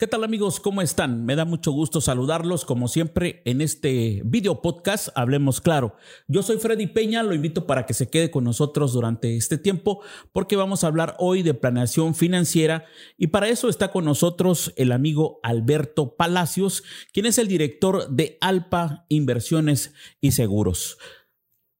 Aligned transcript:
¿Qué 0.00 0.06
tal 0.06 0.24
amigos? 0.24 0.60
¿Cómo 0.60 0.80
están? 0.80 1.26
Me 1.26 1.36
da 1.36 1.44
mucho 1.44 1.72
gusto 1.72 2.00
saludarlos 2.00 2.64
como 2.64 2.88
siempre 2.88 3.42
en 3.44 3.60
este 3.60 4.22
video 4.24 4.62
podcast 4.62 5.08
Hablemos 5.14 5.60
Claro. 5.60 5.94
Yo 6.26 6.42
soy 6.42 6.56
Freddy 6.56 6.86
Peña, 6.86 7.22
lo 7.22 7.34
invito 7.34 7.66
para 7.66 7.84
que 7.84 7.92
se 7.92 8.08
quede 8.08 8.30
con 8.30 8.44
nosotros 8.44 8.94
durante 8.94 9.36
este 9.36 9.58
tiempo 9.58 10.00
porque 10.32 10.56
vamos 10.56 10.82
a 10.82 10.86
hablar 10.86 11.16
hoy 11.18 11.42
de 11.42 11.52
planeación 11.52 12.14
financiera 12.14 12.86
y 13.18 13.26
para 13.26 13.50
eso 13.50 13.68
está 13.68 13.92
con 13.92 14.06
nosotros 14.06 14.72
el 14.76 14.92
amigo 14.92 15.38
Alberto 15.42 16.16
Palacios, 16.16 16.82
quien 17.12 17.26
es 17.26 17.36
el 17.36 17.48
director 17.48 18.08
de 18.08 18.38
Alpa 18.40 19.04
Inversiones 19.10 19.92
y 20.22 20.32
Seguros. 20.32 20.96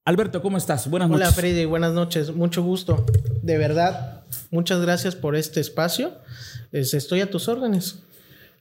Alberto, 0.04 0.42
¿cómo 0.42 0.58
estás? 0.58 0.90
Buenas 0.90 1.08
noches. 1.08 1.26
Hola 1.26 1.34
Freddy, 1.34 1.64
buenas 1.64 1.94
noches, 1.94 2.34
mucho 2.34 2.62
gusto. 2.62 3.06
De 3.40 3.56
verdad, 3.56 4.24
muchas 4.50 4.82
gracias 4.82 5.16
por 5.16 5.36
este 5.36 5.60
espacio. 5.60 6.12
Estoy 6.70 7.22
a 7.22 7.30
tus 7.30 7.48
órdenes. 7.48 8.02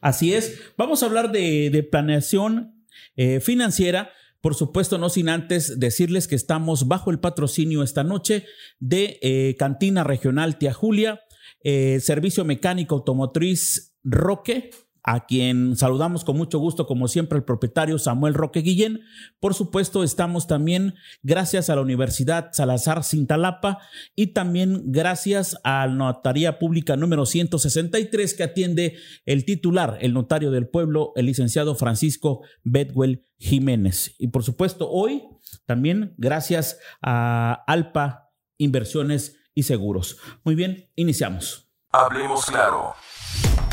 Así 0.01 0.33
es. 0.33 0.59
Vamos 0.77 1.03
a 1.03 1.07
hablar 1.07 1.31
de, 1.31 1.87
planeación 1.91 2.85
eh, 3.15 3.39
financiera. 3.39 4.11
Por 4.41 4.55
supuesto, 4.55 4.97
no 4.97 5.09
sin 5.09 5.29
antes 5.29 5.79
decirles 5.79 6.27
que 6.27 6.35
estamos 6.35 6.87
bajo 6.87 7.11
el 7.11 7.19
patrocinio 7.19 7.83
esta 7.83 8.03
noche 8.03 8.45
de 8.79 9.19
eh, 9.21 9.55
Cantina 9.57 10.03
Regional 10.03 10.57
Tía 10.57 10.73
Julia, 10.73 11.21
eh, 11.63 11.99
Servicio 11.99 12.45
Mecánico 12.45 12.95
Automotriz 12.95 13.97
Roque, 14.03 14.71
a 15.03 15.25
quien 15.25 15.75
saludamos 15.75 16.23
con 16.23 16.37
mucho 16.37 16.59
gusto, 16.59 16.85
como 16.85 17.07
siempre, 17.07 17.37
el 17.37 17.43
propietario 17.43 17.97
Samuel 17.97 18.33
Roque 18.33 18.61
Guillén. 18.61 19.01
Por 19.39 19.53
supuesto, 19.53 20.03
estamos 20.03 20.47
también 20.47 20.95
gracias 21.23 21.69
a 21.69 21.75
la 21.75 21.81
Universidad 21.81 22.49
Salazar 22.51 23.03
Cintalapa 23.03 23.79
y 24.15 24.27
también 24.27 24.83
gracias 24.91 25.57
a 25.63 25.87
la 25.87 25.93
Notaría 25.93 26.59
Pública 26.59 26.95
número 26.95 27.25
163 27.25 28.33
que 28.33 28.43
atiende 28.43 28.97
el 29.25 29.45
titular, 29.45 29.97
el 30.01 30.13
notario 30.13 30.51
del 30.51 30.67
pueblo, 30.67 31.13
el 31.15 31.25
licenciado 31.25 31.75
Francisco 31.75 32.41
Bedwell 32.63 33.25
Jiménez. 33.37 34.15
Y 34.17 34.29
por 34.29 34.43
supuesto, 34.43 34.89
hoy 34.89 35.23
también 35.65 36.13
gracias 36.17 36.79
a 37.01 37.63
Alpa 37.67 38.31
Inversiones 38.57 39.37
y 39.53 39.63
Seguros. 39.63 40.17
Muy 40.43 40.55
bien, 40.55 40.89
iniciamos. 40.95 41.69
Hablemos 41.91 42.45
claro. 42.45 42.93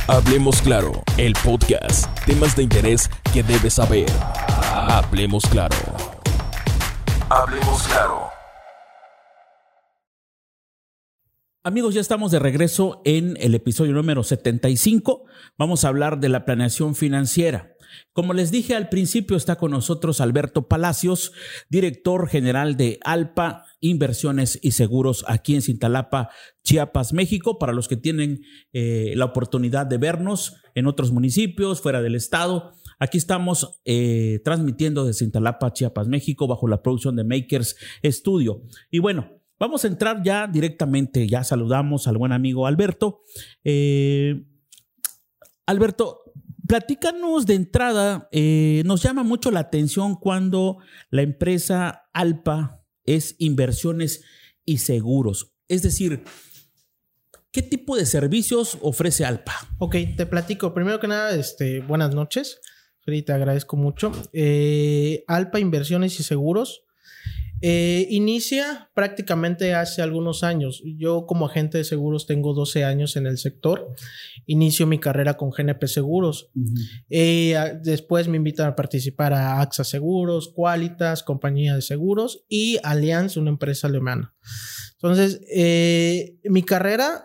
Hablemos 0.08 0.62
claro, 0.62 0.92
el 1.16 1.32
podcast. 1.32 2.06
Temas 2.26 2.54
de 2.54 2.62
interés 2.62 3.10
que 3.32 3.42
debes 3.42 3.74
saber. 3.74 4.06
Hablemos 4.72 5.44
claro. 5.46 5.74
Hablemos 7.28 7.82
claro. 7.88 8.35
Amigos, 11.66 11.94
ya 11.94 12.00
estamos 12.00 12.30
de 12.30 12.38
regreso 12.38 13.02
en 13.04 13.36
el 13.40 13.52
episodio 13.56 13.92
número 13.92 14.22
75. 14.22 15.24
Vamos 15.58 15.84
a 15.84 15.88
hablar 15.88 16.20
de 16.20 16.28
la 16.28 16.44
planeación 16.44 16.94
financiera. 16.94 17.74
Como 18.12 18.34
les 18.34 18.52
dije 18.52 18.76
al 18.76 18.88
principio, 18.88 19.36
está 19.36 19.56
con 19.56 19.72
nosotros 19.72 20.20
Alberto 20.20 20.68
Palacios, 20.68 21.32
director 21.68 22.28
general 22.28 22.76
de 22.76 23.00
Alpa 23.02 23.64
Inversiones 23.80 24.60
y 24.62 24.70
Seguros 24.70 25.24
aquí 25.26 25.56
en 25.56 25.62
Cintalapa, 25.62 26.30
Chiapas, 26.62 27.12
México. 27.12 27.58
Para 27.58 27.72
los 27.72 27.88
que 27.88 27.96
tienen 27.96 28.42
eh, 28.72 29.14
la 29.16 29.24
oportunidad 29.24 29.86
de 29.86 29.98
vernos 29.98 30.54
en 30.76 30.86
otros 30.86 31.10
municipios, 31.10 31.80
fuera 31.80 32.00
del 32.00 32.14
estado, 32.14 32.74
aquí 33.00 33.18
estamos 33.18 33.80
eh, 33.84 34.38
transmitiendo 34.44 35.04
de 35.04 35.14
Cintalapa, 35.14 35.72
Chiapas, 35.72 36.06
México, 36.06 36.46
bajo 36.46 36.68
la 36.68 36.80
producción 36.80 37.16
de 37.16 37.24
Makers 37.24 37.74
Studio. 38.04 38.62
Y 38.88 39.00
bueno, 39.00 39.42
vamos 39.58 39.84
a 39.84 39.88
entrar 39.88 40.22
ya 40.22 40.46
directamente, 40.46 41.26
ya 41.28 41.44
saludamos 41.44 42.08
al 42.08 42.18
buen 42.18 42.32
amigo 42.32 42.66
Alberto. 42.66 43.22
Eh, 43.64 44.44
Alberto, 45.66 46.32
platícanos 46.66 47.46
de 47.46 47.54
entrada, 47.54 48.28
nos 48.84 49.02
llama 49.02 49.22
mucho 49.22 49.50
la 49.50 49.60
atención 49.60 50.14
cuando 50.14 50.78
la 51.10 51.22
empresa 51.22 52.08
Alpa 52.12 52.84
es 53.04 53.34
inversiones 53.38 54.22
y 54.64 54.78
seguros. 54.78 55.52
Es 55.68 55.82
decir, 55.82 56.22
¿qué 57.50 57.62
tipo 57.62 57.96
de 57.96 58.06
servicios 58.06 58.78
ofrece 58.82 59.24
Alpa? 59.24 59.54
Ok, 59.78 59.96
te 60.16 60.26
platico. 60.26 60.74
Primero 60.74 61.00
que 61.00 61.08
nada, 61.08 61.34
este, 61.34 61.80
buenas 61.80 62.14
noches. 62.14 62.60
Te 63.06 63.32
agradezco 63.32 63.76
mucho. 63.76 64.10
Eh, 64.32 65.22
Alpa 65.28 65.60
Inversiones 65.60 66.18
y 66.18 66.24
Seguros 66.24 66.85
eh, 67.62 68.06
inicia 68.10 68.90
prácticamente 68.94 69.74
hace 69.74 70.02
algunos 70.02 70.42
años. 70.42 70.82
Yo 70.84 71.26
como 71.26 71.46
agente 71.46 71.78
de 71.78 71.84
seguros 71.84 72.26
tengo 72.26 72.52
12 72.54 72.84
años 72.84 73.16
en 73.16 73.26
el 73.26 73.38
sector. 73.38 73.94
Inicio 74.46 74.86
mi 74.86 74.98
carrera 74.98 75.36
con 75.36 75.50
GNP 75.50 75.86
Seguros. 75.86 76.50
Eh, 77.08 77.56
después 77.82 78.28
me 78.28 78.36
invitan 78.36 78.68
a 78.68 78.76
participar 78.76 79.32
a 79.32 79.60
AXA 79.60 79.84
Seguros, 79.84 80.52
Qualitas, 80.54 81.22
compañía 81.22 81.74
de 81.74 81.82
seguros 81.82 82.44
y 82.48 82.78
Allianz, 82.82 83.36
una 83.36 83.50
empresa 83.50 83.86
alemana. 83.86 84.34
Entonces, 84.94 85.40
eh, 85.50 86.38
mi 86.44 86.62
carrera 86.62 87.24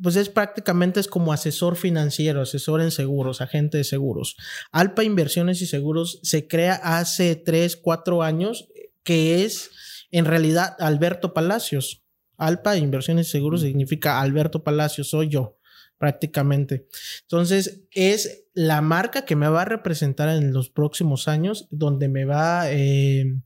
pues 0.00 0.16
es 0.16 0.28
prácticamente 0.28 1.00
es 1.00 1.08
como 1.08 1.32
asesor 1.32 1.76
financiero, 1.76 2.42
asesor 2.42 2.82
en 2.82 2.90
seguros, 2.90 3.40
agente 3.40 3.78
de 3.78 3.84
seguros. 3.84 4.36
Alpa 4.70 5.04
Inversiones 5.04 5.62
y 5.62 5.66
Seguros 5.66 6.20
se 6.22 6.46
crea 6.46 6.74
hace 6.74 7.34
3, 7.34 7.76
4 7.76 8.22
años 8.22 8.68
que 9.06 9.44
es 9.44 9.70
en 10.10 10.24
realidad 10.26 10.76
Alberto 10.80 11.32
Palacios. 11.32 12.02
Alpa 12.36 12.76
Inversiones 12.76 13.28
y 13.28 13.30
Seguros 13.30 13.62
significa 13.62 14.20
Alberto 14.20 14.62
Palacios, 14.62 15.08
soy 15.08 15.28
yo 15.28 15.58
prácticamente. 15.96 16.88
Entonces, 17.22 17.84
es 17.92 18.44
la 18.52 18.82
marca 18.82 19.24
que 19.24 19.36
me 19.36 19.48
va 19.48 19.62
a 19.62 19.66
representar 19.66 20.28
en 20.28 20.52
los 20.52 20.68
próximos 20.68 21.28
años, 21.28 21.68
donde 21.70 22.08
me 22.08 22.26
va, 22.26 22.70
eh, 22.70 23.40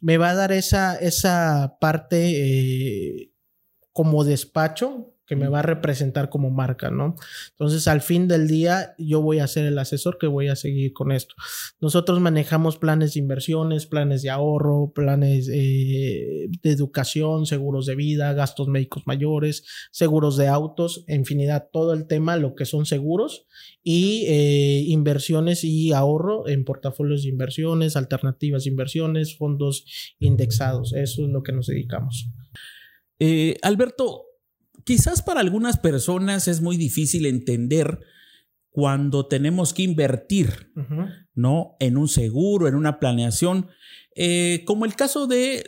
me 0.00 0.18
va 0.18 0.30
a 0.30 0.34
dar 0.34 0.52
esa, 0.52 0.94
esa 0.96 1.78
parte 1.80 2.30
eh, 2.36 3.32
como 3.92 4.22
despacho, 4.22 5.11
que 5.32 5.36
me 5.36 5.48
va 5.48 5.60
a 5.60 5.62
representar 5.62 6.28
como 6.28 6.50
marca, 6.50 6.90
¿no? 6.90 7.16
Entonces, 7.52 7.88
al 7.88 8.02
fin 8.02 8.28
del 8.28 8.46
día, 8.46 8.94
yo 8.98 9.22
voy 9.22 9.38
a 9.38 9.46
ser 9.46 9.64
el 9.64 9.78
asesor 9.78 10.18
que 10.18 10.26
voy 10.26 10.48
a 10.48 10.56
seguir 10.56 10.92
con 10.92 11.10
esto. 11.10 11.34
Nosotros 11.80 12.20
manejamos 12.20 12.76
planes 12.76 13.14
de 13.14 13.20
inversiones, 13.20 13.86
planes 13.86 14.20
de 14.20 14.28
ahorro, 14.28 14.92
planes 14.94 15.48
eh, 15.50 16.50
de 16.62 16.70
educación, 16.70 17.46
seguros 17.46 17.86
de 17.86 17.94
vida, 17.94 18.34
gastos 18.34 18.68
médicos 18.68 19.04
mayores, 19.06 19.64
seguros 19.90 20.36
de 20.36 20.48
autos, 20.48 21.06
infinidad, 21.08 21.70
todo 21.72 21.94
el 21.94 22.06
tema, 22.06 22.36
lo 22.36 22.54
que 22.54 22.66
son 22.66 22.84
seguros 22.84 23.46
y 23.82 24.26
eh, 24.26 24.84
inversiones 24.86 25.64
y 25.64 25.94
ahorro 25.94 26.46
en 26.46 26.66
portafolios 26.66 27.22
de 27.22 27.30
inversiones, 27.30 27.96
alternativas 27.96 28.64
de 28.64 28.70
inversiones, 28.70 29.34
fondos 29.38 29.86
indexados. 30.18 30.92
Eso 30.92 31.24
es 31.24 31.30
lo 31.30 31.42
que 31.42 31.52
nos 31.52 31.68
dedicamos. 31.68 32.28
Eh, 33.18 33.56
Alberto, 33.62 34.26
quizás 34.84 35.22
para 35.22 35.40
algunas 35.40 35.78
personas 35.78 36.48
es 36.48 36.60
muy 36.60 36.76
difícil 36.76 37.26
entender 37.26 38.00
cuando 38.70 39.26
tenemos 39.26 39.74
que 39.74 39.82
invertir, 39.82 40.72
¿no? 41.34 41.76
En 41.78 41.98
un 41.98 42.08
seguro, 42.08 42.68
en 42.68 42.74
una 42.74 42.98
planeación, 42.98 43.68
eh, 44.14 44.62
como 44.66 44.84
el 44.84 44.94
caso 44.94 45.26
de, 45.26 45.62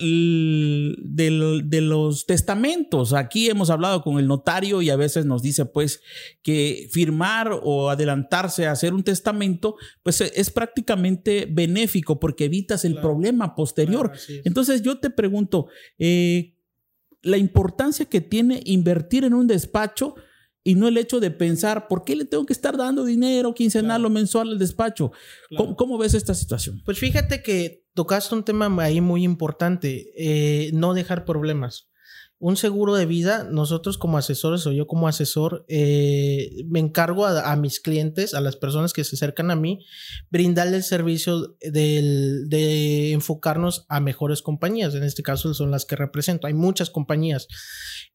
de, 1.03 1.81
los 1.81 2.27
testamentos. 2.27 3.13
Aquí 3.13 3.49
hemos 3.49 3.71
hablado 3.71 4.03
con 4.03 4.19
el 4.19 4.27
notario 4.27 4.83
y 4.83 4.91
a 4.91 4.97
veces 4.97 5.25
nos 5.25 5.43
dice, 5.43 5.65
pues, 5.67 6.01
que 6.43 6.89
firmar 6.93 7.59
o 7.63 7.91
adelantarse 7.91 8.67
a 8.67 8.73
hacer 8.73 8.93
un 8.93 9.03
testamento, 9.03 9.77
pues 10.03 10.21
es 10.21 10.51
prácticamente 10.51 11.47
benéfico 11.51 12.21
porque 12.21 12.47
evitas 12.47 12.85
el 12.85 12.97
problema 12.97 13.55
posterior. 13.55 14.13
Entonces 14.45 14.83
yo 14.83 14.99
te 14.99 15.11
pregunto, 15.11 15.69
eh, 15.99 16.54
la 17.25 17.37
importancia 17.37 18.07
que 18.07 18.21
tiene 18.21 18.63
invertir 18.65 19.25
en 19.25 19.35
un 19.35 19.47
despacho 19.47 20.15
y 20.63 20.77
no 20.77 20.89
el 20.89 20.97
hecho 20.97 21.21
de 21.21 21.31
pensar, 21.31 21.89
¿por 21.89 22.05
qué 22.05 22.17
le 22.17 22.25
tengo 22.25 22.47
que 22.47 22.55
estar 22.55 22.77
dando 22.77 23.05
dinero 23.05 23.55
quincenal 23.55 24.05
o 24.05 24.11
mensual 24.11 24.51
al 24.51 24.59
despacho? 24.59 25.13
¿Cómo, 25.77 25.99
ves 25.99 26.15
esta 26.15 26.35
situación? 26.35 26.81
Pues 26.85 26.99
fíjate 26.99 27.43
que 27.43 27.85
tocaste 27.93 28.35
un 28.35 28.45
tema 28.45 28.75
ahí 28.83 29.01
muy 29.01 29.25
importante, 29.25 30.13
eh, 30.17 30.71
no 30.73 30.95
dejar 30.95 31.25
problemas 31.25 31.91
un 32.39 32.57
seguro 32.57 32.95
de 32.95 33.07
vida, 33.07 33.49
nosotros 33.51 33.97
como 33.97 34.19
asesores 34.19 34.67
o 34.67 34.73
yo 34.73 34.87
como 34.87 35.09
asesor, 35.09 35.65
eh, 35.69 36.65
me 36.67 36.81
encargo 36.81 37.27
a, 37.27 37.57
mis 37.57 37.81
clientes, 37.81 38.35
a 38.35 38.41
las 38.41 38.57
personas 38.57 38.93
que 38.93 39.05
se 39.05 39.17
acercan 39.17 39.51
a 39.51 39.57
mí, 39.57 39.85
brindarle 40.31 40.77
el 40.77 40.83
servicio 40.83 41.57
de 41.61 43.13
enfocarnos 43.13 43.87
a 43.89 44.01
mejores 44.01 44.43
compañías. 44.43 44.95
En 44.95 45.05
este 45.05 45.23
caso 45.23 45.55
son 45.55 45.71
las 45.71 45.85
que 45.85 45.97
represento. 45.97 46.47
Hay 46.47 46.55
muchas 46.55 46.91
compañías. 46.91 47.47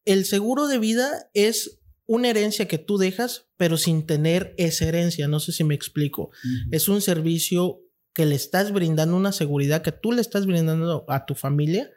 El 0.04 0.24
seguro 0.24 0.68
de 0.68 0.78
vida 0.78 1.30
es 1.34 1.80
una 2.06 2.28
herencia 2.28 2.66
que 2.66 2.78
tú 2.78 2.98
dejas, 2.98 3.48
pero 3.56 3.76
sin 3.76 4.06
tener 4.06 4.54
esa 4.58 4.84
herencia. 4.84 5.28
No 5.28 5.40
sé 5.40 5.52
si 5.52 5.64
me 5.64 5.74
explico. 5.74 6.30
Es 6.70 6.88
un 6.88 7.00
servicio 7.00 7.80
que 8.12 8.26
le 8.26 8.34
estás 8.34 8.72
brindando 8.72 9.16
una 9.16 9.32
seguridad 9.32 9.82
que 9.82 9.92
tú 9.92 10.12
le 10.12 10.20
estás 10.20 10.46
brindando 10.46 11.04
a 11.08 11.24
tu 11.26 11.34
familia 11.34 11.90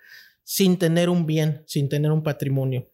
sin 0.44 0.78
tener 0.78 1.10
un 1.10 1.26
bien, 1.26 1.64
sin 1.66 1.90
tener 1.90 2.12
un 2.12 2.24
patrimonio. 2.24 2.90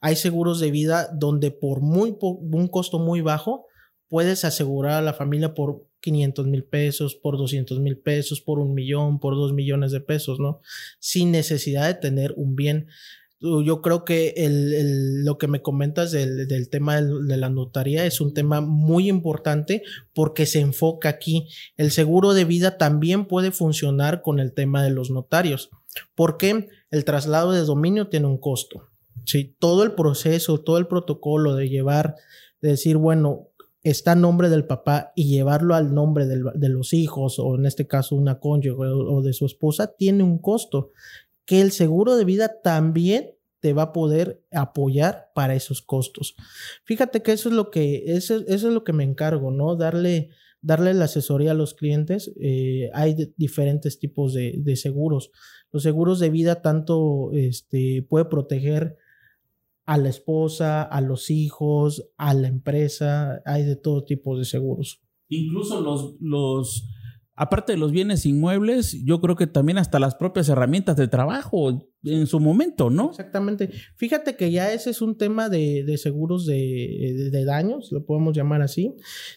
Hay 0.00 0.16
seguros 0.16 0.60
de 0.60 0.70
vida 0.70 1.08
donde 1.12 1.50
por 1.50 1.80
muy 1.80 2.16
un 2.20 2.68
costo 2.68 2.98
muy 2.98 3.20
bajo 3.20 3.66
puedes 4.08 4.44
asegurar 4.44 4.92
a 4.92 5.02
la 5.02 5.14
familia 5.14 5.54
por 5.54 5.86
500 6.00 6.46
mil 6.46 6.64
pesos, 6.64 7.14
por 7.14 7.36
200 7.36 7.78
mil 7.80 7.98
pesos, 7.98 8.40
por 8.40 8.58
un 8.58 8.74
millón, 8.74 9.20
por 9.20 9.34
dos 9.34 9.52
millones 9.52 9.92
de 9.92 10.00
pesos, 10.00 10.40
¿no? 10.40 10.60
Sin 10.98 11.30
necesidad 11.30 11.86
de 11.86 11.94
tener 11.94 12.34
un 12.36 12.56
bien. 12.56 12.88
Yo 13.40 13.80
creo 13.80 14.04
que 14.04 14.34
lo 15.24 15.38
que 15.38 15.48
me 15.48 15.62
comentas 15.62 16.12
del 16.12 16.68
tema 16.70 17.00
de 17.00 17.36
la 17.36 17.48
notaría 17.48 18.04
es 18.04 18.20
un 18.20 18.34
tema 18.34 18.60
muy 18.60 19.08
importante 19.08 19.82
porque 20.12 20.44
se 20.44 20.60
enfoca 20.60 21.08
aquí. 21.08 21.48
El 21.76 21.90
seguro 21.90 22.34
de 22.34 22.44
vida 22.44 22.76
también 22.76 23.26
puede 23.26 23.50
funcionar 23.50 24.20
con 24.22 24.40
el 24.40 24.52
tema 24.52 24.82
de 24.82 24.90
los 24.90 25.10
notarios, 25.10 25.70
porque 26.14 26.68
el 26.90 27.04
traslado 27.04 27.52
de 27.52 27.60
dominio 27.60 28.08
tiene 28.08 28.26
un 28.26 28.38
costo. 28.38 28.88
Sí, 29.24 29.56
todo 29.58 29.82
el 29.82 29.92
proceso, 29.92 30.60
todo 30.60 30.78
el 30.78 30.86
protocolo 30.86 31.54
de 31.54 31.68
llevar, 31.68 32.16
de 32.60 32.70
decir, 32.70 32.96
bueno, 32.96 33.50
está 33.82 34.12
en 34.12 34.20
nombre 34.20 34.48
del 34.48 34.66
papá 34.66 35.12
y 35.14 35.28
llevarlo 35.28 35.74
al 35.74 35.94
nombre 35.94 36.26
de 36.26 36.68
los 36.68 36.92
hijos 36.92 37.38
o 37.38 37.54
en 37.54 37.66
este 37.66 37.86
caso 37.86 38.14
una 38.14 38.38
cónyuge 38.38 38.86
o, 38.86 39.22
de 39.22 39.32
su 39.32 39.46
esposa 39.46 39.94
tiene 39.94 40.22
un 40.22 40.38
costo 40.38 40.90
que 41.46 41.60
el 41.60 41.72
seguro 41.72 42.16
de 42.16 42.24
vida 42.24 42.60
también 42.62 43.34
te 43.60 43.72
va 43.72 43.82
a 43.82 43.92
poder 43.92 44.42
apoyar 44.52 45.30
para 45.34 45.54
esos 45.54 45.82
costos. 45.82 46.34
Fíjate 46.84 47.22
que 47.22 47.32
eso 47.32 47.48
es 47.50 47.54
lo 47.54 47.70
que, 47.70 48.04
eso, 48.06 48.42
es 48.46 48.62
lo 48.62 48.84
que 48.84 48.92
me 48.92 49.04
encargo, 49.04 49.50
¿no? 49.50 49.76
Darle, 49.76 50.30
darle 50.62 50.94
la 50.94 51.06
asesoría 51.06 51.52
a 51.52 51.54
los 51.54 51.74
clientes. 51.74 52.32
Eh, 52.40 52.90
hay 52.94 53.32
diferentes 53.36 53.98
tipos 53.98 54.34
de, 54.34 54.76
seguros. 54.76 55.30
Los 55.72 55.82
seguros 55.82 56.18
de 56.18 56.30
vida 56.30 56.62
tanto 56.62 57.30
este, 57.32 58.06
puede 58.08 58.26
proteger 58.26 58.96
a 59.86 59.98
la 59.98 60.08
esposa, 60.08 60.82
a 60.82 61.00
los 61.00 61.30
hijos, 61.30 62.10
a 62.16 62.34
la 62.34 62.48
empresa, 62.48 63.42
hay 63.44 63.64
de 63.64 63.76
todo 63.76 64.04
tipo 64.04 64.38
de 64.38 64.44
seguros. 64.44 65.00
Incluso 65.28 65.80
los, 65.80 66.14
los, 66.20 66.88
aparte 67.40 67.72
de 67.72 67.78
los 67.78 67.90
bienes 67.90 68.26
inmuebles, 68.26 69.02
yo 69.02 69.18
creo 69.22 69.34
que 69.34 69.46
también 69.46 69.78
hasta 69.78 69.98
las 69.98 70.14
propias 70.14 70.50
herramientas 70.50 70.96
de 70.96 71.08
trabajo 71.08 71.88
en 72.04 72.26
su 72.26 72.38
momento, 72.38 72.90
¿no? 72.90 73.08
Exactamente. 73.08 73.70
Fíjate 73.96 74.36
que 74.36 74.50
ya 74.50 74.70
ese 74.74 74.90
es 74.90 75.00
un 75.00 75.16
tema 75.16 75.48
de, 75.48 75.82
de 75.84 75.96
seguros 75.96 76.44
de, 76.44 77.30
de, 77.32 77.44
daños, 77.46 77.92
lo 77.92 78.04
podemos 78.04 78.36
llamar 78.36 78.60
así, 78.60 78.94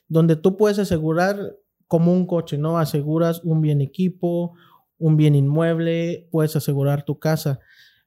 donde 0.09 0.35
tú 0.35 0.57
puedes 0.57 0.79
asegurar 0.79 1.55
como 1.87 2.11
un 2.11 2.27
coche, 2.27 2.57
¿no? 2.57 2.77
Aseguras 2.77 3.41
un 3.45 3.61
bien 3.61 3.79
equipo, 3.79 4.51
un 4.97 5.15
bien 5.15 5.33
inmueble, 5.33 6.27
puedes 6.29 6.57
asegurar 6.57 7.05
tu 7.05 7.19
casa. 7.19 7.61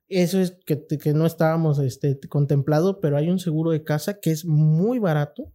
Eso 0.08 0.38
es 0.38 0.58
que, 0.66 0.87
que 0.87 1.14
no 1.14 1.25
estábamos 1.25 1.78
este, 1.78 2.20
contemplado, 2.28 3.00
pero 3.00 3.16
hay 3.16 3.31
un 3.31 3.38
seguro 3.38 3.70
de 3.70 3.82
casa 3.82 4.20
que 4.20 4.31
es 4.31 4.44
muy 4.44 4.98
barato 4.98 5.54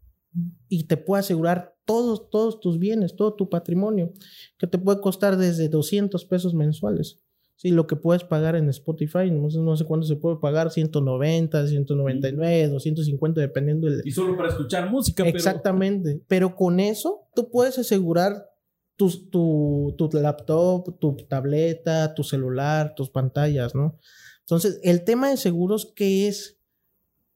y 0.69 0.85
te 0.85 0.97
puede 0.97 1.21
asegurar 1.21 1.75
todos, 1.85 2.29
todos 2.29 2.59
tus 2.59 2.79
bienes, 2.79 3.15
todo 3.15 3.33
tu 3.33 3.49
patrimonio, 3.49 4.13
que 4.57 4.67
te 4.67 4.77
puede 4.77 5.01
costar 5.01 5.37
desde 5.37 5.67
200 5.69 6.23
pesos 6.25 6.53
mensuales. 6.53 7.19
Sí, 7.57 7.69
lo 7.69 7.85
que 7.85 7.95
puedes 7.95 8.23
pagar 8.23 8.55
en 8.55 8.69
Spotify, 8.69 9.29
no 9.29 9.51
sé, 9.51 9.59
no 9.59 9.77
sé 9.77 9.85
cuánto 9.85 10.07
se 10.07 10.15
puede 10.15 10.37
pagar, 10.37 10.71
190, 10.71 11.67
199, 11.67 12.69
250, 12.69 13.39
dependiendo 13.39 13.87
del... 13.87 14.01
Y 14.03 14.11
solo 14.11 14.35
para 14.35 14.49
escuchar 14.49 14.89
música. 14.89 15.27
Exactamente, 15.27 16.23
pero, 16.27 16.55
con 16.55 16.79
eso 16.79 17.27
tú 17.35 17.51
puedes 17.51 17.77
asegurar 17.77 18.47
tu, 18.95 19.09
tu, 19.29 19.95
tu 19.95 20.09
laptop, 20.13 20.97
tu 20.97 21.15
tableta, 21.29 22.15
tu 22.15 22.23
celular, 22.23 22.95
tus 22.95 23.11
pantallas, 23.11 23.75
¿no? 23.75 23.99
Entonces, 24.39 24.79
el 24.83 25.03
tema 25.03 25.29
de 25.29 25.37
seguros, 25.37 25.93
¿qué 25.95 26.27
es? 26.27 26.59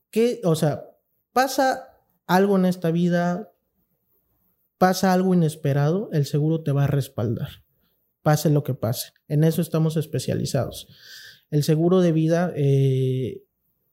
¿Qué, 0.09 0.41
o 0.43 0.55
sea, 0.55 0.85
pasa 1.33 1.94
algo 2.27 2.57
en 2.57 2.65
esta 2.65 2.91
vida, 2.91 3.51
pasa 4.77 5.13
algo 5.13 5.33
inesperado, 5.33 6.09
el 6.11 6.25
seguro 6.25 6.63
te 6.63 6.71
va 6.71 6.85
a 6.85 6.87
respaldar, 6.87 7.63
pase 8.21 8.49
lo 8.49 8.63
que 8.63 8.73
pase. 8.73 9.13
En 9.27 9.43
eso 9.43 9.61
estamos 9.61 9.97
especializados. 9.97 10.87
El 11.51 11.63
seguro 11.63 12.01
de 12.01 12.11
vida 12.11 12.51
eh, 12.55 13.43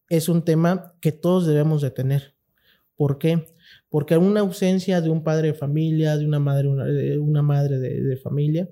es 0.09 0.29
un 0.29 0.45
tema 0.45 0.95
que 1.01 1.13
todos 1.13 1.47
debemos 1.47 1.83
de 1.83 1.91
tener. 1.91 2.35
¿Por 2.97 3.19
qué? 3.19 3.47
Porque 3.89 4.17
una 4.17 4.41
ausencia 4.41 5.01
de 5.01 5.11
un 5.11 5.23
padre 5.23 5.49
de 5.49 5.55
familia, 5.55 6.17
de 6.17 6.27
una 6.27 6.39
madre, 6.39 6.69
una, 7.19 7.43
madre 7.43 7.79
de, 7.79 8.03
de 8.03 8.17
familia, 8.17 8.69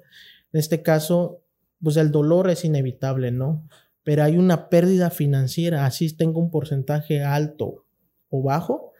en 0.52 0.58
este 0.58 0.82
caso, 0.82 1.42
pues 1.82 1.96
el 1.96 2.10
dolor 2.10 2.50
es 2.50 2.64
inevitable, 2.64 3.30
¿no? 3.30 3.66
pero 4.02 4.24
hay 4.24 4.36
una 4.36 4.68
pérdida 4.68 5.10
financiera, 5.10 5.86
así 5.86 6.14
tengo 6.16 6.40
un 6.40 6.50
porcentaje 6.50 7.22
alto 7.22 7.84
o 8.28 8.42
bajo, 8.42 8.92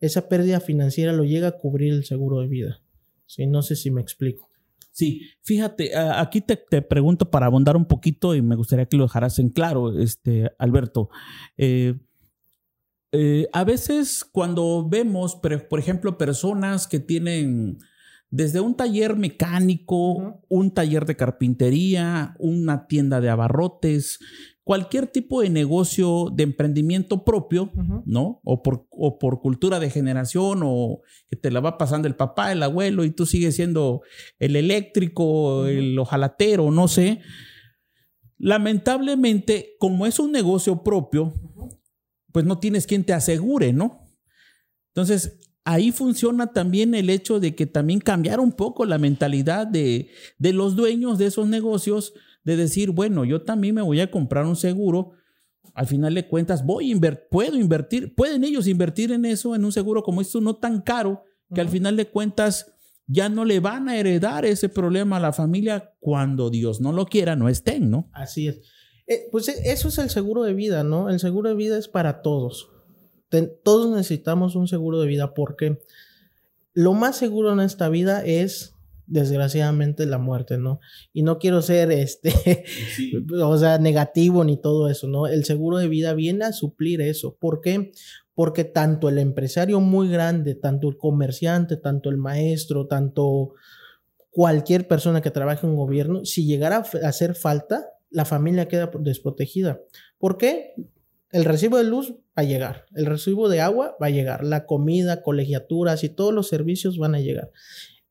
esa 0.00 0.28
pérdida 0.28 0.60
financiera 0.60 1.12
lo 1.12 1.24
llega 1.24 1.48
a 1.48 1.58
cubrir 1.58 1.92
el 1.92 2.04
seguro 2.04 2.40
de 2.40 2.48
vida. 2.48 2.82
Sí, 3.26 3.46
no 3.46 3.62
sé 3.62 3.76
si 3.76 3.90
me 3.90 4.00
explico. 4.00 4.48
Sí, 4.90 5.22
fíjate, 5.42 5.96
aquí 5.96 6.40
te, 6.40 6.56
pregunto 6.82 7.30
para 7.30 7.46
abundar 7.46 7.76
un 7.76 7.84
poquito 7.84 8.34
y 8.34 8.42
me 8.42 8.56
gustaría 8.56 8.86
que 8.86 8.96
lo 8.96 9.04
dejaras 9.04 9.38
en 9.38 9.50
claro, 9.50 9.96
este, 10.00 10.50
Alberto. 10.58 11.08
Eh, 11.56 11.94
eh, 13.12 13.48
a 13.52 13.62
veces 13.64 14.24
cuando 14.24 14.88
vemos, 14.88 15.36
por 15.36 15.78
ejemplo, 15.78 16.18
personas 16.18 16.88
que 16.88 16.98
tienen 16.98 17.78
desde 18.30 18.60
un 18.60 18.76
taller 18.76 19.16
mecánico, 19.16 20.42
un 20.48 20.74
taller 20.74 21.06
de 21.06 21.16
carpintería, 21.16 22.34
una 22.38 22.86
tienda 22.86 23.20
de 23.20 23.30
abarrotes, 23.30 24.18
cualquier 24.68 25.06
tipo 25.06 25.40
de 25.40 25.48
negocio 25.48 26.28
de 26.30 26.42
emprendimiento 26.42 27.24
propio, 27.24 27.72
¿no? 28.04 28.42
O 28.44 28.62
por, 28.62 28.86
o 28.90 29.18
por 29.18 29.40
cultura 29.40 29.80
de 29.80 29.88
generación 29.88 30.60
o 30.62 31.00
que 31.30 31.36
te 31.36 31.50
la 31.50 31.60
va 31.60 31.78
pasando 31.78 32.06
el 32.06 32.16
papá, 32.16 32.52
el 32.52 32.62
abuelo 32.62 33.04
y 33.04 33.10
tú 33.10 33.24
sigues 33.24 33.56
siendo 33.56 34.02
el 34.38 34.56
eléctrico, 34.56 35.64
el 35.64 35.98
ojalatero, 35.98 36.70
no 36.70 36.86
sé. 36.86 37.22
Lamentablemente, 38.36 39.74
como 39.78 40.04
es 40.04 40.18
un 40.18 40.32
negocio 40.32 40.82
propio, 40.82 41.32
pues 42.30 42.44
no 42.44 42.58
tienes 42.58 42.86
quien 42.86 43.04
te 43.04 43.14
asegure, 43.14 43.72
¿no? 43.72 44.06
Entonces, 44.88 45.40
ahí 45.64 45.92
funciona 45.92 46.52
también 46.52 46.94
el 46.94 47.08
hecho 47.08 47.40
de 47.40 47.54
que 47.54 47.64
también 47.64 48.00
cambiar 48.00 48.38
un 48.38 48.52
poco 48.52 48.84
la 48.84 48.98
mentalidad 48.98 49.66
de, 49.66 50.10
los 50.38 50.76
dueños 50.76 51.16
de 51.16 51.24
esos 51.24 51.48
negocios, 51.48 52.12
de 52.44 52.56
decir, 52.56 52.90
bueno, 52.90 53.24
yo 53.24 53.42
también 53.42 53.74
me 53.74 53.82
voy 53.82 54.00
a 54.00 54.10
comprar 54.10 54.44
un 54.46 54.56
seguro. 54.56 55.12
Al 55.74 55.86
final 55.86 56.14
de 56.14 56.26
cuentas, 56.26 56.64
voy 56.64 56.92
a 56.92 57.28
puedo 57.30 57.56
invertir, 57.56 58.14
pueden 58.14 58.44
ellos 58.44 58.66
invertir 58.66 59.12
en 59.12 59.24
eso, 59.24 59.54
en 59.54 59.64
un 59.64 59.72
seguro 59.72 60.02
como 60.02 60.20
esto, 60.20 60.40
no 60.40 60.56
tan 60.56 60.80
caro, 60.80 61.22
que 61.54 61.60
al 61.60 61.68
final 61.68 61.96
de 61.96 62.08
cuentas 62.08 62.72
ya 63.06 63.28
no 63.28 63.44
le 63.44 63.60
van 63.60 63.88
a 63.88 63.96
heredar 63.96 64.44
ese 64.44 64.68
problema 64.68 65.16
a 65.16 65.20
la 65.20 65.32
familia 65.32 65.94
cuando 66.00 66.50
Dios 66.50 66.80
no 66.80 66.92
lo 66.92 67.06
quiera, 67.06 67.36
no 67.36 67.48
estén, 67.48 67.90
¿no? 67.90 68.10
Así 68.12 68.48
es. 68.48 68.60
Eh, 69.06 69.28
pues 69.30 69.48
e, 69.48 69.72
eso 69.72 69.88
es 69.88 69.98
el 69.98 70.10
seguro 70.10 70.42
de 70.42 70.52
vida, 70.52 70.84
¿no? 70.84 71.08
El 71.08 71.20
seguro 71.20 71.48
de 71.48 71.54
vida 71.54 71.78
es 71.78 71.88
para 71.88 72.22
todos 72.22 72.70
todos 73.62 73.94
necesitamos 73.94 74.56
un 74.56 74.68
seguro 74.68 75.00
de 75.00 75.06
vida 75.06 75.34
porque 75.34 75.78
lo 76.72 76.94
más 76.94 77.16
seguro 77.16 77.52
en 77.52 77.60
esta 77.60 77.88
vida 77.88 78.24
es 78.24 78.74
desgraciadamente 79.08 80.06
la 80.06 80.18
muerte, 80.18 80.58
¿no? 80.58 80.80
Y 81.12 81.22
no 81.22 81.38
quiero 81.38 81.62
ser 81.62 81.90
este, 81.90 82.64
o 83.42 83.58
sea, 83.58 83.78
negativo 83.78 84.44
ni 84.44 84.60
todo 84.60 84.88
eso, 84.88 85.08
¿no? 85.08 85.26
El 85.26 85.44
seguro 85.44 85.78
de 85.78 85.88
vida 85.88 86.14
viene 86.14 86.44
a 86.44 86.52
suplir 86.52 87.00
eso. 87.00 87.36
¿Por 87.40 87.60
qué? 87.60 87.90
Porque 88.34 88.64
tanto 88.64 89.08
el 89.08 89.18
empresario 89.18 89.80
muy 89.80 90.08
grande, 90.08 90.54
tanto 90.54 90.88
el 90.88 90.96
comerciante, 90.96 91.76
tanto 91.76 92.10
el 92.10 92.18
maestro, 92.18 92.86
tanto 92.86 93.54
cualquier 94.30 94.86
persona 94.86 95.22
que 95.22 95.30
trabaje 95.30 95.66
en 95.66 95.72
un 95.72 95.78
gobierno, 95.78 96.24
si 96.24 96.46
llegara 96.46 96.76
a 96.76 97.08
hacer 97.08 97.34
falta, 97.34 97.86
la 98.10 98.24
familia 98.24 98.68
queda 98.68 98.90
desprotegida. 99.00 99.80
¿Por 100.18 100.36
qué? 100.36 100.74
El 101.30 101.44
recibo 101.44 101.76
de 101.76 101.84
luz 101.84 102.12
va 102.12 102.42
a 102.42 102.42
llegar, 102.44 102.86
el 102.94 103.06
recibo 103.06 103.48
de 103.48 103.60
agua 103.60 103.96
va 104.00 104.06
a 104.06 104.10
llegar, 104.10 104.44
la 104.44 104.64
comida, 104.64 105.22
colegiaturas 105.22 106.04
y 106.04 106.08
todos 106.08 106.32
los 106.32 106.48
servicios 106.48 106.98
van 106.98 107.14
a 107.14 107.20
llegar. 107.20 107.50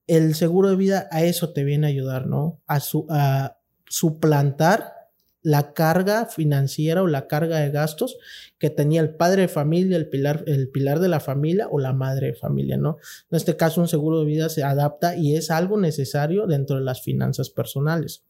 El 0.08 0.36
seguro 0.36 0.70
de 0.70 0.76
vida 0.76 1.08
a 1.12 1.24
eso 1.24 1.54
te 1.54 1.64
viene 1.64 1.88
a 1.88 1.90
ayudar, 1.90 2.28
¿no? 2.28 2.62
A, 2.68 2.80
a 3.10 3.58
suplantar 3.88 4.98
la 5.44 5.74
carga 5.74 6.26
financiera 6.26 7.02
o 7.02 7.08
la 7.08 7.28
carga 7.28 7.60
de 7.60 7.72
gastos 7.72 8.18
que 8.58 8.70
tenía 8.70 9.00
el 9.00 9.16
padre 9.16 9.44
de 9.44 9.48
familia, 9.48 9.96
el 9.96 10.10
pilar, 10.10 10.44
el 10.46 10.70
pilar 10.70 11.00
de 11.00 11.08
la 11.08 11.20
familia 11.20 11.70
o 11.72 11.80
la 11.80 11.94
madre 11.94 12.28
de 12.28 12.34
familia, 12.34 12.78
¿no? 12.78 12.98
En 13.32 13.38
este 13.38 13.56
caso, 13.56 13.80
un 13.80 13.88
seguro 13.88 14.20
de 14.20 14.26
vida 14.26 14.50
se 14.50 14.64
adapta 14.64 15.16
y 15.16 15.36
es 15.36 15.52
algo 15.52 15.78
necesario 15.80 16.48
dentro 16.48 16.78
de 16.78 16.84
las 16.84 17.02
finanzas 17.02 17.50
personales. 17.50 18.24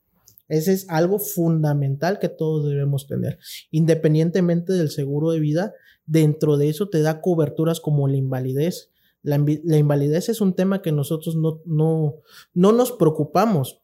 Ese 0.47 0.73
es 0.73 0.89
algo 0.89 1.19
fundamental 1.19 2.19
que 2.19 2.29
todos 2.29 2.69
debemos 2.69 3.07
tener. 3.07 3.39
Independientemente 3.71 4.73
del 4.73 4.91
seguro 4.91 5.31
de 5.31 5.39
vida, 5.39 5.73
dentro 6.05 6.57
de 6.57 6.69
eso 6.69 6.87
te 6.87 7.01
da 7.01 7.21
coberturas 7.21 7.79
como 7.79 8.07
la 8.07 8.17
invalidez. 8.17 8.91
La, 9.23 9.35
invalidez 9.35 10.29
es 10.29 10.41
un 10.41 10.53
tema 10.53 10.81
que 10.81 10.91
nosotros 10.91 11.35
no, 11.35 11.61
no, 11.65 12.15
no 12.53 12.71
nos 12.71 12.91
preocupamos. 12.91 13.81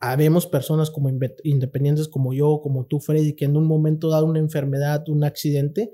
Habemos 0.00 0.46
personas 0.46 0.90
como 0.90 1.10
independientes 1.44 2.08
como 2.08 2.32
yo, 2.32 2.60
como 2.62 2.86
tú, 2.86 3.00
Freddy, 3.00 3.34
que 3.34 3.46
en 3.46 3.56
un 3.56 3.66
momento 3.66 4.08
dado 4.08 4.26
una 4.26 4.38
enfermedad, 4.38 5.08
un 5.08 5.24
accidente, 5.24 5.92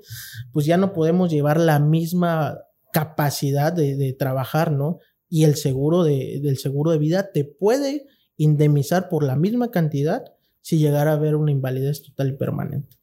pues 0.51 0.65
ya 0.65 0.77
no 0.77 0.93
podemos 0.93 1.31
llevar 1.31 1.59
la 1.59 1.79
misma 1.79 2.59
capacidad 2.91 3.71
de, 3.73 4.15
trabajar, 4.17 4.71
¿no? 4.71 4.99
Y 5.29 5.45
el 5.45 5.55
seguro 5.55 6.03
de, 6.03 6.39
del 6.41 6.57
seguro 6.57 6.91
de 6.91 6.97
vida 6.97 7.31
te 7.31 7.45
puede 7.45 8.05
indemnizar 8.37 9.07
por 9.07 9.23
la 9.23 9.35
misma 9.35 9.71
cantidad 9.71 10.23
si 10.61 10.77
llegara 10.77 11.11
a 11.11 11.15
haber 11.15 11.35
una 11.35 11.51
invalidez 11.51 12.03
total 12.03 12.29
y 12.29 12.33
permanente. 12.33 13.00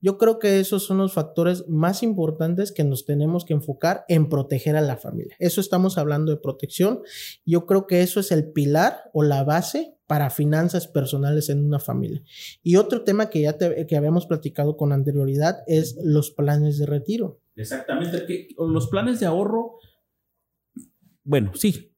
Yo 0.00 0.18
creo 0.18 0.38
que 0.38 0.60
esos 0.60 0.84
son 0.84 0.98
los 0.98 1.12
factores 1.12 1.68
más 1.68 2.02
importantes 2.02 2.72
que 2.72 2.84
nos 2.84 3.04
tenemos 3.04 3.44
que 3.44 3.54
enfocar 3.54 4.04
en 4.08 4.28
proteger 4.28 4.76
a 4.76 4.80
la 4.80 4.96
familia. 4.96 5.34
Eso 5.38 5.60
estamos 5.60 5.98
hablando 5.98 6.30
de 6.32 6.38
protección. 6.38 7.00
Yo 7.44 7.66
creo 7.66 7.86
que 7.86 8.02
eso 8.02 8.20
es 8.20 8.30
el 8.30 8.52
pilar 8.52 9.10
o 9.12 9.22
la 9.22 9.42
base 9.44 9.96
para 10.06 10.30
finanzas 10.30 10.88
personales 10.88 11.50
en 11.50 11.64
una 11.64 11.78
familia. 11.78 12.22
Y 12.62 12.76
otro 12.76 13.02
tema 13.02 13.28
que 13.28 13.42
ya 13.42 13.56
que 13.58 13.96
habíamos 13.96 14.26
platicado 14.26 14.76
con 14.76 14.92
anterioridad 14.92 15.58
es 15.66 15.98
los 16.02 16.30
planes 16.30 16.78
de 16.78 16.86
retiro. 16.86 17.40
Exactamente, 17.56 18.24
que 18.24 18.48
los 18.56 18.88
planes 18.88 19.20
de 19.20 19.26
ahorro, 19.26 19.78
bueno, 21.24 21.52
sí. 21.54 21.94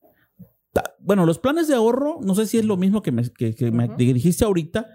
Bueno, 0.98 1.24
los 1.24 1.38
planes 1.38 1.68
de 1.68 1.74
ahorro, 1.74 2.18
no 2.22 2.34
sé 2.34 2.46
si 2.46 2.58
es 2.58 2.64
lo 2.64 2.76
mismo 2.76 3.02
que 3.02 3.12
me, 3.12 3.30
que, 3.30 3.54
dirigiste 3.96 4.44
ahorita, 4.44 4.88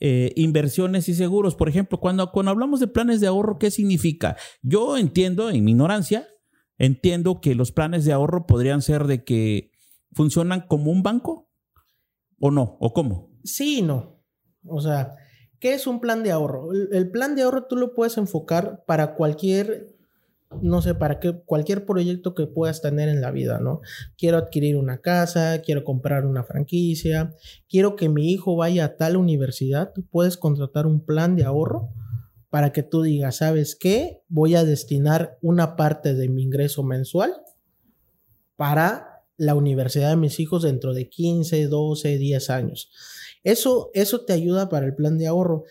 eh, 0.00 0.32
inversiones 0.36 1.08
y 1.08 1.14
seguros. 1.14 1.54
Por 1.54 1.68
ejemplo, 1.68 1.98
cuando, 1.98 2.30
cuando 2.30 2.50
hablamos 2.50 2.80
de 2.80 2.88
planes 2.88 3.20
de 3.20 3.26
ahorro, 3.26 3.58
¿qué 3.58 3.70
significa? 3.70 4.36
Yo 4.62 4.96
entiendo, 4.96 5.50
en 5.50 5.64
mi 5.64 5.72
ignorancia, 5.72 6.28
entiendo 6.78 7.40
que 7.40 7.54
los 7.54 7.72
planes 7.72 8.04
de 8.04 8.12
ahorro 8.12 8.46
podrían 8.46 8.82
ser 8.82 9.06
de 9.06 9.24
que 9.24 9.72
funcionan 10.12 10.66
como 10.66 10.90
un 10.90 11.02
banco 11.02 11.50
o 12.38 12.50
no, 12.50 12.76
o 12.80 12.92
cómo. 12.92 13.30
Sí 13.44 13.78
y 13.78 13.82
no. 13.82 14.22
O 14.64 14.80
sea, 14.80 15.16
¿qué 15.58 15.74
es 15.74 15.86
un 15.86 16.00
plan 16.00 16.22
de 16.22 16.32
ahorro? 16.32 16.72
el 16.72 17.10
plan 17.10 17.34
de 17.34 17.42
ahorro 17.42 17.66
tú 17.66 17.76
lo 17.76 17.94
puedes 17.94 18.18
enfocar 18.18 18.84
para 18.86 19.14
cualquier 19.14 19.95
no 20.62 20.80
sé, 20.82 20.94
para 20.94 21.18
qué, 21.20 21.34
cualquier 21.44 21.84
proyecto 21.84 22.34
que 22.34 22.46
puedas 22.46 22.80
tener 22.80 23.08
en 23.08 23.20
la 23.20 23.30
vida, 23.30 23.58
¿no? 23.60 23.80
Quiero 24.16 24.38
adquirir 24.38 24.76
una 24.76 24.98
casa, 24.98 25.60
quiero 25.62 25.84
comprar 25.84 26.24
una 26.24 26.44
franquicia, 26.44 27.34
quiero 27.68 27.96
que 27.96 28.08
mi 28.08 28.32
hijo 28.32 28.56
vaya 28.56 28.84
a 28.84 28.96
tal 28.96 29.16
universidad, 29.16 29.92
puedes 30.10 30.36
contratar 30.36 30.86
un 30.86 31.04
plan 31.04 31.36
de 31.36 31.44
ahorro 31.44 31.90
para 32.48 32.72
que 32.72 32.82
tú 32.82 33.02
digas, 33.02 33.36
¿sabes 33.36 33.76
qué? 33.76 34.22
Voy 34.28 34.54
a 34.54 34.64
destinar 34.64 35.36
una 35.42 35.76
parte 35.76 36.14
de 36.14 36.28
mi 36.28 36.42
ingreso 36.42 36.82
mensual 36.82 37.34
para 38.56 39.24
la 39.36 39.54
universidad 39.54 40.10
de 40.10 40.16
mis 40.16 40.40
hijos 40.40 40.62
dentro 40.62 40.94
de 40.94 41.08
15, 41.10 41.66
12, 41.66 42.18
10 42.18 42.50
años. 42.50 42.90
Eso, 43.42 43.90
eso 43.92 44.24
te 44.24 44.32
ayuda 44.32 44.68
para 44.68 44.86
el 44.86 44.94
plan 44.94 45.18
de 45.18 45.26
ahorro. 45.26 45.64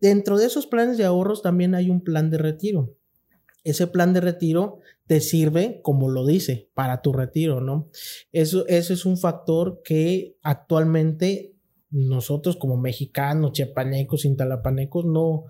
Dentro 0.00 0.38
de 0.38 0.46
esos 0.46 0.66
planes 0.66 0.98
de 0.98 1.04
ahorros 1.04 1.42
también 1.42 1.74
hay 1.74 1.90
un 1.90 2.02
plan 2.04 2.30
de 2.30 2.38
retiro 2.38 2.96
ese 3.64 3.86
plan 3.86 4.12
de 4.12 4.20
retiro 4.20 4.78
te 5.06 5.20
sirve, 5.20 5.80
como 5.82 6.08
lo 6.08 6.24
dice, 6.24 6.70
para 6.74 7.02
tu 7.02 7.12
retiro, 7.12 7.60
¿no? 7.60 7.90
Eso, 8.32 8.66
eso 8.68 8.92
es 8.92 9.04
un 9.04 9.18
factor 9.18 9.82
que 9.82 10.36
actualmente 10.42 11.54
nosotros 11.90 12.56
como 12.56 12.76
mexicanos, 12.76 13.52
chiapanecos, 13.52 14.24
intalapanecos, 14.24 15.04
no, 15.04 15.44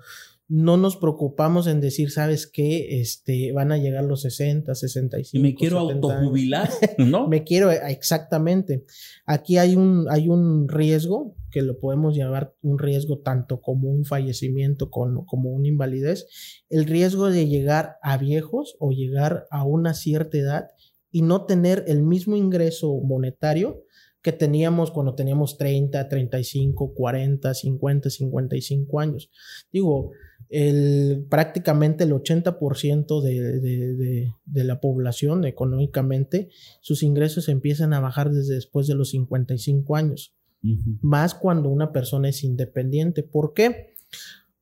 no 0.56 0.76
nos 0.76 0.96
preocupamos 0.96 1.66
en 1.66 1.80
decir, 1.80 2.12
¿sabes 2.12 2.46
qué? 2.46 3.00
Este, 3.00 3.50
van 3.50 3.72
a 3.72 3.76
llegar 3.76 4.04
los 4.04 4.22
60, 4.22 4.72
65. 4.72 5.36
Y 5.36 5.42
me 5.42 5.56
quiero 5.56 5.80
autojubilar, 5.80 6.70
¿no? 6.98 7.26
me 7.26 7.42
quiero, 7.42 7.72
exactamente. 7.72 8.84
Aquí 9.26 9.58
hay 9.58 9.74
un, 9.74 10.06
hay 10.10 10.28
un 10.28 10.68
riesgo 10.68 11.34
que 11.50 11.62
lo 11.62 11.80
podemos 11.80 12.16
llamar 12.16 12.54
un 12.62 12.78
riesgo 12.78 13.18
tanto 13.18 13.60
como 13.60 13.90
un 13.90 14.04
fallecimiento 14.04 14.90
como, 14.90 15.26
como 15.26 15.50
una 15.50 15.66
invalidez. 15.66 16.28
El 16.68 16.84
riesgo 16.84 17.30
de 17.30 17.48
llegar 17.48 17.96
a 18.00 18.16
viejos 18.16 18.76
o 18.78 18.92
llegar 18.92 19.48
a 19.50 19.64
una 19.64 19.92
cierta 19.92 20.38
edad 20.38 20.68
y 21.10 21.22
no 21.22 21.46
tener 21.46 21.84
el 21.88 22.04
mismo 22.04 22.36
ingreso 22.36 22.94
monetario 23.02 23.82
que 24.24 24.32
teníamos 24.32 24.90
cuando 24.90 25.14
teníamos 25.16 25.58
30, 25.58 26.08
35, 26.08 26.94
40, 26.94 27.52
50, 27.52 28.08
55 28.08 29.00
años. 29.00 29.30
Digo, 29.70 30.12
el, 30.48 31.26
prácticamente 31.28 32.04
el 32.04 32.12
80% 32.12 33.22
de, 33.22 34.32
de, 34.44 34.64
la 34.64 34.80
población 34.80 35.44
económicamente, 35.44 36.48
sus 36.80 37.02
ingresos 37.02 37.48
empiezan 37.48 37.92
a 37.92 38.00
bajar 38.00 38.30
desde 38.30 38.54
después 38.54 38.86
de 38.86 38.94
los 38.94 39.10
55 39.10 39.96
años. 39.96 40.34
Más 41.02 41.34
cuando 41.34 41.68
una 41.68 41.92
persona 41.92 42.30
es 42.30 42.42
independiente. 42.42 43.22
¿Por 43.22 43.52
qué? 43.52 43.96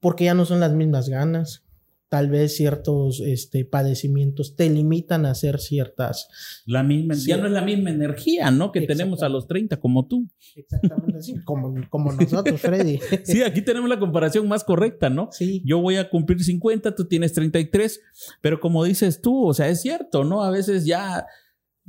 Porque 0.01 0.25
ya 0.25 0.35
no 0.35 0.45
son 0.45 0.59
las 0.59 0.73
mismas 0.73 1.09
ganas, 1.09 1.65
tal 2.13 2.29
vez 2.29 2.55
ciertos 2.55 3.21
este, 3.21 3.65
padecimientos 3.65 4.55
te 4.55 4.69
limitan 4.69 5.25
a 5.25 5.31
hacer 5.31 5.59
ciertas... 5.61 6.29
La 6.67 6.83
misma, 6.83 7.15
ya 7.15 7.39
no 7.39 7.47
es 7.47 7.53
la 7.53 7.63
misma 7.63 7.89
energía, 7.89 8.51
¿no? 8.51 8.71
Que 8.71 8.83
tenemos 8.83 9.23
a 9.23 9.31
los 9.31 9.49
30, 9.49 9.81
como 9.81 10.07
tú. 10.07 10.29
Exactamente, 10.55 11.23
sí, 11.23 11.37
como, 11.43 11.75
como 11.89 12.13
nosotros, 12.13 12.61
Freddy. 12.61 13.01
sí, 13.25 13.43
aquí 13.43 13.63
tenemos 13.63 13.89
la 13.89 13.99
comparación 13.99 14.47
más 14.47 14.63
correcta, 14.63 15.09
¿no? 15.09 15.31
Sí. 15.33 15.63
Yo 15.65 15.81
voy 15.81 15.97
a 15.97 16.11
cumplir 16.11 16.45
50, 16.45 16.95
tú 16.95 17.09
tienes 17.09 17.33
33, 17.33 17.99
pero 18.43 18.61
como 18.61 18.85
dices 18.85 19.23
tú, 19.23 19.47
o 19.47 19.55
sea, 19.55 19.71
es 19.71 19.81
cierto, 19.81 20.23
¿no? 20.23 20.45
A 20.45 20.51
veces 20.51 20.85
ya 20.85 21.25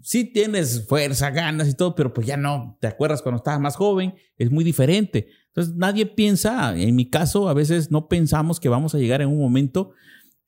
sí 0.02 0.24
tienes 0.24 0.88
fuerza, 0.88 1.32
ganas 1.32 1.68
y 1.68 1.76
todo, 1.76 1.96
pero 1.96 2.14
pues 2.14 2.26
ya 2.26 2.38
no, 2.38 2.78
te 2.80 2.88
acuerdas 2.88 3.22
cuando 3.22 3.40
estabas 3.40 3.60
más 3.60 3.76
joven, 3.76 4.16
es 4.38 4.50
muy 4.50 4.64
diferente. 4.64 5.28
Entonces 5.56 5.76
nadie 5.76 6.08
piensa, 6.08 6.76
en 6.76 6.96
mi 6.96 7.10
caso 7.10 7.48
a 7.48 7.54
veces 7.54 7.92
no 7.92 8.08
pensamos 8.08 8.60
que 8.60 8.70
vamos 8.70 8.96
a 8.96 8.98
llegar 8.98 9.22
en 9.22 9.30
un 9.30 9.38
momento 9.38 9.92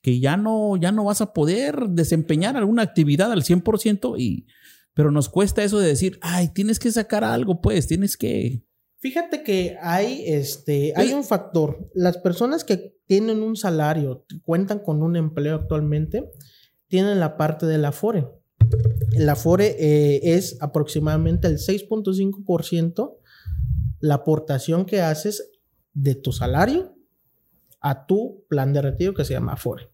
que 0.02 0.20
ya 0.20 0.36
no, 0.36 0.78
ya 0.78 0.92
no 0.92 1.04
vas 1.04 1.22
a 1.22 1.32
poder 1.32 1.90
desempeñar 1.90 2.58
alguna 2.58 2.82
actividad 2.82 3.32
al 3.32 3.44
100% 3.44 4.16
y, 4.18 4.48
pero 4.96 5.12
nos 5.12 5.30
cuesta 5.30 5.64
eso 5.64 5.78
de 5.78 5.88
decir, 5.88 6.18
ay, 6.22 6.50
tienes 6.54 6.80
que 6.80 6.92
sacar 6.92 7.24
algo, 7.24 7.62
pues, 7.62 7.86
tienes 7.86 8.18
que... 8.18 8.64
Fíjate 9.00 9.44
que 9.44 9.78
hay, 9.82 10.24
este, 10.26 10.94
hay 10.96 11.14
un 11.14 11.24
factor. 11.24 11.92
Las 11.94 12.18
personas 12.18 12.64
que 12.64 12.96
tienen 13.06 13.44
un 13.44 13.56
salario, 13.56 14.26
cuentan 14.44 14.80
con 14.80 15.04
un 15.04 15.16
empleo 15.16 15.56
actualmente, 15.56 16.32
tienen 16.88 17.20
la 17.20 17.38
parte 17.38 17.68
del 17.68 17.86
Afore. 17.86 18.28
El 19.14 19.30
Afore 19.30 19.76
eh, 19.78 20.36
es 20.36 20.58
aproximadamente 20.62 21.48
el 21.48 21.58
6.5% 21.58 23.18
la 24.06 24.16
aportación 24.16 24.86
que 24.86 25.02
haces 25.02 25.52
de 25.94 26.14
tu 26.14 26.32
salario 26.32 26.96
a 27.82 28.06
tu 28.06 28.46
plan 28.48 28.72
de 28.72 28.82
retiro 28.82 29.14
que 29.14 29.26
se 29.26 29.34
llama 29.34 29.54
Afore. 29.54 29.90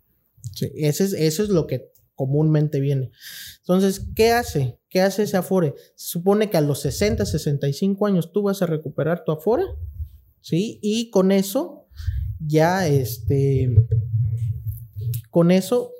Sí, 0.53 0.71
ese 0.75 1.05
es, 1.05 1.13
eso 1.13 1.43
es 1.43 1.49
lo 1.49 1.65
que 1.65 1.91
comúnmente 2.13 2.79
viene. 2.79 3.11
Entonces, 3.59 4.07
¿qué 4.15 4.31
hace? 4.31 4.79
¿Qué 4.89 5.01
hace 5.01 5.23
ese 5.23 5.37
Afore? 5.37 5.75
Se 5.95 6.09
supone 6.09 6.49
que 6.49 6.57
a 6.57 6.61
los 6.61 6.81
60, 6.81 7.25
65 7.25 8.05
años 8.05 8.31
tú 8.33 8.43
vas 8.43 8.61
a 8.61 8.65
recuperar 8.65 9.23
tu 9.23 9.31
Afore, 9.31 9.63
¿sí? 10.41 10.79
Y 10.81 11.09
con 11.09 11.31
eso, 11.31 11.87
ya 12.39 12.87
este, 12.87 13.73
con 15.29 15.51
eso, 15.51 15.93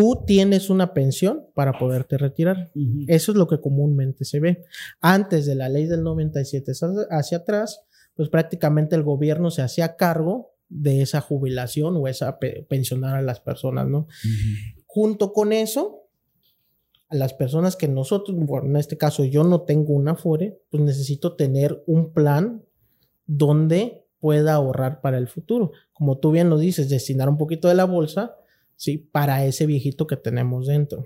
tú 0.00 0.24
tienes 0.26 0.70
una 0.70 0.94
pensión 0.94 1.46
para 1.54 1.78
poderte 1.78 2.16
retirar. 2.16 2.70
Eso 3.06 3.32
es 3.32 3.36
lo 3.36 3.46
que 3.46 3.60
comúnmente 3.60 4.24
se 4.24 4.40
ve. 4.40 4.64
Antes 5.02 5.44
de 5.44 5.54
la 5.54 5.68
ley 5.68 5.84
del 5.84 6.02
97 6.02 6.72
hacia 7.10 7.38
atrás, 7.38 7.82
pues 8.14 8.30
prácticamente 8.30 8.96
el 8.96 9.02
gobierno 9.02 9.50
se 9.50 9.60
hacía 9.60 9.96
cargo 9.96 10.54
de 10.70 11.02
esa 11.02 11.20
jubilación 11.20 11.98
o 11.98 12.08
esa 12.08 12.38
pensionar 12.66 13.16
a 13.16 13.20
las 13.20 13.40
personas, 13.40 13.88
¿no? 13.88 14.06
Junto 14.86 15.34
con 15.34 15.52
eso, 15.52 16.06
a 17.10 17.16
las 17.16 17.34
personas 17.34 17.76
que 17.76 17.86
nosotros, 17.86 18.34
bueno, 18.38 18.68
en 18.68 18.76
este 18.76 18.96
caso 18.96 19.24
yo 19.24 19.44
no 19.44 19.62
tengo 19.62 19.92
una 19.92 20.14
FORE, 20.14 20.62
pues 20.70 20.82
necesito 20.82 21.36
tener 21.36 21.84
un 21.86 22.14
plan 22.14 22.64
donde 23.26 24.06
pueda 24.18 24.54
ahorrar 24.54 25.02
para 25.02 25.18
el 25.18 25.28
futuro. 25.28 25.72
Como 25.92 26.16
tú 26.16 26.30
bien 26.30 26.48
lo 26.48 26.56
dices, 26.56 26.88
destinar 26.88 27.28
un 27.28 27.36
poquito 27.36 27.68
de 27.68 27.74
la 27.74 27.84
bolsa, 27.84 28.36
¿sí? 28.80 28.96
Para 28.96 29.44
ese 29.44 29.66
viejito 29.66 30.06
que 30.06 30.16
tenemos 30.16 30.66
dentro. 30.66 31.04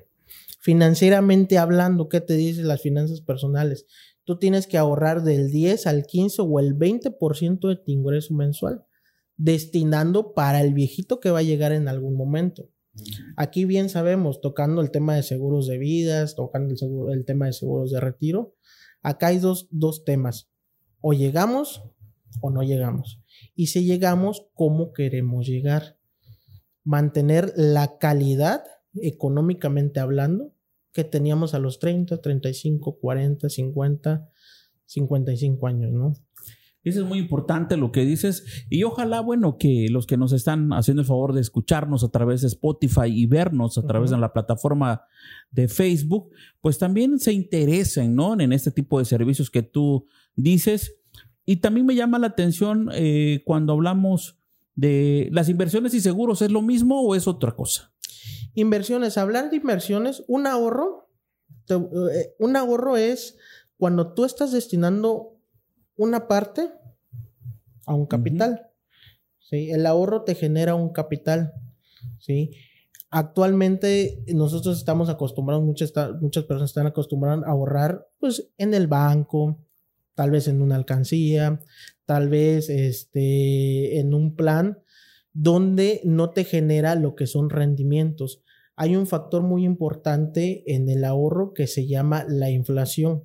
Financieramente 0.60 1.58
hablando, 1.58 2.08
¿qué 2.08 2.20
te 2.20 2.34
dicen 2.34 2.68
las 2.68 2.80
finanzas 2.80 3.20
personales? 3.20 3.86
Tú 4.22 4.38
tienes 4.38 4.68
que 4.68 4.78
ahorrar 4.78 5.24
del 5.24 5.50
10 5.50 5.88
al 5.88 6.06
15 6.06 6.42
o 6.42 6.60
el 6.60 6.78
20% 6.78 7.68
de 7.68 7.76
tu 7.76 7.90
ingreso 7.90 8.32
mensual 8.32 8.86
destinando 9.36 10.32
para 10.32 10.60
el 10.60 10.74
viejito 10.74 11.18
que 11.18 11.30
va 11.30 11.40
a 11.40 11.42
llegar 11.42 11.72
en 11.72 11.88
algún 11.88 12.16
momento. 12.16 12.70
Aquí 13.36 13.64
bien 13.64 13.88
sabemos, 13.88 14.40
tocando 14.40 14.80
el 14.80 14.92
tema 14.92 15.16
de 15.16 15.24
seguros 15.24 15.66
de 15.66 15.78
vidas, 15.78 16.36
tocando 16.36 16.70
el, 16.70 16.78
seguro, 16.78 17.12
el 17.12 17.24
tema 17.24 17.46
de 17.46 17.52
seguros 17.52 17.90
de 17.90 17.98
retiro, 17.98 18.54
acá 19.02 19.28
hay 19.28 19.38
dos, 19.38 19.66
dos 19.72 20.04
temas. 20.04 20.48
O 21.00 21.12
llegamos 21.12 21.82
o 22.40 22.50
no 22.50 22.62
llegamos. 22.62 23.20
Y 23.56 23.66
si 23.66 23.84
llegamos, 23.84 24.46
¿cómo 24.54 24.92
queremos 24.92 25.46
llegar? 25.46 25.98
Mantener 26.84 27.52
la 27.56 27.98
calidad 27.98 28.62
económicamente 29.00 30.00
hablando 30.00 30.52
que 30.92 31.04
teníamos 31.04 31.54
a 31.54 31.58
los 31.58 31.80
30, 31.80 32.20
35, 32.22 32.98
40, 33.00 33.48
50, 33.48 34.30
55 34.86 35.66
años, 35.66 35.92
¿no? 35.92 36.14
Eso 36.84 37.00
es 37.00 37.06
muy 37.06 37.18
importante 37.18 37.78
lo 37.78 37.90
que 37.90 38.04
dices. 38.04 38.66
Y 38.68 38.84
ojalá, 38.84 39.20
bueno, 39.20 39.56
que 39.56 39.88
los 39.90 40.06
que 40.06 40.18
nos 40.18 40.32
están 40.32 40.72
haciendo 40.74 41.00
el 41.00 41.08
favor 41.08 41.32
de 41.32 41.40
escucharnos 41.40 42.04
a 42.04 42.10
través 42.10 42.42
de 42.42 42.48
Spotify 42.48 43.06
y 43.06 43.26
vernos 43.26 43.78
a 43.78 43.86
través 43.86 44.10
de 44.10 44.18
la 44.18 44.34
plataforma 44.34 45.02
de 45.50 45.66
Facebook, 45.66 46.30
pues 46.60 46.78
también 46.78 47.18
se 47.18 47.32
interesen, 47.32 48.14
¿no? 48.14 48.38
En 48.38 48.52
este 48.52 48.70
tipo 48.70 48.98
de 48.98 49.06
servicios 49.06 49.50
que 49.50 49.62
tú 49.62 50.06
dices. 50.36 51.00
Y 51.46 51.56
también 51.56 51.86
me 51.86 51.94
llama 51.94 52.18
la 52.18 52.28
atención 52.28 52.90
eh, 52.92 53.42
cuando 53.46 53.72
hablamos 53.72 54.38
de 54.74 55.28
las 55.32 55.48
inversiones 55.48 55.94
y 55.94 56.00
seguros, 56.00 56.42
¿es 56.42 56.50
lo 56.50 56.62
mismo 56.62 57.00
o 57.02 57.14
es 57.14 57.26
otra 57.28 57.52
cosa? 57.52 57.92
Inversiones, 58.54 59.18
hablar 59.18 59.50
de 59.50 59.56
inversiones, 59.56 60.24
un 60.26 60.46
ahorro, 60.46 61.08
eh, 61.68 62.34
un 62.38 62.56
ahorro 62.56 62.96
es 62.96 63.36
cuando 63.76 64.14
tú 64.14 64.24
estás 64.24 64.52
destinando 64.52 65.38
una 65.96 66.28
parte 66.28 66.70
a 67.86 67.94
un 67.94 68.06
capital. 68.06 68.70
¿sí? 69.38 69.70
El 69.70 69.86
ahorro 69.86 70.22
te 70.22 70.34
genera 70.34 70.74
un 70.74 70.90
capital. 70.90 71.52
¿sí? 72.18 72.52
Actualmente 73.10 74.24
nosotros 74.34 74.78
estamos 74.78 75.08
acostumbrados, 75.08 75.64
muchas, 75.64 75.92
muchas 76.20 76.44
personas 76.44 76.70
están 76.70 76.86
acostumbradas 76.86 77.44
a 77.44 77.50
ahorrar 77.50 78.08
pues, 78.18 78.50
en 78.58 78.74
el 78.74 78.86
banco, 78.86 79.63
tal 80.14 80.30
vez 80.30 80.48
en 80.48 80.62
una 80.62 80.76
alcancía, 80.76 81.60
tal 82.06 82.28
vez 82.28 82.68
este, 82.68 83.98
en 83.98 84.14
un 84.14 84.36
plan 84.36 84.78
donde 85.32 86.00
no 86.04 86.30
te 86.30 86.44
genera 86.44 86.94
lo 86.94 87.14
que 87.14 87.26
son 87.26 87.50
rendimientos. 87.50 88.42
Hay 88.76 88.96
un 88.96 89.06
factor 89.06 89.42
muy 89.42 89.64
importante 89.64 90.62
en 90.66 90.88
el 90.88 91.04
ahorro 91.04 91.52
que 91.54 91.66
se 91.66 91.86
llama 91.86 92.24
la 92.28 92.50
inflación. 92.50 93.24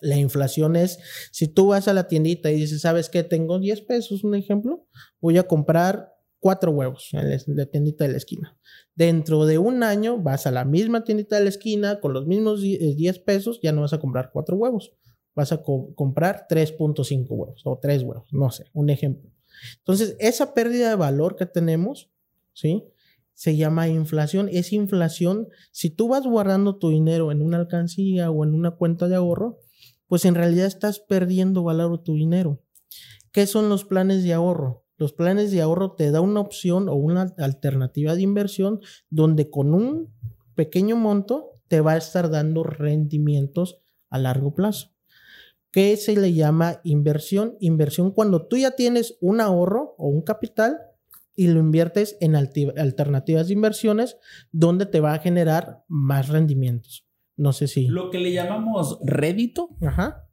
La 0.00 0.16
inflación 0.16 0.76
es, 0.76 0.98
si 1.30 1.48
tú 1.48 1.68
vas 1.68 1.88
a 1.88 1.94
la 1.94 2.08
tiendita 2.08 2.50
y 2.50 2.56
dices, 2.56 2.80
¿sabes 2.82 3.08
qué? 3.08 3.22
Tengo 3.22 3.58
10 3.58 3.82
pesos, 3.82 4.24
un 4.24 4.34
ejemplo, 4.34 4.86
voy 5.20 5.38
a 5.38 5.44
comprar 5.44 6.12
cuatro 6.42 6.72
huevos 6.72 7.10
en 7.12 7.56
la 7.56 7.66
tiendita 7.66 8.04
de 8.04 8.10
la 8.10 8.16
esquina. 8.16 8.58
Dentro 8.96 9.46
de 9.46 9.58
un 9.58 9.84
año 9.84 10.18
vas 10.18 10.46
a 10.48 10.50
la 10.50 10.64
misma 10.64 11.04
tiendita 11.04 11.36
de 11.36 11.44
la 11.44 11.50
esquina 11.50 12.00
con 12.00 12.12
los 12.12 12.26
mismos 12.26 12.62
10 12.62 13.16
eh, 13.16 13.22
pesos, 13.24 13.60
ya 13.62 13.70
no 13.70 13.82
vas 13.82 13.92
a 13.92 14.00
comprar 14.00 14.30
cuatro 14.32 14.56
huevos, 14.56 14.92
vas 15.34 15.52
a 15.52 15.62
comprar 15.62 16.46
3.5 16.48 17.26
huevos 17.30 17.62
o 17.64 17.78
3 17.80 18.02
huevos, 18.02 18.32
no 18.32 18.50
sé, 18.50 18.66
un 18.72 18.90
ejemplo. 18.90 19.30
Entonces, 19.78 20.16
esa 20.18 20.54
pérdida 20.54 20.90
de 20.90 20.96
valor 20.96 21.36
que 21.36 21.46
tenemos, 21.46 22.10
¿sí? 22.52 22.84
Se 23.34 23.56
llama 23.56 23.88
inflación. 23.88 24.48
Es 24.52 24.72
inflación. 24.72 25.48
Si 25.70 25.90
tú 25.90 26.08
vas 26.08 26.24
guardando 26.24 26.76
tu 26.76 26.90
dinero 26.90 27.32
en 27.32 27.42
una 27.42 27.58
alcancía 27.58 28.30
o 28.30 28.44
en 28.44 28.54
una 28.54 28.72
cuenta 28.72 29.08
de 29.08 29.16
ahorro, 29.16 29.58
pues 30.06 30.24
en 30.24 30.34
realidad 30.34 30.66
estás 30.66 31.00
perdiendo 31.00 31.62
valor 31.62 32.02
tu 32.02 32.14
dinero. 32.14 32.62
¿Qué 33.30 33.46
son 33.46 33.68
los 33.68 33.84
planes 33.84 34.22
de 34.24 34.34
ahorro? 34.34 34.84
Los 34.98 35.14
planes 35.14 35.50
de 35.50 35.62
ahorro 35.62 35.92
te 35.92 36.10
da 36.10 36.20
una 36.20 36.40
opción 36.40 36.88
o 36.88 36.94
una 36.94 37.34
alternativa 37.38 38.14
de 38.14 38.22
inversión 38.22 38.80
donde 39.08 39.50
con 39.50 39.74
un 39.74 40.12
pequeño 40.54 40.96
monto 40.96 41.60
te 41.66 41.80
va 41.80 41.92
a 41.92 41.96
estar 41.96 42.30
dando 42.30 42.62
rendimientos 42.62 43.80
a 44.10 44.18
largo 44.18 44.54
plazo. 44.54 44.91
¿Qué 45.72 45.96
se 45.96 46.14
le 46.14 46.34
llama 46.34 46.80
inversión? 46.84 47.56
Inversión 47.58 48.12
cuando 48.12 48.46
tú 48.46 48.58
ya 48.58 48.72
tienes 48.72 49.16
un 49.22 49.40
ahorro 49.40 49.94
o 49.96 50.08
un 50.08 50.20
capital 50.20 50.76
y 51.34 51.48
lo 51.48 51.60
inviertes 51.60 52.18
en 52.20 52.36
alternativas 52.36 53.48
de 53.48 53.54
inversiones 53.54 54.18
donde 54.52 54.84
te 54.84 55.00
va 55.00 55.14
a 55.14 55.18
generar 55.18 55.82
más 55.88 56.28
rendimientos. 56.28 57.06
No 57.38 57.54
sé 57.54 57.68
si. 57.68 57.86
Lo 57.88 58.10
que 58.10 58.18
le 58.18 58.32
llamamos 58.32 58.98
rédito. 59.02 59.70
Ajá. 59.80 60.28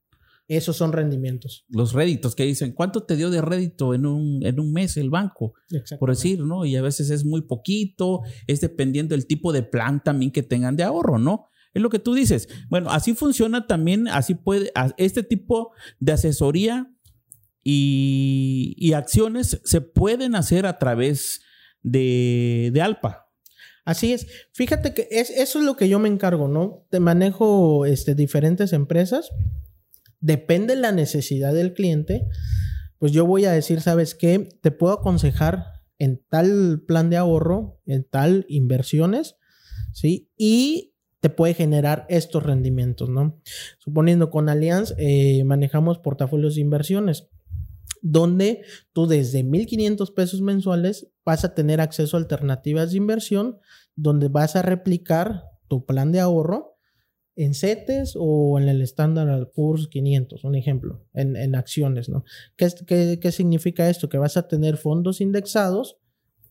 Esos 0.49 0.75
son 0.75 0.91
rendimientos. 0.91 1.63
Los 1.69 1.93
réditos 1.93 2.35
que 2.35 2.43
dicen, 2.43 2.73
¿cuánto 2.73 3.03
te 3.03 3.15
dio 3.15 3.29
de 3.29 3.39
rédito 3.39 3.93
en 3.93 4.07
un, 4.07 4.43
en 4.43 4.59
un 4.59 4.73
mes 4.73 4.97
el 4.97 5.11
banco? 5.11 5.53
Por 5.99 6.09
decir, 6.09 6.39
¿no? 6.39 6.65
Y 6.65 6.75
a 6.75 6.81
veces 6.81 7.11
es 7.11 7.23
muy 7.23 7.43
poquito, 7.43 8.21
es 8.47 8.59
dependiendo 8.59 9.13
del 9.13 9.27
tipo 9.27 9.53
de 9.53 9.61
plan 9.61 10.03
también 10.03 10.31
que 10.31 10.41
tengan 10.41 10.75
de 10.75 10.83
ahorro, 10.83 11.19
¿no? 11.19 11.48
Es 11.73 11.81
lo 11.81 11.89
que 11.89 11.99
tú 11.99 12.13
dices. 12.13 12.49
Bueno, 12.69 12.89
así 12.89 13.13
funciona 13.13 13.67
también, 13.67 14.07
así 14.07 14.35
puede, 14.35 14.71
este 14.97 15.23
tipo 15.23 15.71
de 15.99 16.13
asesoría 16.13 16.91
y, 17.63 18.91
acciones 18.93 19.61
se 19.63 19.81
pueden 19.81 20.35
hacer 20.35 20.65
a 20.65 20.79
través 20.79 21.41
de, 21.83 22.71
de 22.73 22.81
Alpa. 22.81 23.29
Así 23.85 24.13
es. 24.13 24.27
Fíjate 24.53 24.93
que 24.93 25.07
es, 25.09 25.31
eso 25.31 25.59
es 25.59 25.65
lo 25.65 25.75
que 25.75 25.89
yo 25.89 25.97
me 25.97 26.09
encargo, 26.09 26.47
¿no? 26.47 26.85
Te 26.91 26.99
manejo 26.99 27.85
este, 27.85 28.13
diferentes 28.13 28.71
empresas. 28.71 29.29
Depende 30.19 30.75
la 30.75 30.91
necesidad 30.91 31.53
del 31.53 31.73
cliente. 31.73 32.27
Pues 32.99 33.13
yo 33.13 33.25
voy 33.25 33.45
a 33.45 33.51
decir, 33.51 33.81
¿sabes 33.81 34.13
qué? 34.13 34.47
Te 34.61 34.71
puedo 34.71 34.93
aconsejar 34.93 35.65
en 35.97 36.21
tal 36.29 36.83
plan 36.87 37.09
de 37.09 37.17
ahorro, 37.17 37.81
en 37.85 38.03
tal 38.03 38.45
inversiones, 38.47 39.37
¿sí? 39.91 40.29
Y 40.37 40.88
te 41.19 41.29
puede 41.29 41.53
generar 41.53 42.05
estos 42.09 42.43
rendimientos, 42.43 43.09
¿no? 43.09 43.41
Suponiendo 43.77 44.29
con 44.29 44.49
Allianz 44.49 44.93
eh, 44.97 45.43
manejamos 45.43 45.99
portafolios 45.99 46.55
de 46.55 46.61
inversiones 46.61 47.29
donde 48.01 48.63
tú 48.93 49.07
desde 49.07 49.43
1.500 49.43 50.13
pesos 50.13 50.41
mensuales 50.41 51.11
vas 51.25 51.43
a 51.43 51.53
tener 51.53 51.81
acceso 51.81 52.17
a 52.17 52.19
alternativas 52.19 52.91
de 52.91 52.97
inversión, 52.97 53.59
donde 53.95 54.29
vas 54.29 54.55
a 54.55 54.61
replicar 54.61 55.43
tu 55.67 55.85
plan 55.85 56.11
de 56.11 56.19
ahorro 56.19 56.77
en 57.35 57.53
CETES 57.53 58.15
o 58.17 58.59
en 58.59 58.67
el 58.67 58.81
Standard 58.81 59.51
Poor's 59.53 59.87
500, 59.87 60.43
un 60.43 60.55
ejemplo, 60.55 61.05
en, 61.13 61.55
acciones, 61.55 62.09
¿no? 62.09 62.25
¿Qué, 62.57 63.19
¿Qué 63.21 63.31
significa 63.31 63.89
esto? 63.89 64.09
Que 64.09 64.17
vas 64.17 64.35
a 64.35 64.47
tener 64.47 64.77
fondos 64.77 65.21
indexados 65.21 65.97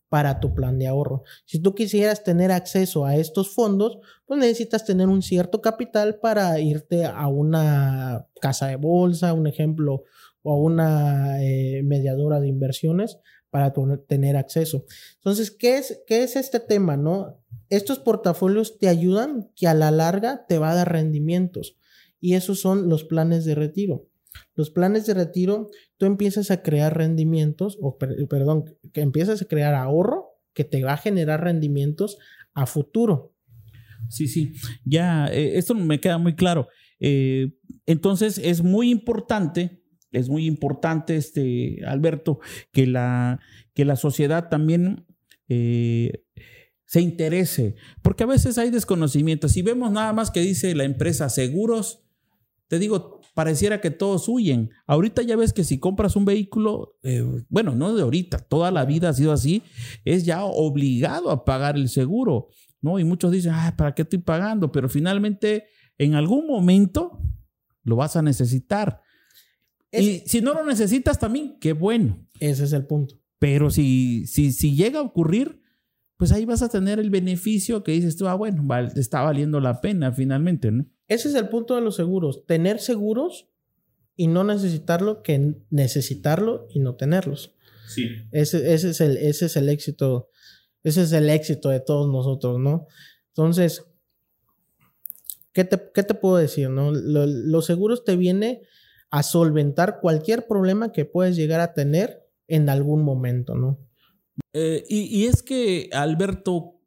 para 0.08 0.40
tu 0.40 0.54
plan 0.54 0.78
de 0.78 0.86
ahorro. 0.86 1.22
Si 1.44 1.58
tú 1.60 1.74
quisieras 1.74 2.24
tener 2.24 2.50
acceso 2.50 3.04
a 3.04 3.16
estos 3.16 3.54
fondos, 3.54 3.98
pues 4.26 4.40
necesitas 4.40 4.84
tener 4.84 5.08
un 5.08 5.22
cierto 5.22 5.60
capital 5.60 6.18
para 6.20 6.58
irte 6.60 7.04
a 7.04 7.28
una 7.28 8.26
casa 8.40 8.68
de 8.68 8.76
bolsa, 8.76 9.32
un 9.32 9.46
ejemplo, 9.46 10.04
o 10.42 10.52
a 10.52 10.56
una 10.56 11.42
eh, 11.42 11.82
mediadora 11.84 12.40
de 12.40 12.48
inversiones 12.48 13.18
para 13.50 13.72
tener 14.06 14.36
acceso. 14.36 14.84
Entonces, 15.16 15.50
¿qué 15.50 15.78
es, 15.78 16.02
¿qué 16.06 16.22
es 16.22 16.36
este 16.36 16.60
tema? 16.60 16.96
No? 16.96 17.40
Estos 17.70 17.98
portafolios 17.98 18.78
te 18.78 18.88
ayudan 18.88 19.50
que 19.56 19.66
a 19.66 19.74
la 19.74 19.90
larga 19.90 20.46
te 20.46 20.58
va 20.58 20.70
a 20.70 20.74
dar 20.74 20.92
rendimientos 20.92 21.76
y 22.20 22.34
esos 22.34 22.60
son 22.60 22.88
los 22.88 23.04
planes 23.04 23.44
de 23.44 23.54
retiro. 23.54 24.07
Los 24.54 24.70
planes 24.70 25.06
de 25.06 25.14
retiro, 25.14 25.70
tú 25.96 26.06
empiezas 26.06 26.50
a 26.50 26.62
crear 26.62 26.96
rendimientos, 26.96 27.78
o 27.80 27.98
perdón, 27.98 28.64
que 28.92 29.00
empiezas 29.00 29.42
a 29.42 29.46
crear 29.46 29.74
ahorro 29.74 30.26
que 30.54 30.64
te 30.64 30.82
va 30.82 30.94
a 30.94 30.98
generar 30.98 31.42
rendimientos 31.42 32.18
a 32.54 32.66
futuro. 32.66 33.34
Sí, 34.08 34.26
sí, 34.28 34.54
ya, 34.84 35.26
eh, 35.26 35.58
esto 35.58 35.74
me 35.74 36.00
queda 36.00 36.18
muy 36.18 36.34
claro. 36.34 36.68
Eh, 37.00 37.52
entonces, 37.86 38.38
es 38.38 38.62
muy 38.62 38.90
importante 38.90 39.82
es 40.10 40.28
muy 40.28 40.46
importante, 40.46 41.16
este, 41.16 41.80
Alberto, 41.86 42.40
que 42.72 42.86
la, 42.86 43.40
que 43.74 43.84
la 43.84 43.96
sociedad 43.96 44.48
también 44.48 45.06
eh, 45.48 46.24
se 46.86 47.00
interese, 47.00 47.74
porque 48.02 48.24
a 48.24 48.28
veces 48.28 48.56
hay 48.58 48.70
desconocimiento. 48.70 49.48
Si 49.48 49.62
vemos 49.62 49.92
nada 49.92 50.12
más 50.12 50.30
que 50.30 50.40
dice 50.40 50.74
la 50.74 50.84
empresa 50.84 51.28
seguros, 51.28 52.04
te 52.68 52.78
digo, 52.78 53.17
pareciera 53.38 53.80
que 53.80 53.92
todos 53.92 54.28
huyen. 54.28 54.70
Ahorita 54.88 55.22
ya 55.22 55.36
ves 55.36 55.52
que 55.52 55.62
si 55.62 55.78
compras 55.78 56.16
un 56.16 56.24
vehículo, 56.24 56.98
eh, 57.04 57.24
bueno, 57.48 57.76
no 57.76 57.94
de 57.94 58.02
ahorita, 58.02 58.38
toda 58.38 58.72
la 58.72 58.84
vida 58.84 59.10
ha 59.10 59.12
sido 59.12 59.32
así, 59.32 59.62
es 60.04 60.24
ya 60.24 60.42
obligado 60.42 61.30
a 61.30 61.44
pagar 61.44 61.76
el 61.76 61.88
seguro, 61.88 62.48
¿no? 62.80 62.98
Y 62.98 63.04
muchos 63.04 63.30
dicen, 63.30 63.52
ah, 63.54 63.74
¿para 63.76 63.94
qué 63.94 64.02
estoy 64.02 64.18
pagando? 64.18 64.72
Pero 64.72 64.88
finalmente, 64.88 65.66
en 65.98 66.14
algún 66.14 66.48
momento 66.48 67.20
lo 67.84 67.94
vas 67.94 68.16
a 68.16 68.22
necesitar 68.22 69.02
y 69.92 70.22
si 70.26 70.40
no 70.40 70.54
lo 70.54 70.64
necesitas 70.64 71.18
también, 71.18 71.58
qué 71.60 71.72
bueno. 71.72 72.26
Ese 72.40 72.64
es 72.64 72.72
el 72.72 72.86
punto. 72.86 73.14
Pero 73.38 73.70
si, 73.70 74.26
si, 74.26 74.52
si 74.52 74.74
llega 74.74 74.98
a 74.98 75.02
ocurrir, 75.02 75.62
pues 76.18 76.32
ahí 76.32 76.44
vas 76.44 76.62
a 76.62 76.68
tener 76.68 76.98
el 76.98 77.10
beneficio 77.10 77.84
que 77.84 77.92
dices 77.92 78.16
tú, 78.16 78.26
ah, 78.26 78.34
bueno, 78.34 78.66
está 78.96 79.22
valiendo 79.22 79.60
la 79.60 79.80
pena 79.80 80.12
finalmente, 80.12 80.72
¿no? 80.72 80.84
Ese 81.06 81.28
es 81.28 81.36
el 81.36 81.48
punto 81.48 81.76
de 81.76 81.80
los 81.80 81.94
seguros. 81.94 82.44
Tener 82.44 82.80
seguros 82.80 83.48
y 84.16 84.26
no 84.26 84.42
necesitarlo 84.42 85.22
que 85.22 85.54
necesitarlo 85.70 86.66
y 86.70 86.80
no 86.80 86.96
tenerlos. 86.96 87.54
Sí. 87.86 88.08
Ese, 88.32 88.74
ese, 88.74 88.90
es, 88.90 89.00
el, 89.00 89.16
ese 89.16 89.46
es 89.46 89.56
el 89.56 89.68
éxito. 89.68 90.28
Ese 90.82 91.02
es 91.02 91.12
el 91.12 91.30
éxito 91.30 91.68
de 91.68 91.78
todos 91.78 92.10
nosotros, 92.10 92.58
¿no? 92.58 92.88
Entonces, 93.28 93.84
¿qué 95.52 95.64
te, 95.64 95.80
qué 95.94 96.02
te 96.02 96.14
puedo 96.14 96.36
decir, 96.36 96.68
no? 96.68 96.90
los 96.92 97.64
seguros 97.64 98.04
te 98.04 98.16
viene 98.16 98.62
a 99.10 99.22
solventar 99.22 100.00
cualquier 100.00 100.48
problema 100.48 100.90
que 100.90 101.04
puedes 101.04 101.36
llegar 101.36 101.60
a 101.60 101.74
tener 101.74 102.26
en 102.48 102.68
algún 102.68 103.04
momento, 103.04 103.54
¿no? 103.54 103.87
Eh, 104.52 104.84
y, 104.88 105.24
es 105.26 105.42
que, 105.42 105.90
Alberto, 105.92 106.80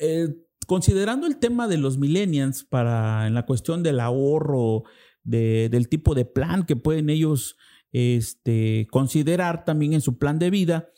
eh, 0.00 0.28
considerando 0.66 1.26
el 1.26 1.36
tema 1.38 1.68
de 1.68 1.78
los 1.78 1.98
millennials 1.98 2.64
para 2.64 3.26
en 3.26 3.34
la 3.34 3.46
cuestión 3.46 3.82
del 3.82 4.00
ahorro, 4.00 4.84
del 5.22 5.88
tipo 5.88 6.14
de 6.14 6.26
plan 6.26 6.66
que 6.66 6.76
pueden 6.76 7.08
ellos 7.08 7.56
este, 7.92 8.86
considerar 8.90 9.64
también 9.64 9.94
en 9.94 10.00
su 10.00 10.18
plan 10.18 10.38
de 10.38 10.50
vida. 10.50 10.90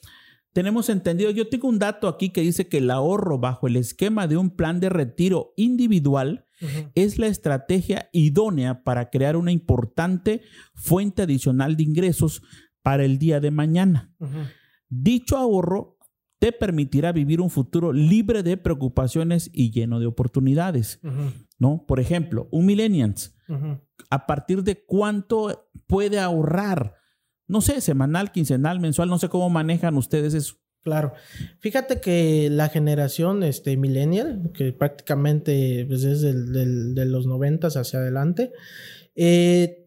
Tenemos 0.53 0.89
entendido, 0.89 1.31
yo 1.31 1.49
tengo 1.49 1.69
un 1.69 1.79
dato 1.79 2.09
aquí 2.09 2.31
que 2.31 2.41
dice 2.41 2.67
que 2.69 2.79
el 2.79 2.91
ahorro 2.91 3.39
bajo 3.39 3.67
el 3.67 3.77
esquema 3.77 4.27
de 4.27 4.39
un 4.39 4.51
plan 4.51 4.81
de 4.81 4.89
retiro 4.89 5.53
individual 5.57 6.47
es 6.95 7.19
la 7.19 7.27
estrategia 7.27 8.09
idónea 8.13 8.83
para 8.83 9.11
crear 9.11 9.37
una 9.37 9.53
importante 9.53 10.41
fuente 10.75 11.23
adicional 11.23 11.77
de 11.77 11.83
ingresos 11.83 12.43
para 12.81 13.05
el 13.05 13.19
día 13.19 13.41
de 13.41 13.51
mañana. 13.51 14.11
Dicho 14.89 15.37
ahorro 15.37 15.97
te 16.39 16.53
permitirá 16.53 17.13
vivir 17.13 17.41
un 17.41 17.51
futuro 17.51 17.93
libre 17.93 18.43
de 18.43 18.57
preocupaciones 18.57 19.51
y 19.53 19.71
lleno 19.71 20.01
de 20.01 20.07
oportunidades. 20.07 21.01
¿no? 21.59 21.85
Por 21.87 22.01
ejemplo, 22.01 22.49
un 22.51 22.67
millennials, 22.67 23.35
a 24.11 24.27
partir 24.27 24.63
de 24.63 24.85
cuánto 24.85 25.71
puede 25.87 26.19
ahorrar, 26.19 26.97
no 27.47 27.61
sé, 27.61 27.81
semanal, 27.81 28.33
quincenal, 28.33 28.81
mensual, 28.81 29.09
no 29.09 29.19
sé 29.19 29.29
cómo 29.29 29.49
manejan 29.49 29.97
ustedes 29.97 30.35
eso. 30.35 30.57
Claro. 30.83 31.15
Fíjate 31.59 32.01
que 32.01 32.49
la 32.51 32.69
generación 32.69 33.43
este, 33.43 33.77
millennial, 33.77 34.53
que 34.55 34.73
prácticamente 34.73 35.85
pues, 35.89 36.05
es 36.05 36.21
de 36.23 37.05
los 37.07 37.27
noventas 37.27 37.77
hacia 37.77 37.99
adelante, 37.99 38.53
eh, 39.17 39.86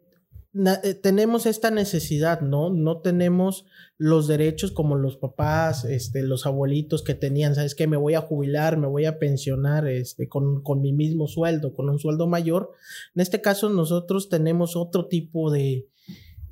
tenemos 1.01 1.45
esta 1.45 1.69
necesidad, 1.69 2.41
¿no? 2.41 2.71
No 2.71 3.01
tenemos 3.01 3.65
los 3.97 4.27
derechos 4.27 4.71
como 4.71 4.95
los 4.95 5.17
papás, 5.17 5.85
este, 5.85 6.23
los 6.23 6.45
abuelitos 6.45 7.03
que 7.03 7.13
tenían, 7.13 7.53
¿sabes 7.53 7.75
qué? 7.75 7.85
Me 7.85 7.97
voy 7.97 8.15
a 8.15 8.21
jubilar, 8.21 8.77
me 8.77 8.87
voy 8.87 9.05
a 9.05 9.19
pensionar 9.19 9.87
este, 9.87 10.27
con, 10.27 10.63
con 10.63 10.81
mi 10.81 10.91
mismo 10.91 11.27
sueldo, 11.27 11.75
con 11.75 11.89
un 11.89 11.99
sueldo 11.99 12.27
mayor. 12.27 12.71
En 13.15 13.21
este 13.21 13.41
caso 13.41 13.69
nosotros 13.69 14.29
tenemos 14.29 14.75
otro 14.75 15.07
tipo 15.07 15.51
de, 15.51 15.87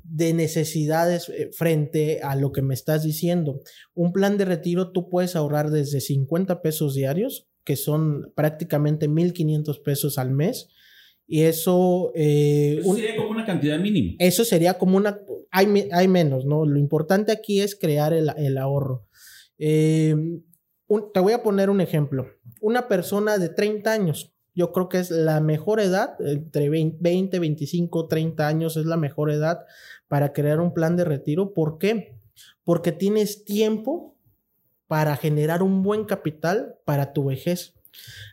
de 0.04 0.32
necesidades 0.32 1.28
eh, 1.28 1.50
frente 1.52 2.20
a 2.22 2.36
lo 2.36 2.52
que 2.52 2.62
me 2.62 2.74
estás 2.74 3.02
diciendo. 3.02 3.60
Un 3.94 4.12
plan 4.12 4.38
de 4.38 4.44
retiro 4.44 4.92
tú 4.92 5.08
puedes 5.08 5.34
ahorrar 5.34 5.70
desde 5.70 6.00
50 6.00 6.62
pesos 6.62 6.94
diarios, 6.94 7.48
que 7.64 7.76
son 7.76 8.32
prácticamente 8.34 9.08
1.500 9.08 9.82
pesos 9.82 10.18
al 10.18 10.30
mes, 10.30 10.68
y 11.30 11.42
eso... 11.42 12.10
Eh, 12.14 12.80
cantidad 13.48 13.78
mínima. 13.78 14.14
Eso 14.18 14.44
sería 14.44 14.74
como 14.74 14.96
una... 14.96 15.18
Hay, 15.50 15.88
hay 15.92 16.08
menos, 16.08 16.44
¿no? 16.44 16.66
Lo 16.66 16.78
importante 16.78 17.32
aquí 17.32 17.60
es 17.60 17.74
crear 17.74 18.12
el, 18.12 18.58
ahorro. 18.58 19.06
Eh, 19.58 20.14
te 21.12 21.20
voy 21.20 21.32
a 21.32 21.42
poner 21.42 21.70
un 21.70 21.80
ejemplo. 21.80 22.26
Una 22.60 22.88
persona 22.88 23.38
de 23.38 23.48
30 23.48 23.90
años, 23.90 24.32
yo 24.54 24.72
creo 24.72 24.88
que 24.88 24.98
es 24.98 25.10
la 25.10 25.40
mejor 25.40 25.80
edad, 25.80 26.16
entre 26.20 26.68
20, 26.68 27.38
25, 27.38 28.08
30 28.08 28.46
años 28.46 28.76
es 28.76 28.84
la 28.84 28.96
mejor 28.96 29.30
edad 29.30 29.64
para 30.08 30.32
crear 30.32 30.60
un 30.60 30.74
plan 30.74 30.96
de 30.96 31.04
retiro. 31.04 31.54
¿Por 31.54 31.78
qué? 31.78 32.18
Porque 32.64 32.92
tienes 32.92 33.44
tiempo 33.44 34.16
para 34.86 35.16
generar 35.16 35.62
un 35.62 35.82
buen 35.82 36.04
capital 36.04 36.76
para 36.84 37.12
tu 37.12 37.26
vejez. 37.26 37.77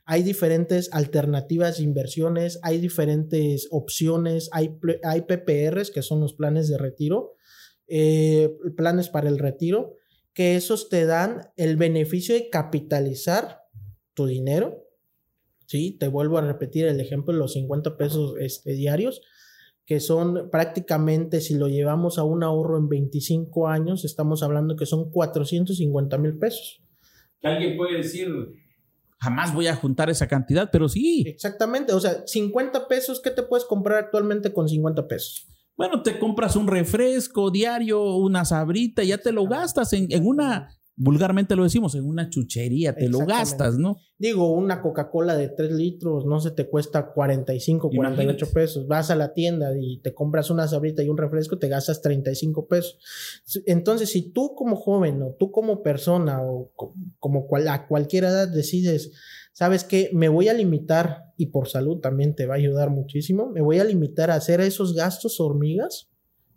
Hay 0.06 0.24
diferentes 0.24 0.90
alternativas 0.94 1.78
de 1.78 1.84
inversiones, 1.84 2.60
hay 2.64 2.80
diferentes 2.80 3.68
opciones, 3.72 4.50
hay, 4.52 4.78
hay 5.04 5.22
PPRs, 5.22 5.92
que 5.92 6.02
son 6.02 6.22
los 6.22 6.34
planes 6.34 6.68
de 6.70 6.78
retiro, 6.78 7.34
eh, 7.88 8.56
planes 8.76 9.10
para 9.10 9.30
el 9.30 9.40
retiro, 9.40 9.96
que 10.34 10.56
esos 10.56 10.90
te 10.90 11.06
dan 11.06 11.42
el 11.56 11.78
beneficio 11.78 12.36
de 12.36 12.50
capitalizar 12.50 13.62
tu 14.14 14.26
dinero. 14.26 14.84
Sí, 15.66 15.98
te 16.00 16.08
vuelvo 16.08 16.38
a 16.38 16.42
repetir 16.42 16.86
el 16.86 17.00
ejemplo 17.00 17.34
de 17.34 17.40
los 17.40 17.54
50 17.54 17.98
pesos 17.98 18.36
este, 18.40 18.74
diarios, 18.74 19.22
que 19.86 20.00
son 20.00 20.50
prácticamente, 20.52 21.42
si 21.42 21.56
lo 21.56 21.68
llevamos 21.68 22.18
a 22.18 22.24
un 22.24 22.44
ahorro 22.44 22.78
en 22.78 22.90
25 22.90 23.68
años, 23.68 24.04
estamos 24.04 24.42
hablando 24.44 24.76
que 24.76 24.86
son 24.86 25.12
450 25.12 26.18
mil 26.18 26.38
pesos. 26.38 26.82
Alguien 27.42 27.78
puede 27.78 27.98
decir, 27.98 28.28
jamás 29.18 29.54
voy 29.54 29.68
a 29.68 29.76
juntar 29.76 30.10
esa 30.10 30.28
cantidad, 30.28 30.70
pero 30.72 30.90
sí. 30.90 31.24
Exactamente, 31.28 31.94
o 31.94 32.00
sea, 32.00 32.24
50 32.26 32.88
pesos, 32.88 33.22
¿qué 33.22 33.32
te 33.32 33.44
puedes 33.44 33.66
comprar 33.66 33.98
actualmente 33.98 34.54
con 34.54 34.68
50 34.68 35.08
pesos? 35.08 35.48
Bueno, 35.78 36.02
te 36.04 36.20
compras 36.20 36.56
un 36.56 36.68
refresco 36.68 37.52
diario, 37.52 38.16
una 38.16 38.46
sabrita, 38.46 39.04
ya 39.04 39.18
te 39.18 39.32
lo 39.32 39.46
gastas 39.46 39.92
en, 39.94 40.08
en 40.10 40.26
una 40.26 40.70
vulgarmente 40.96 41.56
lo 41.56 41.64
decimos, 41.64 41.96
en 41.96 42.06
una 42.06 42.30
chuchería, 42.30 42.96
te 42.96 43.10
lo 43.10 43.20
gastas, 43.20 43.78
¿no? 43.78 43.98
Digo, 44.18 44.54
una 44.54 44.82
Coca-Cola 44.82 45.36
de 45.36 45.50
3 45.50 45.72
litros 45.72 46.26
no 46.26 46.40
se 46.40 46.52
te 46.52 46.70
cuesta 46.70 47.12
45, 47.12 47.90
48 47.94 48.52
pesos. 48.54 48.88
Vas 48.88 49.12
a 49.12 49.16
la 49.16 49.34
tienda 49.34 49.72
y 49.78 50.00
te 50.02 50.14
compras 50.14 50.50
una 50.50 50.68
sabrita 50.68 51.04
y 51.04 51.10
un 51.10 51.18
refresco, 51.18 51.58
te 51.58 51.68
gastas 51.68 52.02
35 52.02 52.68
pesos. 52.68 52.98
Entonces, 53.66 54.10
si 54.10 54.32
tú 54.32 54.54
como 54.56 54.78
joven 54.78 55.22
o 55.22 55.36
tú 55.38 55.52
como 55.52 55.84
persona 55.84 56.42
o 56.42 56.72
como 57.20 57.48
a 57.68 57.88
cualquier 57.88 58.24
edad 58.24 58.48
decides, 58.48 59.12
¿sabes 59.52 59.84
qué? 59.84 60.10
Me 60.14 60.30
voy 60.30 60.48
a 60.48 60.54
limitar, 60.54 61.34
y 61.38 61.48
por 61.48 61.68
salud 61.68 62.00
también 62.00 62.36
te 62.36 62.46
va 62.46 62.54
a 62.54 62.58
ayudar 62.58 62.90
muchísimo, 62.90 63.50
me 63.50 63.62
voy 63.62 63.80
a 63.80 63.84
limitar 63.84 64.32
a 64.32 64.36
hacer 64.36 64.62
esos 64.62 64.94
gastos 64.96 65.40
hormigas 65.42 66.10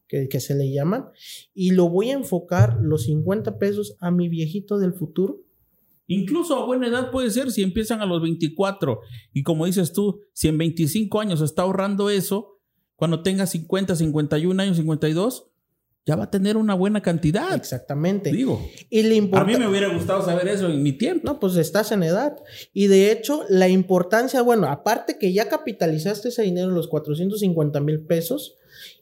que, 0.09 0.41
se 0.41 0.55
le 0.55 0.73
llaman, 0.73 1.07
y 1.55 1.73
lo 1.73 1.89
voy 1.89 2.11
a 2.11 2.15
enfocar 2.15 2.79
los 2.81 3.05
50 3.05 3.59
pesos 3.59 3.97
a 4.01 4.11
mi 4.11 4.29
viejito 4.29 4.79
del 4.79 4.95
futuro. 4.95 5.45
Incluso 6.07 6.57
a 6.57 6.65
buena 6.65 6.89
edad 6.89 7.11
puede 7.11 7.31
ser 7.31 7.53
si 7.53 7.63
empiezan 7.63 8.01
a 8.01 8.07
los 8.07 8.23
24 8.23 9.01
y 9.35 9.43
como 9.43 9.67
dices 9.67 9.93
tú, 9.93 10.21
si 10.33 10.49
en 10.49 10.57
25 10.57 11.21
años 11.21 11.43
está 11.43 11.63
ahorrando 11.63 12.09
eso, 12.09 12.59
cuando 12.97 13.23
tenga 13.23 13.47
50, 13.47 13.95
51 13.95 14.63
años, 14.63 14.79
52, 14.79 15.51
ya 16.09 16.17
va 16.17 16.25
a 16.25 16.31
tener 16.31 16.57
una 16.57 16.73
buena 16.73 17.03
cantidad. 17.03 17.55
Exactamente. 17.55 18.33
Digo, 18.33 18.67
y 18.89 19.03
le 19.03 19.19
a 19.31 19.45
mí 19.45 19.57
me 19.57 19.69
hubiera 19.69 19.93
gustado 19.93 20.25
saber 20.25 20.49
eso 20.49 20.67
en 20.67 20.83
mi 20.83 20.93
tiempo. 20.93 21.21
No, 21.27 21.39
pues 21.39 21.57
estás 21.57 21.93
en 21.93 22.03
edad. 22.03 22.37
Y 22.73 22.87
de 22.87 23.13
hecho, 23.13 23.45
la 23.51 23.69
importancia, 23.69 24.41
bueno, 24.41 24.69
aparte 24.69 25.19
que 25.19 25.35
ya 25.35 25.51
capitalizaste 25.51 26.31
ese 26.31 26.43
dinero, 26.43 26.71
los 26.71 26.89
450 26.89 27.81
mil 27.81 28.01
pesos, 28.07 28.57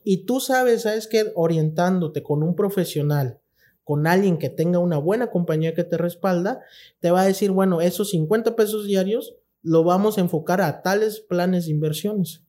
y 0.05 0.25
tú 0.25 0.41
sabes, 0.41 0.83
¿sabes 0.83 1.07
qué? 1.07 1.33
Orientándote 1.35 2.23
con 2.23 2.43
un 2.43 2.55
profesional, 2.55 3.41
con 3.85 4.07
alguien 4.07 4.39
que 4.39 4.51
tenga 4.51 4.79
una 4.79 4.99
buena 4.99 5.31
compañía 5.31 5.75
que 5.75 5.85
te 5.85 5.97
respalda, 5.97 6.61
te 7.01 7.11
va 7.11 7.23
a 7.23 7.27
decir, 7.27 7.51
bueno, 7.51 7.81
esos 7.81 8.11
50 8.11 8.57
pesos 8.57 8.87
diarios 8.87 9.37
lo 9.62 9.85
vamos 9.85 10.19
a 10.19 10.21
enfocar 10.21 10.61
a 10.61 10.83
tales 10.83 11.21
planes 11.21 11.67
de 11.67 11.73
inversiones. 11.73 12.43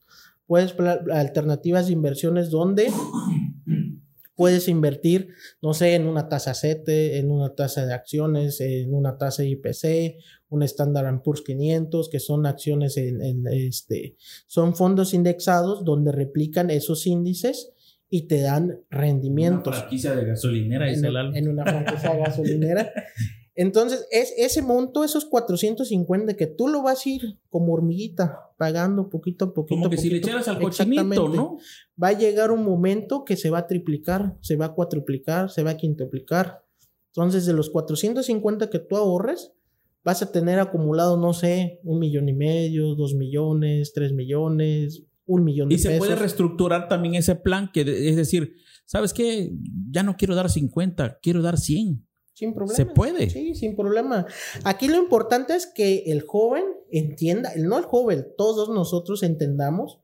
Puedes 0.46 0.74
alternativas 1.12 1.88
de 1.88 1.94
inversiones 1.94 2.50
donde 2.50 2.92
puedes 4.38 4.68
invertir, 4.70 5.34
no 5.62 5.74
sé, 5.74 5.96
en 5.96 6.08
una 6.08 6.30
tasa 6.30 6.54
CETE, 6.54 7.18
en 7.18 7.32
una 7.32 7.56
tasa 7.56 7.86
de 7.86 7.94
acciones, 7.94 8.62
en 8.62 8.94
una 8.94 9.18
tasa 9.18 9.44
IPC, 9.44 10.16
un 10.50 10.64
Standard 10.64 11.22
Poor's 11.24 11.42
500, 11.42 12.08
que 12.08 12.20
son 12.20 12.46
acciones 12.46 12.96
en, 12.98 13.48
este, 13.48 14.16
son 14.46 14.76
fondos 14.76 15.14
indexados 15.14 15.84
donde 15.84 16.12
replican 16.12 16.70
esos 16.70 17.08
índices 17.08 17.74
y 18.10 18.28
te 18.28 18.42
dan 18.42 18.80
rendimientos. 18.90 19.74
Una 19.74 19.78
franquicia 19.78 20.16
de 20.16 20.26
gasolinera, 20.26 20.90
en, 20.90 21.04
en 21.36 21.48
una 21.50 21.66
franquicia 21.66 22.14
de 22.14 22.20
gasolinera. 22.20 22.94
Entonces, 23.60 24.08
es 24.12 24.36
ese 24.38 24.62
monto, 24.62 25.04
esos 25.04 25.26
450 25.26 26.36
que 26.36 26.46
tú 26.46 26.68
lo 26.68 26.84
vas 26.84 27.04
a 27.04 27.10
ir 27.10 27.40
como 27.50 27.74
hormiguita 27.74 28.52
pagando 28.56 29.10
poquito 29.10 29.46
a 29.46 29.54
poquito. 29.54 29.82
Como 29.82 29.90
que 29.90 29.98
si 29.98 30.12
le 30.12 30.18
echaras 30.18 30.48
al 30.48 30.60
cochinito, 30.62 31.28
¿no? 31.28 31.58
Va 32.02 32.10
a 32.10 32.14
llegar 32.14 32.52
un 32.52 32.64
momento 32.64 33.26
que 33.26 33.36
se 33.36 33.50
va 33.50 33.58
a 33.58 33.68
triplicar, 33.68 34.38
se 34.42 34.58
va 34.58 34.66
a 34.66 34.74
cuatriplicar, 34.74 35.50
se 35.50 35.64
va 35.64 35.72
a 35.72 35.78
quintuplicar. 35.78 36.64
Entonces, 37.08 37.48
de 37.48 37.54
los 37.54 37.72
450 37.72 38.70
que 38.70 38.78
tú 38.78 38.96
ahorres, 38.96 39.54
vas 40.04 40.22
a 40.22 40.32
tener 40.32 40.60
acumulado, 40.60 41.18
no 41.18 41.34
sé, 41.34 41.80
un 41.84 41.98
millón 41.98 42.30
y 42.30 42.34
medio, 42.34 42.94
dos 42.94 43.16
millones, 43.16 43.92
tres 43.92 44.14
millones, 44.14 45.02
un 45.26 45.44
millón 45.44 45.70
de 45.70 45.78
pesos. 45.78 45.90
Y 45.90 45.94
se 45.94 45.98
puede 45.98 46.16
reestructurar 46.16 46.88
también 46.88 47.16
ese 47.16 47.34
plan, 47.34 47.72
que 47.74 47.82
es 47.82 48.16
decir, 48.16 48.54
¿sabes 48.86 49.14
qué? 49.14 49.52
Ya 49.90 50.04
no 50.04 50.16
quiero 50.16 50.36
dar 50.36 50.52
50, 50.52 51.18
quiero 51.24 51.42
dar 51.42 51.58
100. 51.58 52.07
Sin 52.38 52.54
problema. 52.54 52.76
Se 52.76 52.86
puede. 52.86 53.32
Sí, 53.32 53.56
sin 53.56 53.76
problema. 53.76 54.28
Aquí 54.64 54.88
lo 54.88 54.98
importante 54.98 55.56
es 55.56 55.66
que 55.66 56.04
el 56.06 56.22
joven 56.22 56.66
entienda, 56.92 57.52
no 57.58 57.80
el 57.80 57.86
joven, 57.86 58.28
todos 58.38 58.70
nosotros 58.70 59.24
entendamos 59.24 60.02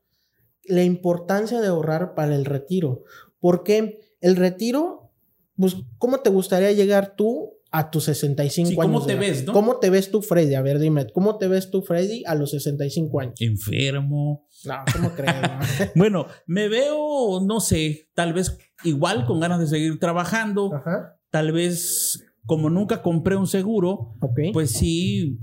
la 0.64 0.82
importancia 0.82 1.60
de 1.60 1.68
ahorrar 1.68 2.14
para 2.16 2.34
el 2.34 2.44
retiro. 2.44 3.04
Porque 3.38 4.00
el 4.20 4.34
retiro, 4.34 5.12
pues, 5.56 5.76
¿cómo 5.98 6.18
te 6.22 6.30
gustaría 6.30 6.72
llegar 6.72 7.14
tú 7.14 7.52
a 7.70 7.92
tus 7.92 8.02
65 8.02 8.66
sí, 8.68 8.72
años? 8.72 8.84
¿Cómo 8.84 9.06
te 9.06 9.14
ves, 9.14 9.44
no? 9.44 9.52
¿Cómo 9.52 9.76
te 9.78 9.90
ves 9.90 10.10
tú, 10.10 10.20
Freddy? 10.20 10.56
A 10.56 10.62
ver, 10.62 10.80
dime, 10.80 11.06
¿cómo 11.12 11.38
te 11.38 11.46
ves 11.46 11.70
tú, 11.70 11.82
Freddy, 11.82 12.24
a 12.26 12.34
los 12.34 12.50
65 12.50 13.20
años? 13.20 13.34
Enfermo. 13.38 14.48
No, 14.64 14.74
¿cómo 14.92 15.10
crees? 15.14 15.36
bueno, 15.94 16.26
me 16.46 16.66
veo, 16.66 17.40
no 17.46 17.60
sé, 17.60 18.08
tal 18.12 18.32
vez 18.32 18.58
igual 18.82 19.24
con 19.24 19.38
ganas 19.38 19.60
de 19.60 19.68
seguir 19.68 20.00
trabajando. 20.00 20.74
Ajá 20.74 21.14
tal 21.34 21.50
vez 21.50 22.24
como 22.46 22.70
nunca 22.70 23.02
compré 23.02 23.34
un 23.34 23.48
seguro, 23.48 24.14
pues 24.52 24.70
sí, 24.70 25.40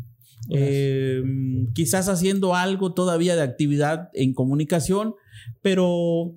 eh, 0.50 1.22
quizás 1.74 2.08
haciendo 2.08 2.56
algo 2.56 2.94
todavía 2.94 3.36
de 3.36 3.42
actividad 3.42 4.08
en 4.14 4.34
comunicación, 4.34 5.16
pero 5.62 6.34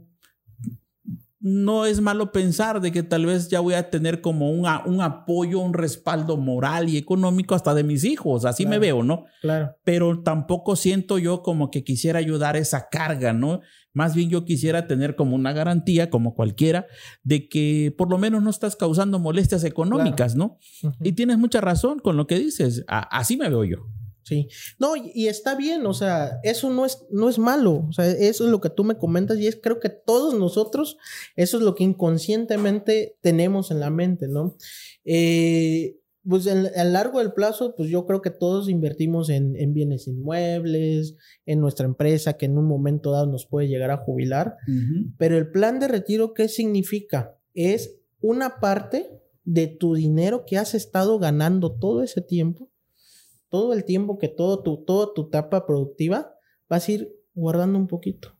no 1.44 1.84
es 1.84 2.00
malo 2.00 2.32
pensar 2.32 2.80
de 2.80 2.90
que 2.90 3.02
tal 3.02 3.26
vez 3.26 3.50
ya 3.50 3.60
voy 3.60 3.74
a 3.74 3.90
tener 3.90 4.22
como 4.22 4.50
un, 4.50 4.66
un 4.86 5.02
apoyo, 5.02 5.58
un 5.58 5.74
respaldo 5.74 6.38
moral 6.38 6.88
y 6.88 6.96
económico 6.96 7.54
hasta 7.54 7.74
de 7.74 7.84
mis 7.84 8.04
hijos, 8.04 8.46
así 8.46 8.64
me 8.64 8.78
veo, 8.78 9.02
¿no? 9.02 9.26
Claro. 9.42 9.76
Pero 9.84 10.22
tampoco 10.22 10.74
siento 10.74 11.18
yo 11.18 11.42
como 11.42 11.70
que 11.70 11.84
quisiera 11.84 12.18
ayudar 12.18 12.56
esa 12.56 12.88
carga, 12.88 13.34
¿no? 13.34 13.60
Más 13.92 14.14
bien 14.14 14.30
yo 14.30 14.46
quisiera 14.46 14.86
tener 14.86 15.16
como 15.16 15.36
una 15.36 15.52
garantía, 15.52 16.08
como 16.08 16.34
cualquiera, 16.34 16.86
de 17.24 17.46
que 17.46 17.94
por 17.98 18.08
lo 18.08 18.16
menos 18.16 18.42
no 18.42 18.48
estás 18.48 18.74
causando 18.74 19.18
molestias 19.18 19.64
económicas, 19.64 20.36
¿no? 20.36 20.56
Y 21.02 21.12
tienes 21.12 21.36
mucha 21.36 21.60
razón 21.60 21.98
con 21.98 22.16
lo 22.16 22.26
que 22.26 22.38
dices, 22.38 22.86
así 22.88 23.36
me 23.36 23.50
veo 23.50 23.64
yo. 23.64 23.86
Sí. 24.24 24.48
No, 24.78 24.94
y, 24.96 25.28
está 25.28 25.54
bien, 25.54 25.86
o 25.86 25.92
sea, 25.92 26.40
eso 26.42 26.70
no 26.70 26.86
es, 26.86 27.04
no 27.10 27.28
es 27.28 27.38
malo. 27.38 27.86
O 27.88 27.92
sea, 27.92 28.10
eso 28.10 28.44
es 28.44 28.50
lo 28.50 28.60
que 28.60 28.70
tú 28.70 28.82
me 28.82 28.96
comentas 28.96 29.38
y 29.38 29.46
es 29.46 29.58
creo 29.62 29.80
que 29.80 29.90
todos 29.90 30.34
nosotros, 30.34 30.96
eso 31.36 31.58
es 31.58 31.62
lo 31.62 31.74
que 31.74 31.84
inconscientemente 31.84 33.16
tenemos 33.20 33.70
en 33.70 33.80
la 33.80 33.90
mente, 33.90 34.26
¿no? 34.28 34.56
Eh, 35.04 35.98
pues 36.26 36.46
en, 36.46 36.66
a 36.74 36.84
largo 36.84 37.18
del 37.18 37.32
plazo, 37.32 37.74
pues 37.76 37.90
yo 37.90 38.06
creo 38.06 38.22
que 38.22 38.30
todos 38.30 38.70
invertimos 38.70 39.28
en, 39.28 39.74
bienes 39.74 40.08
inmuebles, 40.08 41.16
en 41.44 41.60
nuestra 41.60 41.84
empresa 41.84 42.38
que 42.38 42.46
en 42.46 42.56
un 42.56 42.66
momento 42.66 43.10
dado 43.10 43.26
nos 43.26 43.46
puede 43.46 43.68
llegar 43.68 43.90
a 43.90 43.98
jubilar. 43.98 44.56
Pero 45.18 45.36
el 45.36 45.50
plan 45.50 45.78
de 45.78 45.88
retiro, 45.88 46.32
¿qué 46.32 46.48
significa? 46.48 47.36
Es 47.52 47.98
una 48.20 48.58
parte 48.58 49.20
de 49.44 49.66
tu 49.66 49.94
dinero 49.94 50.44
que 50.46 50.56
has 50.56 50.74
estado 50.74 51.18
ganando 51.18 51.72
todo 51.72 52.02
ese 52.02 52.22
tiempo 52.22 52.70
todo 53.54 53.72
el 53.72 53.84
tiempo 53.84 54.18
que 54.18 54.26
todo 54.26 54.64
tu, 54.64 54.78
toda 54.84 55.14
tu 55.14 55.28
etapa 55.28 55.64
productiva, 55.64 56.34
vas 56.68 56.88
a 56.88 56.90
ir 56.90 57.14
guardando 57.34 57.78
un 57.78 57.86
poquito. 57.86 58.36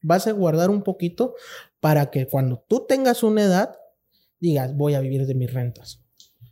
Vas 0.00 0.26
a 0.26 0.32
guardar 0.32 0.70
un 0.70 0.82
poquito 0.82 1.34
para 1.80 2.10
que 2.10 2.26
cuando 2.26 2.64
tú 2.66 2.86
tengas 2.88 3.22
una 3.22 3.42
edad, 3.42 3.76
digas, 4.40 4.74
voy 4.74 4.94
a 4.94 5.00
vivir 5.00 5.26
de 5.26 5.34
mis 5.34 5.52
rentas. 5.52 6.02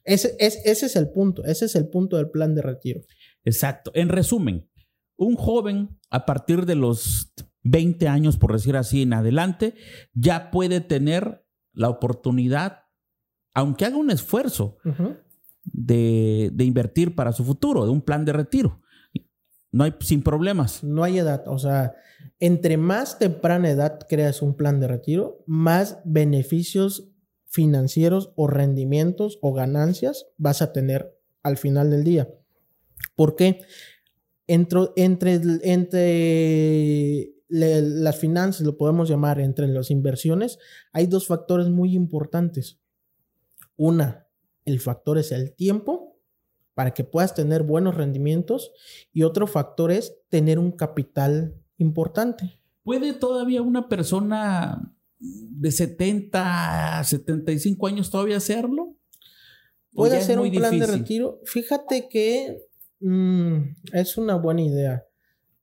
Ese, 0.05 0.37
ese 0.39 0.85
es 0.85 0.95
el 0.95 1.09
punto, 1.09 1.43
ese 1.47 1.65
es 1.65 1.75
el 1.75 1.89
punto 1.89 2.19
del 2.19 2.29
plan 2.29 2.55
de 2.55 2.61
retiro. 2.61 3.01
Exacto. 3.47 3.93
En 3.95 4.11
resumen, 4.11 4.69
un 5.17 5.35
joven 5.35 5.99
a 6.11 6.27
partir 6.27 6.67
de 6.67 6.75
los 6.75 7.33
20 7.63 8.09
años, 8.09 8.37
por 8.37 8.53
decir 8.53 8.77
así, 8.77 9.01
en 9.01 9.15
adelante, 9.15 9.75
ya 10.13 10.51
puede 10.51 10.83
tener 10.83 11.47
la 11.73 11.89
oportunidad, 11.89 12.83
aunque 13.55 13.87
haga 13.87 13.97
un 13.97 14.11
esfuerzo, 14.11 14.77
de, 15.73 16.53
invertir 16.59 17.15
para 17.15 17.33
su 17.33 17.45
futuro, 17.45 17.85
de 17.85 17.91
un 17.91 18.03
plan 18.03 18.25
de 18.25 18.33
retiro. 18.33 18.81
No 19.73 19.85
hay 19.85 19.95
sin 20.01 20.23
problemas. 20.23 20.83
No 20.83 21.05
hay 21.05 21.19
edad. 21.19 21.45
O 21.49 21.59
sea, 21.59 21.95
entre 22.41 22.77
más 22.77 23.19
temprana 23.19 23.71
edad 23.71 23.99
creas 24.09 24.43
un 24.43 24.55
plan 24.55 24.81
de 24.81 24.89
retiro, 24.89 25.43
más 25.47 25.99
beneficios 26.05 27.11
financieros 27.47 28.33
o 28.37 28.47
rendimientos 28.47 29.39
o 29.43 29.53
ganancias 29.53 30.27
vas 30.37 30.63
a 30.63 30.73
tener 30.73 31.19
al 31.43 31.57
final 31.57 31.91
del 31.91 32.05
día. 32.05 32.29
¿Por 33.15 33.37
qué? 33.37 33.61
Entre, 34.47 34.81
entre, 34.97 35.41
entre 35.63 37.33
las 37.49 38.17
finanzas, 38.17 38.67
lo 38.67 38.77
podemos 38.77 39.09
llamar, 39.09 39.41
entre 39.41 39.69
las 39.69 39.91
inversiones, 39.91 40.59
hay 40.93 41.07
dos 41.07 41.27
factores 41.27 41.69
muy 41.69 41.95
importantes. 41.95 42.81
Una, 43.77 44.26
el 44.67 44.81
factor 44.81 45.17
es 45.17 45.33
el 45.33 45.55
tiempo 45.55 46.19
para 46.75 46.93
que 46.93 47.05
puedas 47.05 47.35
tener 47.35 47.63
buenos 47.63 47.95
rendimientos 47.95 48.73
y 49.13 49.23
otro 49.23 49.47
factor 49.47 49.91
es 49.91 50.19
tener 50.29 50.59
un 50.59 50.73
capital 50.73 51.55
importante. 51.79 52.61
¿Puede 52.83 53.15
todavía 53.15 53.63
una 53.63 53.89
persona 53.89 54.95
de 55.19 55.73
70, 55.73 57.03
75 57.03 57.87
años 57.87 58.11
todavía 58.11 58.37
hacerlo? 58.37 58.95
¿Puede 59.95 60.19
hacer 60.19 60.39
un 60.39 60.51
plan 60.51 60.79
de 60.79 60.87
retiro? 60.87 61.41
Fíjate 61.45 62.09
que 62.11 62.63
mm, 63.01 63.57
es 63.95 64.19
una 64.19 64.37
buena 64.37 64.61
idea 64.61 65.07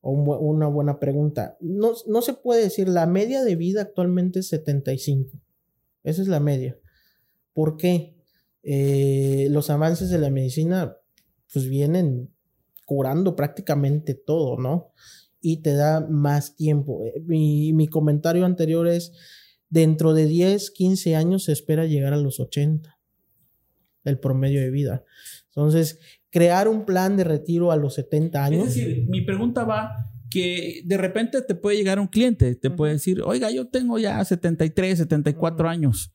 o 0.01 0.11
una 0.11 0.67
buena 0.67 0.99
pregunta. 0.99 1.57
No, 1.61 1.93
no 2.07 2.21
se 2.23 2.33
puede 2.33 2.63
decir, 2.63 2.89
la 2.89 3.05
media 3.05 3.43
de 3.43 3.55
vida 3.55 3.83
actualmente 3.83 4.39
es 4.39 4.47
75. 4.47 5.39
Esa 6.03 6.21
es 6.23 6.27
la 6.27 6.39
media. 6.39 6.77
¿Por 7.53 7.77
qué? 7.77 8.12
Eh, 8.63 9.47
los 9.51 9.69
avances 9.69 10.09
de 10.09 10.17
la 10.17 10.29
medicina 10.29 10.95
pues 11.51 11.67
vienen 11.67 12.29
curando 12.85 13.35
prácticamente 13.35 14.13
todo, 14.13 14.57
¿no? 14.57 14.91
Y 15.41 15.57
te 15.57 15.73
da 15.73 16.01
más 16.01 16.55
tiempo. 16.55 17.03
Eh, 17.03 17.21
mi, 17.25 17.73
mi 17.73 17.87
comentario 17.87 18.45
anterior 18.45 18.87
es, 18.87 19.11
dentro 19.69 20.13
de 20.13 20.25
10, 20.27 20.71
15 20.71 21.15
años 21.15 21.43
se 21.43 21.51
espera 21.51 21.85
llegar 21.85 22.13
a 22.13 22.17
los 22.17 22.39
80, 22.39 22.97
el 24.05 24.19
promedio 24.19 24.61
de 24.61 24.71
vida. 24.71 25.03
Entonces, 25.47 25.99
crear 26.29 26.67
un 26.67 26.85
plan 26.85 27.17
de 27.17 27.25
retiro 27.25 27.71
a 27.71 27.75
los 27.75 27.95
70 27.95 28.43
años. 28.43 28.67
Es 28.69 28.75
decir, 28.75 29.05
mi 29.09 29.21
pregunta 29.21 29.65
va 29.65 30.09
que 30.29 30.81
de 30.85 30.97
repente 30.97 31.41
te 31.43 31.53
puede 31.53 31.77
llegar 31.77 31.99
un 31.99 32.07
cliente, 32.07 32.55
te 32.55 32.71
puede 32.71 32.93
decir, 32.93 33.21
oiga, 33.21 33.51
yo 33.51 33.67
tengo 33.67 33.99
ya 33.99 34.23
73, 34.23 34.97
74 34.97 35.69
años 35.69 36.12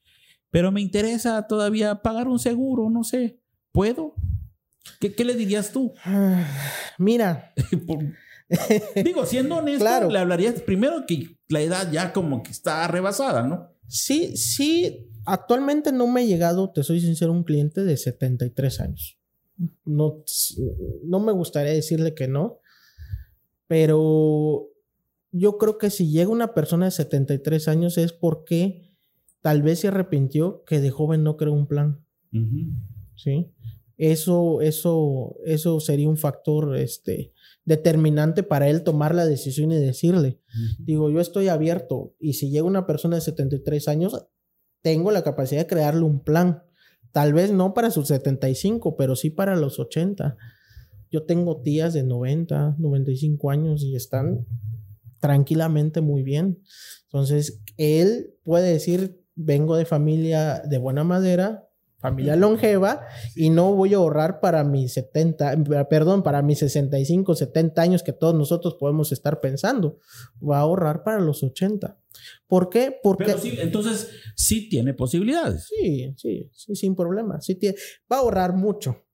pero 0.50 0.72
me 0.72 0.80
interesa 0.80 1.46
todavía 1.46 2.02
pagar 2.02 2.28
un 2.28 2.38
seguro, 2.38 2.90
no 2.90 3.04
sé, 3.04 3.40
¿puedo? 3.72 4.14
¿Qué, 5.00 5.24
le 5.24 5.34
dirías 5.34 5.72
tú? 5.72 5.92
Mira. 6.98 7.52
Digo, 9.04 9.26
siendo 9.26 9.56
honesto, 9.56 10.10
le 10.10 10.18
hablarías 10.18 10.62
primero 10.62 11.04
que 11.06 11.36
la 11.48 11.60
edad 11.60 11.90
ya 11.92 12.12
como 12.12 12.42
que 12.42 12.50
está 12.50 12.86
rebasada, 12.88 13.42
¿no? 13.42 13.74
Sí, 13.86 14.36
sí. 14.36 15.10
Actualmente 15.26 15.92
no 15.92 16.06
me 16.06 16.22
ha 16.22 16.24
llegado, 16.24 16.70
te 16.70 16.82
soy 16.82 17.00
sincero, 17.00 17.32
un 17.32 17.44
cliente 17.44 17.84
de 17.84 17.96
73 17.96 18.80
años. 18.80 19.18
No, 19.84 20.24
no 21.04 21.20
me 21.20 21.32
gustaría 21.32 21.72
decirle 21.72 22.14
que 22.14 22.28
no, 22.28 22.60
pero 23.66 24.68
yo 25.32 25.58
creo 25.58 25.76
que 25.76 25.90
si 25.90 26.10
llega 26.10 26.30
una 26.30 26.54
persona 26.54 26.86
de 26.86 26.92
73 26.92 27.68
años 27.68 27.98
es 27.98 28.12
porque 28.12 28.87
tal 29.40 29.62
vez 29.62 29.80
se 29.80 29.88
arrepintió 29.88 30.64
que 30.64 30.80
de 30.80 30.90
joven 30.90 31.22
no 31.22 31.36
creó 31.36 31.52
un 31.52 31.66
plan. 31.66 32.04
¿Sí? 33.16 33.52
Eso, 33.96 34.60
eso, 34.60 35.36
eso 35.44 35.80
sería 35.80 36.08
un 36.08 36.16
factor 36.16 36.76
este, 36.76 37.32
determinante 37.64 38.42
para 38.42 38.68
él 38.68 38.84
tomar 38.84 39.14
la 39.14 39.26
decisión 39.26 39.72
y 39.72 39.76
decirle, 39.76 40.40
digo, 40.78 41.10
yo 41.10 41.20
estoy 41.20 41.48
abierto 41.48 42.14
y 42.20 42.34
si 42.34 42.50
llega 42.50 42.64
una 42.64 42.86
persona 42.86 43.16
de 43.16 43.22
73 43.22 43.88
años, 43.88 44.26
tengo 44.82 45.10
la 45.10 45.22
capacidad 45.22 45.62
de 45.62 45.66
crearle 45.66 46.02
un 46.02 46.22
plan. 46.22 46.62
Tal 47.12 47.32
vez 47.32 47.52
no 47.52 47.74
para 47.74 47.90
sus 47.90 48.08
75, 48.08 48.96
pero 48.96 49.16
sí 49.16 49.30
para 49.30 49.56
los 49.56 49.78
80. 49.80 50.36
Yo 51.10 51.24
tengo 51.24 51.62
tías 51.62 51.94
de 51.94 52.04
90, 52.04 52.76
95 52.78 53.50
años 53.50 53.82
y 53.82 53.96
están 53.96 54.46
tranquilamente 55.20 56.00
muy 56.00 56.22
bien. 56.22 56.62
Entonces, 57.04 57.62
él 57.76 58.34
puede 58.44 58.72
decir, 58.72 59.17
vengo 59.38 59.76
de 59.76 59.84
familia 59.84 60.60
de 60.64 60.78
buena 60.78 61.04
madera, 61.04 61.70
familia 61.98 62.36
longeva, 62.36 63.06
y 63.34 63.50
no 63.50 63.74
voy 63.74 63.94
a 63.94 63.98
ahorrar 63.98 64.40
para 64.40 64.64
mis 64.64 64.92
70, 64.92 65.64
perdón, 65.88 66.22
para 66.22 66.42
mis 66.42 66.58
65, 66.58 67.34
70 67.34 67.80
años 67.82 68.02
que 68.02 68.12
todos 68.12 68.34
nosotros 68.34 68.76
podemos 68.78 69.12
estar 69.12 69.40
pensando. 69.40 69.98
Va 70.42 70.58
a 70.58 70.60
ahorrar 70.60 71.02
para 71.02 71.20
los 71.20 71.42
80. 71.42 71.98
¿Por 72.46 72.68
qué? 72.68 72.96
Porque... 73.02 73.24
Pero 73.24 73.38
sí, 73.38 73.56
entonces 73.60 74.10
sí 74.36 74.68
tiene 74.68 74.92
posibilidades. 74.94 75.66
Sí, 75.66 76.14
sí, 76.16 76.50
sí, 76.52 76.74
sin 76.74 76.94
problema. 76.94 77.40
Sí 77.40 77.54
tiene, 77.54 77.76
va 78.10 78.16
a 78.16 78.20
ahorrar 78.20 78.54
mucho. 78.54 79.04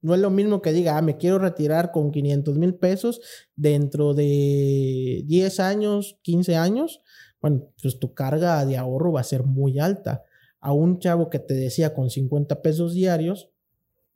No 0.00 0.14
es 0.14 0.20
lo 0.20 0.30
mismo 0.30 0.60
que 0.60 0.72
diga, 0.72 0.98
ah, 0.98 1.02
me 1.02 1.16
quiero 1.16 1.38
retirar 1.38 1.90
con 1.90 2.10
500 2.10 2.58
mil 2.58 2.74
pesos 2.74 3.22
dentro 3.56 4.12
de 4.12 5.22
10 5.24 5.60
años, 5.60 6.18
15 6.20 6.56
años, 6.56 7.00
bueno, 7.44 7.70
pues 7.82 7.98
tu 7.98 8.14
carga 8.14 8.64
de 8.64 8.78
ahorro 8.78 9.12
va 9.12 9.20
a 9.20 9.24
ser 9.24 9.42
muy 9.44 9.78
alta. 9.78 10.24
A 10.60 10.72
un 10.72 10.98
chavo 10.98 11.28
que 11.28 11.38
te 11.38 11.52
decía 11.52 11.92
con 11.92 12.08
50 12.08 12.62
pesos 12.62 12.94
diarios, 12.94 13.50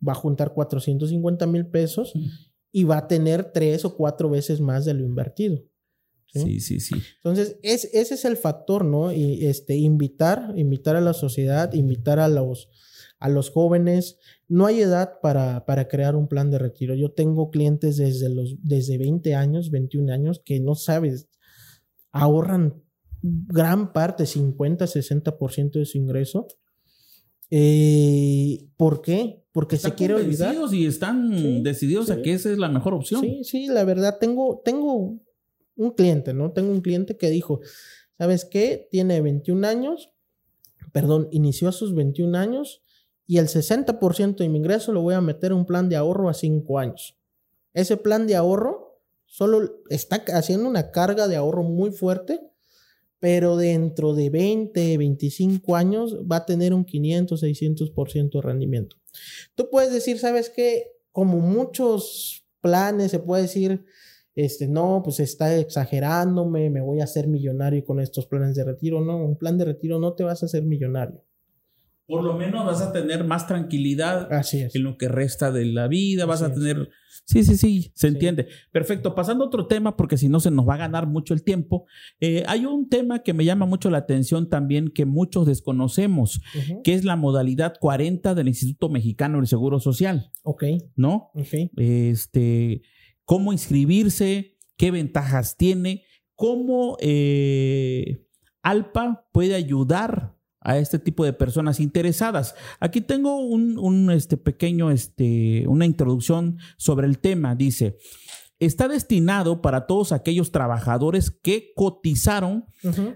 va 0.00 0.12
a 0.12 0.14
juntar 0.14 0.54
450 0.54 1.46
mil 1.46 1.66
pesos 1.66 2.14
y 2.72 2.84
va 2.84 2.96
a 2.96 3.06
tener 3.06 3.52
tres 3.52 3.84
o 3.84 3.94
cuatro 3.98 4.30
veces 4.30 4.62
más 4.62 4.86
de 4.86 4.94
lo 4.94 5.04
invertido. 5.04 5.62
Sí, 6.32 6.58
sí, 6.60 6.80
sí. 6.80 6.94
Entonces, 7.16 7.58
ese 7.62 8.14
es 8.14 8.24
el 8.24 8.38
factor, 8.38 8.82
¿no? 8.82 9.12
Y 9.12 9.44
este, 9.44 9.76
invitar, 9.76 10.54
invitar 10.56 10.96
a 10.96 11.02
la 11.02 11.12
sociedad, 11.12 11.74
invitar 11.74 12.20
a 12.20 12.28
los, 12.28 12.70
a 13.18 13.28
los 13.28 13.50
jóvenes. 13.50 14.16
No 14.48 14.64
hay 14.64 14.80
edad 14.80 15.20
para, 15.20 15.66
para 15.66 15.86
crear 15.86 16.16
un 16.16 16.28
plan 16.28 16.50
de 16.50 16.56
retiro. 16.56 16.94
Yo 16.94 17.10
tengo 17.10 17.50
clientes 17.50 17.98
desde, 17.98 18.30
los, 18.30 18.56
desde 18.62 18.96
20 18.96 19.34
años, 19.34 19.70
21 19.70 20.14
años, 20.14 20.40
que 20.42 20.60
no 20.60 20.74
sabes, 20.74 21.28
ahorran 22.10 22.87
gran 23.22 23.92
parte, 23.92 24.26
50, 24.26 24.86
60% 24.86 25.72
de 25.72 25.84
su 25.84 25.98
ingreso. 25.98 26.46
Eh, 27.50 28.68
¿Por 28.76 29.00
qué? 29.00 29.44
Porque 29.52 29.76
se 29.76 29.94
quiere 29.94 30.14
olvidar. 30.14 30.54
y 30.72 30.86
están 30.86 31.62
decididos 31.62 32.10
a 32.10 32.22
que 32.22 32.34
esa 32.34 32.50
es 32.50 32.58
la 32.58 32.68
mejor 32.68 32.94
opción. 32.94 33.20
Sí, 33.22 33.44
sí, 33.44 33.66
la 33.66 33.84
verdad, 33.84 34.18
tengo, 34.20 34.60
tengo 34.64 35.18
un 35.76 35.90
cliente, 35.92 36.34
¿no? 36.34 36.52
Tengo 36.52 36.70
un 36.70 36.80
cliente 36.80 37.16
que 37.16 37.30
dijo, 37.30 37.60
¿sabes 38.18 38.44
qué? 38.44 38.88
Tiene 38.90 39.20
21 39.20 39.66
años, 39.66 40.10
perdón, 40.92 41.28
inició 41.30 41.68
a 41.68 41.72
sus 41.72 41.94
21 41.94 42.36
años 42.36 42.82
y 43.26 43.38
el 43.38 43.46
60% 43.46 44.36
de 44.36 44.48
mi 44.48 44.58
ingreso 44.58 44.92
lo 44.92 45.02
voy 45.02 45.14
a 45.14 45.20
meter 45.20 45.52
en 45.52 45.58
un 45.58 45.66
plan 45.66 45.88
de 45.88 45.96
ahorro 45.96 46.28
a 46.28 46.34
5 46.34 46.78
años. 46.78 47.16
Ese 47.74 47.96
plan 47.96 48.26
de 48.26 48.36
ahorro 48.36 49.02
solo 49.26 49.82
está 49.88 50.24
haciendo 50.34 50.68
una 50.68 50.90
carga 50.90 51.28
de 51.28 51.36
ahorro 51.36 51.62
muy 51.62 51.90
fuerte, 51.92 52.40
pero 53.20 53.56
dentro 53.56 54.14
de 54.14 54.30
20, 54.30 54.96
25 54.96 55.76
años 55.76 56.16
va 56.30 56.36
a 56.36 56.46
tener 56.46 56.72
un 56.72 56.84
500, 56.84 57.42
600% 57.42 58.30
de 58.30 58.42
rendimiento. 58.42 58.96
Tú 59.54 59.68
puedes 59.70 59.92
decir, 59.92 60.18
¿sabes 60.18 60.50
qué? 60.50 60.92
Como 61.12 61.38
muchos 61.38 62.46
planes, 62.60 63.10
se 63.10 63.18
puede 63.18 63.42
decir, 63.42 63.84
este, 64.34 64.68
no, 64.68 65.02
pues 65.02 65.18
está 65.18 65.56
exagerándome, 65.56 66.70
me 66.70 66.80
voy 66.80 67.00
a 67.00 67.04
hacer 67.04 67.26
millonario 67.26 67.84
con 67.84 67.98
estos 67.98 68.26
planes 68.26 68.54
de 68.54 68.64
retiro. 68.64 69.00
No, 69.00 69.16
un 69.16 69.36
plan 69.36 69.58
de 69.58 69.64
retiro 69.64 69.98
no 69.98 70.14
te 70.14 70.22
vas 70.22 70.42
a 70.42 70.46
hacer 70.46 70.62
millonario. 70.62 71.24
Por 72.08 72.24
lo 72.24 72.34
menos 72.38 72.64
vas 72.66 72.80
a 72.80 72.90
tener 72.90 73.22
más 73.22 73.46
tranquilidad 73.46 74.32
Así 74.32 74.62
es. 74.62 74.74
en 74.74 74.82
lo 74.82 74.96
que 74.96 75.06
resta 75.08 75.52
de 75.52 75.66
la 75.66 75.86
vida, 75.86 76.24
vas 76.26 76.42
Así 76.42 76.50
a 76.50 76.54
es. 76.54 76.60
tener... 76.60 76.88
Sí, 77.26 77.44
sí, 77.44 77.58
sí, 77.58 77.92
se 77.94 78.08
entiende. 78.08 78.48
Perfecto. 78.72 79.14
Pasando 79.14 79.44
a 79.44 79.48
otro 79.48 79.66
tema, 79.66 79.94
porque 79.98 80.16
si 80.16 80.30
no 80.30 80.40
se 80.40 80.50
nos 80.50 80.66
va 80.66 80.74
a 80.74 80.78
ganar 80.78 81.06
mucho 81.06 81.34
el 81.34 81.42
tiempo. 81.44 81.84
Eh, 82.20 82.42
hay 82.48 82.64
un 82.64 82.88
tema 82.88 83.22
que 83.22 83.34
me 83.34 83.44
llama 83.44 83.66
mucho 83.66 83.90
la 83.90 83.98
atención 83.98 84.48
también 84.48 84.88
que 84.88 85.04
muchos 85.04 85.44
desconocemos, 85.46 86.40
que 86.82 86.94
es 86.94 87.04
la 87.04 87.16
modalidad 87.16 87.74
40 87.78 88.34
del 88.34 88.48
Instituto 88.48 88.88
Mexicano 88.88 89.36
del 89.36 89.46
Seguro 89.46 89.78
Social, 89.78 90.30
Ok, 90.42 90.64
¿no? 90.96 91.30
ok. 91.34 91.70
este, 91.76 92.80
cómo 93.26 93.52
inscribirse, 93.52 94.56
qué 94.78 94.90
ventajas 94.90 95.58
tiene, 95.58 96.04
cómo 96.34 96.96
eh, 97.00 98.24
ALPA 98.62 99.28
puede 99.32 99.54
ayudar 99.54 100.37
a 100.68 100.78
este 100.78 100.98
tipo 100.98 101.24
de 101.24 101.32
personas 101.32 101.80
interesadas. 101.80 102.54
Aquí 102.80 103.00
tengo 103.00 103.38
un, 103.40 103.78
un, 103.78 104.10
este, 104.10 104.36
pequeño, 104.36 104.90
este, 104.90 105.64
una 105.66 105.86
introducción 105.86 106.58
sobre 106.76 107.06
el 107.06 107.18
tema. 107.18 107.54
Dice, 107.54 107.96
está 108.58 108.86
destinado 108.88 109.62
para 109.62 109.86
todos 109.86 110.12
aquellos 110.12 110.50
trabajadores 110.52 111.30
que 111.30 111.72
cotizaron 111.76 112.66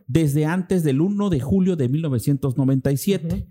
desde 0.06 0.44
antes 0.46 0.82
del 0.82 1.00
1 1.00 1.28
de 1.30 1.40
julio 1.40 1.76
de 1.76 1.88
1997 1.88 3.34
ujú. 3.34 3.46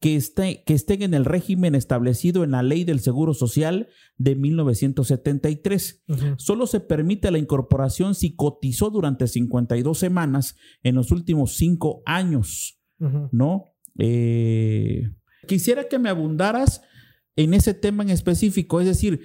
que, 0.00 0.16
esté- 0.16 0.62
que 0.64 0.74
estén 0.74 1.02
en 1.02 1.12
el 1.14 1.24
régimen 1.24 1.74
establecido 1.74 2.44
en 2.44 2.52
la 2.52 2.62
Ley 2.62 2.84
del 2.84 3.00
Seguro 3.00 3.34
Social 3.34 3.88
de 4.16 4.36
1973. 4.36 6.02
Ujú. 6.08 6.18
Solo 6.38 6.66
se 6.66 6.80
permite 6.80 7.30
la 7.30 7.38
incorporación 7.38 8.14
si 8.14 8.34
cotizó 8.34 8.90
durante 8.90 9.26
52 9.26 9.98
semanas 9.98 10.56
en 10.82 10.94
los 10.94 11.10
últimos 11.10 11.56
cinco 11.56 12.02
años, 12.06 12.80
¿no? 12.98 13.74
Eh, 13.98 15.10
quisiera 15.46 15.88
que 15.88 15.98
me 15.98 16.08
abundaras 16.08 16.82
en 17.36 17.54
ese 17.54 17.74
tema 17.74 18.02
en 18.02 18.10
específico, 18.10 18.80
es 18.80 18.86
decir, 18.86 19.20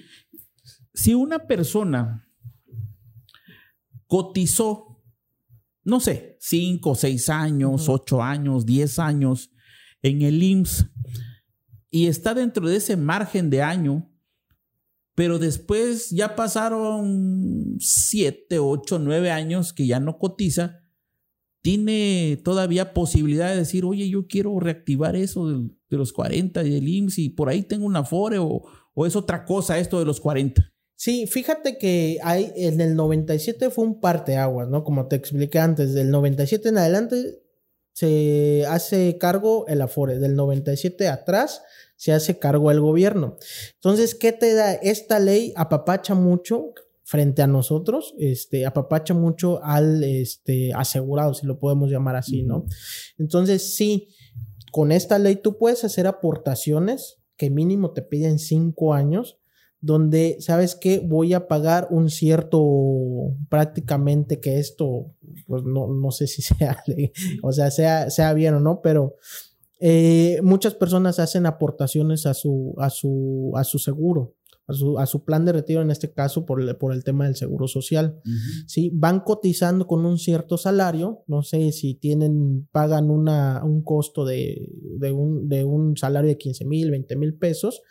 si 0.94 1.14
una 1.14 1.40
persona 1.48 2.28
cotizó, 4.08 5.02
no 5.84 6.00
sé, 6.00 6.38
cinco, 6.40 6.96
seis 6.96 7.30
años, 7.30 7.84
Ujú. 7.84 7.94
ocho 7.94 8.24
años, 8.24 8.66
diez 8.66 9.00
años 9.00 9.52
en 10.02 10.22
el 10.24 10.42
IMSS 10.42 10.88
y 11.92 12.08
está 12.08 12.34
dentro 12.34 12.68
de 12.68 12.78
ese 12.78 12.98
margen 12.98 13.50
de 13.50 13.62
año, 13.62 14.12
pero 15.16 15.40
después 15.40 16.10
ya 16.12 16.36
pasaron 16.36 17.76
siete, 17.80 18.60
ocho, 18.60 19.00
nueve 19.00 19.32
años 19.32 19.74
que 19.74 19.88
ya 19.88 20.00
no 20.00 20.18
cotiza, 20.18 20.79
tiene 21.62 22.40
todavía 22.44 22.94
posibilidad 22.94 23.50
de 23.50 23.58
decir, 23.58 23.86
oye, 23.86 24.10
yo 24.10 24.28
quiero 24.28 24.60
reactivar 24.60 25.16
eso 25.16 25.50
de, 25.50 25.70
los 25.90 26.14
40 26.14 26.64
y 26.64 26.70
del 26.70 26.88
IMSS 26.88 27.18
y 27.20 27.30
por 27.30 27.50
ahí 27.50 27.64
tengo 27.64 27.86
una 27.86 28.04
FORE 28.04 28.38
o, 28.40 28.64
o 28.94 29.06
es 29.06 29.16
otra 29.16 29.46
cosa 29.46 29.80
esto 29.80 30.00
de 30.00 30.06
los 30.06 30.20
40. 30.20 30.72
Sí, 30.96 31.28
fíjate 31.28 31.78
que 31.78 32.20
hay, 32.24 32.52
en 32.56 32.82
el 32.82 32.96
97 32.96 33.70
fue 33.70 33.86
un 33.86 34.02
parteaguas, 34.02 34.68
¿no? 34.68 34.84
Como 34.84 35.08
te 35.08 35.16
expliqué 35.16 35.60
antes, 35.60 35.94
del 35.94 36.12
97 36.12 36.70
en 36.70 36.78
adelante 36.78 37.42
se 37.94 38.66
hace 38.68 39.18
cargo 39.18 39.66
el 39.68 39.82
Afore, 39.82 40.20
del 40.20 40.36
97 40.36 41.08
atrás 41.08 41.62
se 41.96 42.14
hace 42.14 42.40
cargo 42.40 42.72
el 42.72 42.80
gobierno. 42.80 43.38
Entonces, 43.76 44.16
¿qué 44.16 44.32
te 44.32 44.54
da? 44.54 44.74
Esta 44.74 45.20
ley 45.20 45.54
apapacha 45.58 46.16
mucho 46.16 46.74
frente 47.10 47.42
a 47.42 47.48
nosotros, 47.48 48.14
este, 48.20 48.68
apapacha 48.68 49.16
mucho 49.16 49.64
al 49.64 50.04
este, 50.04 50.72
asegurado, 50.76 51.34
si 51.34 51.48
lo 51.48 51.58
podemos 51.58 51.90
llamar 51.90 52.16
así, 52.16 52.44
¿no? 52.44 52.66
Entonces, 53.18 53.76
sí, 53.76 54.10
con 54.72 54.92
esta 54.92 55.18
ley 55.18 55.38
tú 55.38 55.58
puedes 55.58 55.84
hacer 55.84 56.06
aportaciones 56.06 57.18
que 57.36 57.50
mínimo 57.50 57.94
te 57.94 58.04
piden 58.04 58.38
cinco 58.38 58.94
años 58.94 59.40
donde, 59.82 60.38
¿sabes 60.40 60.76
qué? 60.76 61.00
Voy 61.00 61.34
a 61.34 61.48
pagar 61.48 61.88
un 61.90 62.12
cierto, 62.12 62.62
prácticamente 63.50 64.40
que 64.40 64.60
esto, 64.60 65.16
pues 65.48 65.64
no, 65.64 65.88
no 65.88 66.12
sé 66.12 66.28
si 66.28 66.42
sea, 66.44 66.84
o 67.42 67.52
sea, 67.52 67.72
sea, 67.72 68.12
sea 68.12 68.34
bien 68.34 68.54
o 68.54 68.60
no, 68.60 68.82
pero 68.84 69.16
eh, 69.80 70.42
muchas 70.44 70.76
personas 70.76 71.18
hacen 71.18 71.48
aportaciones 71.48 72.28
a 72.28 72.36
su, 72.36 72.76
a 72.78 72.92
su, 72.92 73.52
a 73.56 73.64
su 73.64 73.80
seguro, 73.80 74.36
a 74.70 74.74
su, 74.74 75.00
a 75.00 75.06
su 75.08 75.24
plan 75.24 75.46
de 75.46 75.52
retiro, 75.52 75.82
en 75.82 75.90
este 75.90 76.12
caso 76.12 76.46
por 76.46 76.62
el, 76.62 76.76
por 76.78 76.94
el 76.94 77.04
tema 77.04 77.26
del 77.26 77.36
seguro 77.36 77.68
social. 77.68 78.22
¿sí? 78.68 78.92
Van 78.94 79.22
cotizando 79.22 79.88
con 79.88 80.06
un 80.06 80.20
cierto 80.20 80.58
salario, 80.58 81.24
no 81.26 81.42
sé 81.42 81.72
si 81.72 81.96
tienen, 81.96 82.68
pagan 82.72 83.10
una, 83.10 83.64
un 83.64 83.82
costo 83.82 84.26
de, 84.26 84.70
de, 85.00 85.12
un, 85.12 85.50
de 85.50 85.64
un 85.64 85.98
salario 85.98 86.30
de 86.30 86.38
15 86.38 86.66
mil, 86.66 86.92
20 86.92 87.16
mil 87.16 87.34
pesos. 87.34 87.82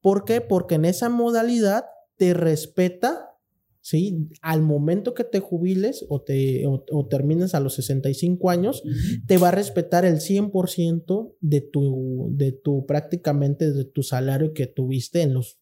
¿Por 0.00 0.24
qué? 0.24 0.40
Porque 0.40 0.76
en 0.76 0.86
esa 0.86 1.10
modalidad 1.10 1.84
te 2.16 2.32
respeta, 2.32 3.36
¿sí? 3.82 4.30
Al 4.40 4.62
momento 4.62 5.12
que 5.12 5.24
te 5.24 5.40
jubiles 5.40 6.06
o, 6.08 6.22
te, 6.22 6.66
o, 6.66 6.86
o 6.90 7.06
termines 7.06 7.54
a 7.54 7.60
los 7.60 7.74
65 7.74 8.48
años, 8.48 8.82
te 9.26 9.36
va 9.36 9.48
a 9.48 9.52
respetar 9.52 10.06
el 10.06 10.20
100% 10.20 11.34
de 11.40 11.60
tu, 11.60 12.28
de 12.30 12.52
tu, 12.52 12.86
prácticamente 12.86 13.72
de 13.72 13.84
tu 13.84 14.02
salario 14.02 14.54
que 14.54 14.66
tuviste 14.66 15.20
en 15.20 15.34
los 15.34 15.58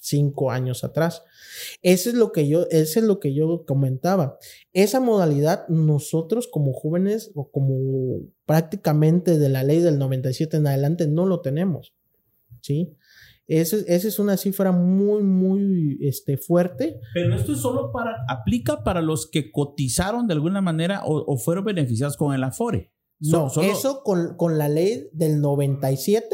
cinco 0.00 0.50
años 0.50 0.82
atrás. 0.82 1.22
Eso 1.82 2.08
es 2.08 2.16
lo 2.16 2.32
que 2.32 2.48
yo, 2.48 2.66
eso 2.70 2.98
es 3.00 3.04
lo 3.04 3.20
que 3.20 3.34
yo 3.34 3.64
comentaba. 3.66 4.38
Esa 4.72 4.98
modalidad, 5.00 5.68
nosotros 5.68 6.48
como 6.48 6.72
jóvenes 6.72 7.30
o 7.34 7.50
como 7.50 8.20
prácticamente 8.46 9.38
de 9.38 9.48
la 9.48 9.62
ley 9.62 9.80
del 9.80 9.98
97 9.98 10.56
en 10.56 10.66
adelante, 10.66 11.06
no 11.06 11.26
lo 11.26 11.40
tenemos. 11.40 11.94
¿Sí? 12.60 12.96
Esa 13.46 13.76
es 13.86 14.18
una 14.20 14.36
cifra 14.36 14.70
muy, 14.70 15.22
muy 15.24 15.98
este, 16.02 16.36
fuerte. 16.36 17.00
Pero 17.14 17.34
esto 17.34 17.52
es 17.52 17.58
solo 17.58 17.90
para, 17.90 18.12
aplica 18.28 18.84
para 18.84 19.02
los 19.02 19.28
que 19.28 19.50
cotizaron 19.50 20.28
de 20.28 20.34
alguna 20.34 20.60
manera 20.60 21.04
o, 21.04 21.24
o 21.26 21.36
fueron 21.36 21.64
beneficiados 21.64 22.16
con 22.16 22.32
el 22.32 22.44
Afore. 22.44 22.92
So- 23.20 23.38
No, 23.44 23.50
solo- 23.50 23.66
eso 23.72 24.02
con, 24.04 24.36
con 24.36 24.56
la 24.56 24.68
ley 24.68 25.08
del 25.12 25.40
97, 25.40 26.28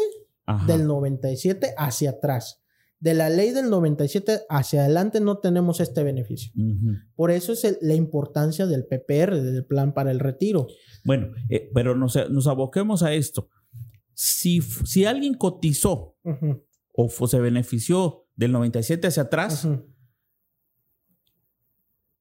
Ajá. 0.44 0.66
del 0.66 0.86
97 0.86 1.74
hacia 1.78 2.10
atrás. 2.10 2.62
De 2.98 3.12
la 3.14 3.28
ley 3.28 3.50
del 3.50 3.68
97 3.68 4.42
hacia 4.48 4.80
adelante 4.80 5.20
no 5.20 5.38
tenemos 5.38 5.80
este 5.80 6.02
beneficio. 6.02 6.50
Por 7.14 7.30
eso 7.30 7.52
es 7.52 7.64
el- 7.64 7.78
la 7.82 7.94
importancia 7.94 8.66
del 8.66 8.86
PPR, 8.86 9.42
del 9.42 9.64
plan 9.66 9.92
para 9.92 10.10
el 10.10 10.18
retiro. 10.18 10.66
Bueno, 11.04 11.28
eh, 11.50 11.70
pero 11.74 11.94
nos, 11.94 12.16
nos 12.30 12.46
aboquemos 12.46 13.02
a 13.02 13.12
esto. 13.12 13.48
Si, 14.14 14.62
si 14.62 15.04
alguien 15.04 15.34
cotizó 15.34 16.16
o 16.94 17.08
se 17.28 17.38
benefició 17.38 18.26
del 18.34 18.52
97 18.52 19.06
hacia 19.08 19.24
atrás. 19.24 19.68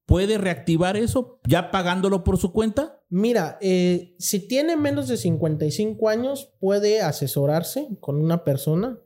¿puede 0.04 0.38
reactivar 0.38 0.96
eso 0.96 1.40
ya 1.48 1.70
pagándolo 1.72 2.22
por 2.22 2.38
su 2.38 2.52
cuenta? 2.52 3.02
Mira, 3.08 3.58
eh, 3.60 4.14
si 4.20 4.46
tiene 4.46 4.76
menos 4.76 5.08
de 5.08 5.16
55 5.16 6.08
años, 6.08 6.52
puede 6.60 7.00
asesorarse 7.02 7.88
con 8.00 8.22
una 8.22 8.44
persona, 8.44 9.00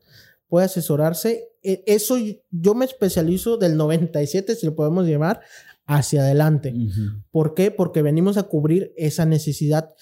puede 0.50 0.66
asesorarse. 0.66 1.48
Eh, 1.62 1.82
eso 1.86 2.16
yo 2.50 2.74
me 2.74 2.84
especializo 2.84 3.56
del 3.56 3.78
97, 3.78 4.56
si 4.56 4.66
lo 4.66 4.74
podemos 4.74 5.06
llamar, 5.06 5.40
hacia 5.86 6.22
adelante. 6.22 6.74
¿Por 7.30 7.54
qué? 7.54 7.70
Porque 7.70 8.02
venimos 8.02 8.36
a 8.36 8.42
cubrir 8.42 8.92
esa 8.96 9.24
necesidad. 9.24 9.94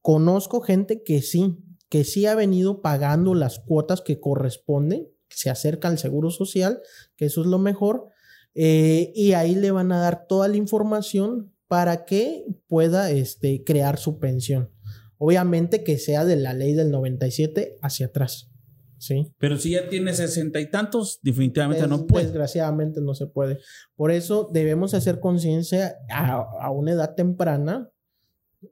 Conozco 0.00 0.60
gente 0.60 1.02
que 1.02 1.20
sí, 1.20 1.58
que 1.90 2.04
sí 2.04 2.24
ha 2.26 2.34
venido 2.34 2.80
pagando 2.80 3.34
las 3.34 3.58
cuotas 3.58 4.00
que 4.00 4.18
corresponden, 4.18 5.08
se 5.28 5.50
acerca 5.50 5.88
al 5.88 5.98
seguro 5.98 6.30
social, 6.30 6.80
que 7.16 7.26
eso 7.26 7.42
es 7.42 7.46
lo 7.48 7.58
mejor, 7.58 8.08
eh, 8.54 9.12
y 9.14 9.32
ahí 9.34 9.54
le 9.54 9.70
van 9.70 9.92
a 9.92 10.00
dar 10.00 10.26
toda 10.26 10.48
la 10.48 10.56
información 10.56 11.52
para 11.68 12.06
que 12.06 12.46
pueda 12.68 13.10
este, 13.10 13.64
crear 13.64 13.98
su 13.98 14.18
pensión. 14.18 14.70
Obviamente 15.18 15.84
que 15.84 15.98
sea 15.98 16.24
de 16.24 16.36
la 16.36 16.54
ley 16.54 16.74
del 16.74 16.90
97 16.90 17.78
hacia 17.82 18.06
atrás. 18.06 18.50
¿Sí? 18.98 19.30
Pero 19.38 19.58
si 19.58 19.70
ya 19.72 19.88
tiene 19.88 20.14
sesenta 20.14 20.60
y 20.60 20.70
tantos, 20.70 21.20
definitivamente 21.22 21.82
Des- 21.82 21.90
no 21.90 22.06
puede. 22.06 22.24
Desgraciadamente 22.24 23.00
no 23.00 23.14
se 23.14 23.26
puede. 23.26 23.58
Por 23.94 24.10
eso 24.10 24.48
debemos 24.52 24.94
hacer 24.94 25.20
conciencia 25.20 25.96
a, 26.10 26.44
a 26.60 26.70
una 26.70 26.92
edad 26.92 27.14
temprana, 27.14 27.90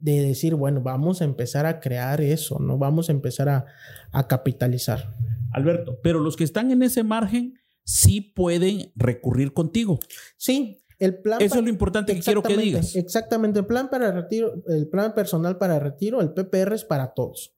de 0.01 0.23
decir, 0.23 0.55
bueno, 0.55 0.81
vamos 0.81 1.21
a 1.21 1.25
empezar 1.25 1.67
a 1.67 1.81
crear 1.81 2.21
eso, 2.21 2.59
¿no? 2.59 2.79
Vamos 2.79 3.09
a 3.09 3.13
empezar 3.13 3.49
a, 3.49 3.67
a 4.13 4.27
capitalizar. 4.27 5.15
Alberto, 5.53 6.01
pero 6.03 6.21
los 6.21 6.37
que 6.37 6.45
están 6.45 6.71
en 6.71 6.83
ese 6.83 7.05
margen 7.05 7.55
sí 7.85 8.21
pueden 8.21 8.93
recurrir 8.97 9.53
contigo. 9.53 10.01
Sí, 10.37 10.85
el 10.99 11.19
plan 11.19 11.41
Eso 11.41 11.57
es 11.57 11.63
lo 11.63 11.69
importante 11.69 12.15
que 12.15 12.21
quiero 12.21 12.43
que 12.43 12.57
digas. 12.57 12.97
Exactamente, 12.97 13.61
el 13.61 13.67
plan 13.67 13.89
para 13.91 14.11
retiro, 14.11 14.55
el 14.69 14.89
plan 14.89 15.15
personal 15.15 15.59
para 15.59 15.79
retiro, 15.79 16.21
el 16.21 16.33
PPR 16.33 16.75
es 16.75 16.85
para 16.85 17.13
todos. 17.13 17.54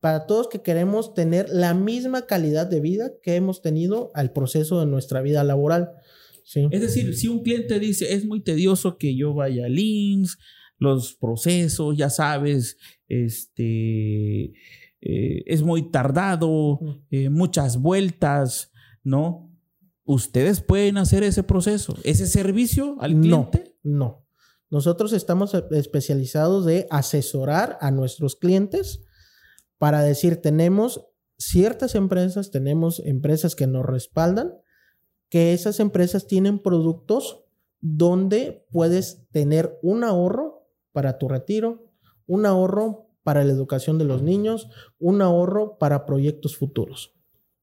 Para 0.00 0.26
todos 0.26 0.48
que 0.48 0.62
queremos 0.62 1.12
tener 1.14 1.48
la 1.50 1.74
misma 1.74 2.26
calidad 2.26 2.66
de 2.66 2.80
vida 2.80 3.12
que 3.22 3.34
hemos 3.36 3.60
tenido 3.62 4.10
al 4.14 4.32
proceso 4.32 4.80
de 4.80 4.86
nuestra 4.86 5.20
vida 5.20 5.44
laboral. 5.44 5.90
Sí. 6.44 6.66
Es 6.70 6.80
decir, 6.80 7.14
si 7.14 7.28
un 7.28 7.42
cliente 7.42 7.78
dice, 7.78 8.14
es 8.14 8.24
muy 8.24 8.40
tedioso 8.42 8.96
que 8.96 9.14
yo 9.14 9.34
vaya 9.34 9.66
al 9.66 9.78
IMSS, 9.78 10.38
los 10.78 11.14
procesos, 11.14 11.96
ya 11.96 12.08
sabes, 12.08 12.78
este, 13.08 14.44
eh, 15.02 15.42
es 15.46 15.62
muy 15.62 15.90
tardado, 15.90 16.80
eh, 17.10 17.28
muchas 17.28 17.76
vueltas, 17.76 18.72
¿no? 19.04 19.52
Ustedes 20.04 20.60
pueden 20.62 20.96
hacer 20.96 21.22
ese 21.22 21.42
proceso, 21.42 21.94
ese 22.04 22.26
servicio 22.26 22.96
al 23.00 23.20
No, 23.20 23.50
cliente. 23.50 23.76
no. 23.82 24.26
Nosotros 24.70 25.12
estamos 25.12 25.52
especializados 25.72 26.64
de 26.64 26.86
asesorar 26.90 27.76
a 27.80 27.90
nuestros 27.90 28.36
clientes 28.36 29.04
para 29.80 30.02
decir, 30.02 30.42
tenemos 30.42 31.06
ciertas 31.38 31.94
empresas, 31.94 32.50
tenemos 32.50 33.00
empresas 33.06 33.56
que 33.56 33.66
nos 33.66 33.86
respaldan, 33.86 34.52
que 35.30 35.54
esas 35.54 35.80
empresas 35.80 36.26
tienen 36.26 36.58
productos 36.58 37.44
donde 37.80 38.66
puedes 38.72 39.26
tener 39.30 39.78
un 39.80 40.04
ahorro 40.04 40.68
para 40.92 41.16
tu 41.16 41.28
retiro, 41.28 41.90
un 42.26 42.44
ahorro 42.44 43.08
para 43.22 43.42
la 43.42 43.52
educación 43.52 43.96
de 43.96 44.04
los 44.04 44.20
niños, 44.20 44.68
un 44.98 45.22
ahorro 45.22 45.78
para 45.78 46.04
proyectos 46.04 46.58
futuros. 46.58 47.14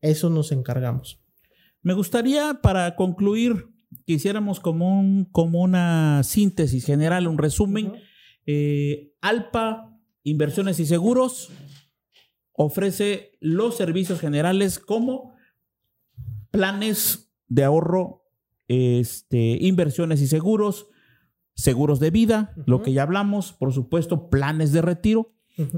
Eso 0.02 0.32
nos 0.32 0.52
encargamos. 0.52 1.22
Me 1.84 1.94
gustaría, 1.94 2.62
para 2.64 2.96
concluir, 2.96 3.68
que 4.08 4.14
hiciéramos 4.14 4.60
como, 4.60 5.00
un, 5.00 5.26
como 5.26 5.62
una 5.62 6.24
síntesis 6.24 6.84
general, 6.84 7.28
un 7.28 7.38
resumen. 7.38 7.94
Eh, 8.48 9.14
Alpa 9.22 9.94
Inversiones 10.24 10.80
y 10.80 10.88
Seguros 10.88 11.52
ofrece 12.58 13.38
los 13.40 13.78
servicios 13.78 14.20
generales 14.20 14.80
como 14.80 15.36
planes 16.50 17.32
de 17.48 17.64
ahorro, 17.64 18.26
este, 18.68 19.58
inversiones 19.62 20.22
y 20.22 20.28
seguros, 20.28 20.88
seguros 21.54 22.00
de 22.00 22.10
vida, 22.10 22.56
lo 22.66 22.82
que 22.82 22.94
ya 22.94 23.04
hablamos, 23.04 23.54
por 23.54 23.74
supuesto, 23.74 24.30
planes 24.30 24.74
de 24.74 24.82
retiro. 24.82 25.34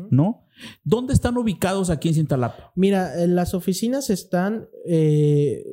¿no? 0.10 0.46
¿Dónde 0.84 1.14
están 1.14 1.38
ubicados 1.38 1.90
aquí 1.90 2.10
en 2.10 2.16
Cintalapa? 2.16 2.74
Mira, 2.76 3.14
las 3.28 3.54
oficinas 3.54 4.10
están 4.10 4.68
eh, 4.86 5.64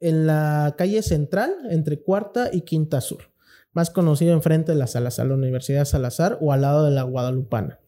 en 0.00 0.26
la 0.26 0.74
calle 0.76 1.02
central, 1.02 1.52
entre 1.70 2.02
Cuarta 2.02 2.50
y 2.52 2.62
Quinta 2.62 3.00
Sur, 3.00 3.31
más 3.72 3.90
conocido 3.90 4.32
enfrente 4.32 4.72
de 4.72 4.78
la 4.78 4.86
Salazar, 4.86 5.26
la 5.26 5.34
Universidad 5.34 5.84
Salazar 5.84 6.38
o 6.40 6.52
al 6.52 6.62
lado 6.62 6.84
de 6.84 6.90
la 6.90 7.02
Guadalupana. 7.02 7.80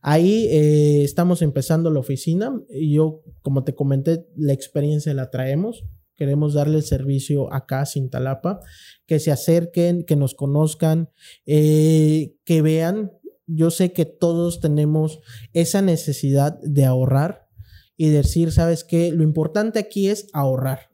Ahí 0.00 0.46
eh, 0.50 1.04
estamos 1.04 1.42
empezando 1.42 1.90
la 1.90 2.00
oficina. 2.00 2.60
y 2.70 2.94
Yo, 2.94 3.22
como 3.42 3.64
te 3.64 3.74
comenté, 3.74 4.26
la 4.36 4.52
experiencia 4.52 5.12
la 5.14 5.30
traemos. 5.30 5.84
Queremos 6.16 6.54
darle 6.54 6.78
el 6.78 6.82
servicio 6.82 7.52
acá 7.52 7.82
a 7.82 7.86
Cintalapa, 7.86 8.60
que 9.06 9.20
se 9.20 9.30
acerquen, 9.30 10.04
que 10.04 10.16
nos 10.16 10.34
conozcan, 10.34 11.10
eh, 11.46 12.34
que 12.44 12.62
vean. 12.62 13.12
Yo 13.46 13.70
sé 13.70 13.92
que 13.92 14.04
todos 14.04 14.60
tenemos 14.60 15.20
esa 15.52 15.80
necesidad 15.80 16.58
de 16.60 16.84
ahorrar 16.84 17.48
y 17.96 18.08
decir, 18.08 18.52
¿sabes 18.52 18.84
qué? 18.84 19.12
Lo 19.12 19.22
importante 19.22 19.78
aquí 19.78 20.08
es 20.08 20.28
ahorrar 20.32 20.90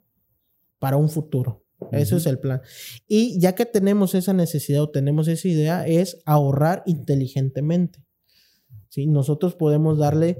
para 0.78 0.96
un 0.96 1.08
futuro. 1.08 1.63
Eso 1.92 2.16
es 2.16 2.26
el 2.26 2.38
plan. 2.38 2.60
Y 3.06 3.38
ya 3.40 3.54
que 3.54 3.66
tenemos 3.66 4.14
esa 4.14 4.32
necesidad 4.32 4.82
o 4.82 4.90
tenemos 4.90 5.28
esa 5.28 5.48
idea, 5.48 5.86
es 5.86 6.18
ahorrar 6.24 6.82
inteligentemente. 6.86 8.04
¿Sí? 8.88 9.06
Nosotros 9.06 9.54
podemos 9.54 9.98
darle 9.98 10.38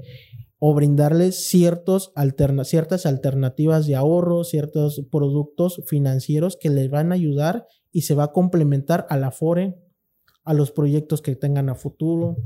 o 0.59 0.73
brindarles 0.73 1.47
ciertos 1.47 2.11
alterna- 2.15 2.63
ciertas 2.63 3.05
alternativas 3.05 3.85
de 3.85 3.95
ahorro, 3.95 4.43
ciertos 4.43 5.05
productos 5.11 5.81
financieros 5.85 6.57
que 6.57 6.69
les 6.69 6.89
van 6.89 7.11
a 7.11 7.15
ayudar 7.15 7.67
y 7.91 8.01
se 8.01 8.15
va 8.15 8.25
a 8.25 8.31
complementar 8.31 9.05
a 9.09 9.17
la 9.17 9.31
FORE, 9.31 9.75
a 10.43 10.53
los 10.53 10.71
proyectos 10.71 11.21
que 11.21 11.35
tengan 11.35 11.69
a 11.69 11.75
futuro, 11.75 12.37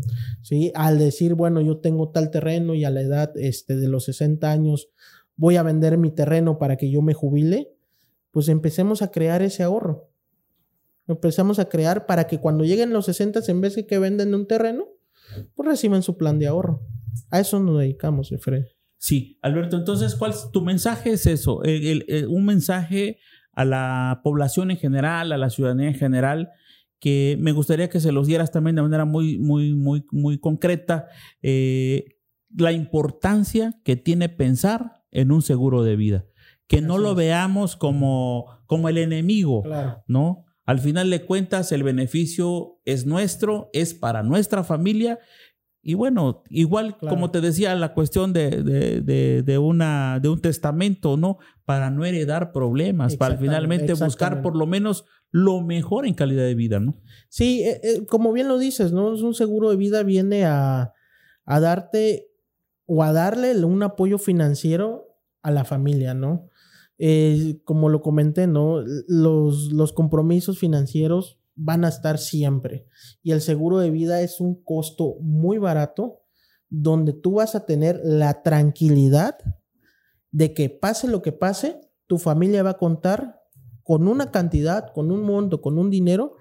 ¿sí? 0.41 0.71
Al 0.73 0.97
decir, 0.97 1.35
bueno, 1.35 1.61
yo 1.61 1.77
tengo 1.79 2.09
tal 2.09 2.31
terreno 2.31 2.73
y 2.73 2.85
a 2.85 2.89
la 2.89 3.01
edad 3.01 3.31
este, 3.35 3.75
de 3.75 3.87
los 3.87 4.05
60 4.05 4.49
años 4.49 4.89
voy 5.35 5.57
a 5.57 5.63
vender 5.63 5.97
mi 5.97 6.09
terreno 6.11 6.57
para 6.57 6.77
que 6.77 6.89
yo 6.89 7.01
me 7.01 7.13
jubile, 7.13 7.73
pues 8.32 8.47
empecemos 8.49 9.01
a 9.01 9.11
crear 9.11 9.41
ese 9.41 9.63
ahorro. 9.63 10.09
Empezamos 11.07 11.57
a 11.59 11.65
crear 11.69 12.05
para 12.05 12.27
que 12.27 12.39
cuando 12.39 12.63
lleguen 12.63 12.93
los 12.93 13.05
60, 13.05 13.39
en 13.47 13.61
vez 13.61 13.75
de 13.75 13.88
que 13.88 13.97
venden 13.97 14.36
un 14.36 14.45
terreno, 14.47 14.86
pues 15.55 15.67
reciban 15.67 16.03
su 16.03 16.17
plan 16.17 16.38
de 16.38 16.47
ahorro. 16.47 16.82
A 17.32 17.39
eso 17.39 17.59
nos 17.59 17.80
dedicamos, 17.80 18.32
Efraín. 18.32 18.65
Sí, 18.97 19.39
Alberto, 19.41 19.77
entonces, 19.77 20.15
¿cuál 20.15 20.32
es 20.32 20.49
tu 20.51 20.61
mensaje? 20.61 21.11
Es 21.11 21.25
eso, 21.25 21.63
el- 21.63 22.05
el- 22.07 22.27
un 22.27 22.45
mensaje 22.45 23.17
a 23.53 23.65
la 23.65 24.21
población 24.23 24.71
en 24.71 24.77
general, 24.77 25.32
a 25.32 25.38
la 25.38 25.49
ciudadanía 25.49 25.88
en 25.88 25.95
general, 25.95 26.51
que 26.99 27.38
me 27.39 27.53
gustaría 27.53 27.89
que 27.89 27.99
se 28.01 28.11
los 28.11 28.27
dieras 28.27 28.51
también 28.51 28.75
de 28.75 28.82
manera 28.82 29.05
muy, 29.05 29.39
muy, 29.39 29.73
muy, 29.73 30.05
muy 30.11 30.38
concreta, 30.38 31.07
eh, 31.41 32.17
la 32.55 32.71
importancia 32.73 33.80
que 33.84 33.95
tiene 33.95 34.27
pensar 34.30 35.01
en 35.11 35.32
un 35.32 35.41
seguro 35.41 35.84
de 35.84 35.95
vida, 35.95 36.25
que 36.70 36.82
no 36.82 36.97
lo 36.99 37.15
veamos 37.15 37.76
como, 37.76 38.45
como 38.67 38.88
el 38.89 38.97
enemigo, 38.99 39.63
Claro. 39.63 40.03
¿no? 40.07 40.45
Al 40.65 40.80
final 40.80 41.09
de 41.09 41.26
cuentas, 41.26 41.72
el 41.72 41.82
beneficio 41.84 42.80
es 42.86 43.05
nuestro, 43.07 43.70
es 43.74 43.95
para 43.95 44.22
nuestra 44.24 44.63
familia. 44.63 45.17
Y 45.82 45.95
bueno, 45.95 46.43
igual 46.49 46.95
Claro. 46.97 47.15
como 47.15 47.32
te 47.32 47.41
decía, 47.41 47.74
la 47.74 47.93
cuestión 47.95 48.34
de, 48.34 48.61
de- 48.61 49.01
de- 49.01 49.41
de 49.41 49.57
una, 49.57 50.20
de 50.22 50.30
un 50.30 50.39
testamento, 50.41 51.17
¿no? 51.17 51.39
Para 51.65 51.89
no 51.89 52.05
heredar 52.05 52.51
problemas, 52.51 53.15
para 53.15 53.36
finalmente 53.38 53.93
buscar 53.93 54.41
por 54.43 54.55
lo 54.55 54.67
menos 54.67 55.05
lo 55.32 55.61
mejor 55.61 56.05
en 56.05 56.13
calidad 56.13 56.43
de 56.43 56.53
vida, 56.55 56.80
¿no? 56.80 57.01
Sí, 57.30 57.63
eh, 57.63 57.80
eh, 57.84 58.05
como 58.07 58.32
bien 58.32 58.47
lo 58.47 58.59
dices, 58.59 58.91
¿no? 58.91 59.13
Es 59.15 59.22
un 59.22 59.34
seguro 59.34 59.72
de 59.72 59.76
vida 59.78 60.03
viene 60.03 60.45
a, 60.45 60.93
a 61.45 61.59
darte 61.59 62.28
o 62.86 63.01
a 63.03 63.11
darle 63.11 63.63
un 63.65 63.82
apoyo 63.82 64.20
financiero 64.20 65.17
a 65.41 65.49
la 65.49 65.63
familia, 65.65 66.13
¿no? 66.13 66.47
Eh, 66.99 67.61
como 67.63 67.87
lo 67.89 68.01
comenté, 68.01 68.45
¿no? 68.45 68.81
Los, 69.07 69.71
los 69.71 69.93
compromisos 69.93 70.59
financieros 70.59 71.39
van 71.55 71.85
a 71.85 71.89
estar 71.89 72.17
siempre. 72.17 72.87
Y 73.23 73.31
el 73.31 73.41
seguro 73.41 73.79
de 73.79 73.89
vida 73.89 74.21
es 74.21 74.39
un 74.39 74.61
costo 74.63 75.15
muy 75.21 75.57
barato 75.57 76.21
donde 76.69 77.13
tú 77.13 77.35
vas 77.35 77.55
a 77.55 77.65
tener 77.65 77.99
la 78.03 78.43
tranquilidad 78.43 79.37
de 80.31 80.53
que 80.53 80.69
pase 80.69 81.07
lo 81.07 81.21
que 81.21 81.31
pase, 81.31 81.81
tu 82.05 82.17
familia 82.17 82.63
va 82.63 82.71
a 82.71 82.77
contar 82.77 83.41
con 83.83 84.07
una 84.07 84.31
cantidad, 84.31 84.93
con 84.93 85.11
un 85.11 85.23
monto, 85.23 85.61
con 85.61 85.79
un 85.79 85.89
dinero 85.89 86.37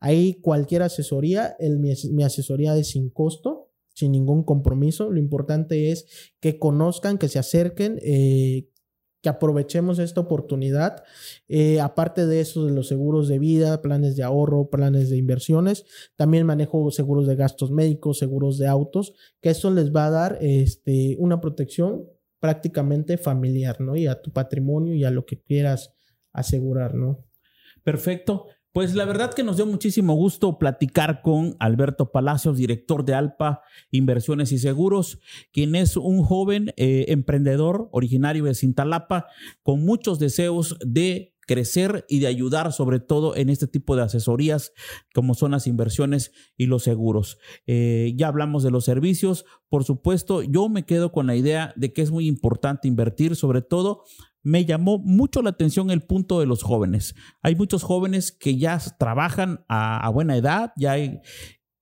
Ahí 0.00 0.40
cualquier 0.40 0.82
asesoría, 0.82 1.56
mi 2.10 2.24
asesoría 2.24 2.76
es 2.76 2.90
sin 2.90 3.10
costo, 3.10 3.69
sin 4.00 4.12
ningún 4.12 4.42
compromiso. 4.42 5.10
Lo 5.10 5.18
importante 5.18 5.92
es 5.92 6.06
que 6.40 6.58
conozcan, 6.58 7.18
que 7.18 7.28
se 7.28 7.38
acerquen, 7.38 7.98
eh, 8.02 8.68
que 9.22 9.28
aprovechemos 9.28 9.98
esta 9.98 10.20
oportunidad. 10.20 11.04
Eh, 11.48 11.80
aparte 11.80 12.26
de 12.26 12.40
eso, 12.40 12.64
de 12.64 12.72
los 12.72 12.88
seguros 12.88 13.28
de 13.28 13.38
vida, 13.38 13.82
planes 13.82 14.16
de 14.16 14.22
ahorro, 14.22 14.70
planes 14.70 15.10
de 15.10 15.18
inversiones, 15.18 15.84
también 16.16 16.46
manejo 16.46 16.90
seguros 16.90 17.26
de 17.26 17.36
gastos 17.36 17.70
médicos, 17.70 18.18
seguros 18.18 18.58
de 18.58 18.66
autos, 18.66 19.14
que 19.40 19.50
eso 19.50 19.70
les 19.70 19.94
va 19.94 20.06
a 20.06 20.10
dar 20.10 20.38
este, 20.40 21.16
una 21.18 21.40
protección 21.40 22.06
prácticamente 22.40 23.18
familiar, 23.18 23.80
¿no? 23.80 23.96
Y 23.96 24.06
a 24.06 24.22
tu 24.22 24.32
patrimonio 24.32 24.94
y 24.94 25.04
a 25.04 25.10
lo 25.10 25.26
que 25.26 25.40
quieras 25.40 25.94
asegurar, 26.32 26.94
¿no? 26.94 27.26
Perfecto. 27.84 28.46
Pues 28.72 28.94
la 28.94 29.04
verdad 29.04 29.34
que 29.34 29.42
nos 29.42 29.56
dio 29.56 29.66
muchísimo 29.66 30.14
gusto 30.14 30.56
platicar 30.56 31.22
con 31.22 31.56
Alberto 31.58 32.12
Palacios, 32.12 32.56
director 32.56 33.04
de 33.04 33.14
Alpa 33.14 33.62
Inversiones 33.90 34.52
y 34.52 34.58
Seguros, 34.58 35.18
quien 35.52 35.74
es 35.74 35.96
un 35.96 36.22
joven 36.22 36.72
eh, 36.76 37.06
emprendedor 37.08 37.88
originario 37.90 38.44
de 38.44 38.54
Cintalapa 38.54 39.26
con 39.64 39.84
muchos 39.84 40.20
deseos 40.20 40.76
de 40.86 41.34
crecer 41.48 42.04
y 42.08 42.20
de 42.20 42.28
ayudar 42.28 42.72
sobre 42.72 43.00
todo 43.00 43.34
en 43.34 43.50
este 43.50 43.66
tipo 43.66 43.96
de 43.96 44.02
asesorías 44.02 44.72
como 45.12 45.34
son 45.34 45.50
las 45.50 45.66
inversiones 45.66 46.30
y 46.56 46.66
los 46.66 46.84
seguros. 46.84 47.38
Eh, 47.66 48.12
ya 48.14 48.28
hablamos 48.28 48.62
de 48.62 48.70
los 48.70 48.84
servicios, 48.84 49.46
por 49.68 49.82
supuesto, 49.82 50.44
yo 50.44 50.68
me 50.68 50.84
quedo 50.84 51.10
con 51.10 51.26
la 51.26 51.34
idea 51.34 51.72
de 51.74 51.92
que 51.92 52.02
es 52.02 52.12
muy 52.12 52.28
importante 52.28 52.86
invertir, 52.86 53.34
sobre 53.34 53.62
todo 53.62 54.04
me 54.42 54.64
llamó 54.64 54.98
mucho 54.98 55.42
la 55.42 55.50
atención 55.50 55.90
el 55.90 56.02
punto 56.02 56.40
de 56.40 56.46
los 56.46 56.62
jóvenes. 56.62 57.14
Hay 57.42 57.54
muchos 57.54 57.82
jóvenes 57.82 58.32
que 58.32 58.56
ya 58.56 58.78
trabajan 58.98 59.64
a, 59.68 60.08
buena 60.10 60.36
edad, 60.36 60.72
ya 60.76 60.96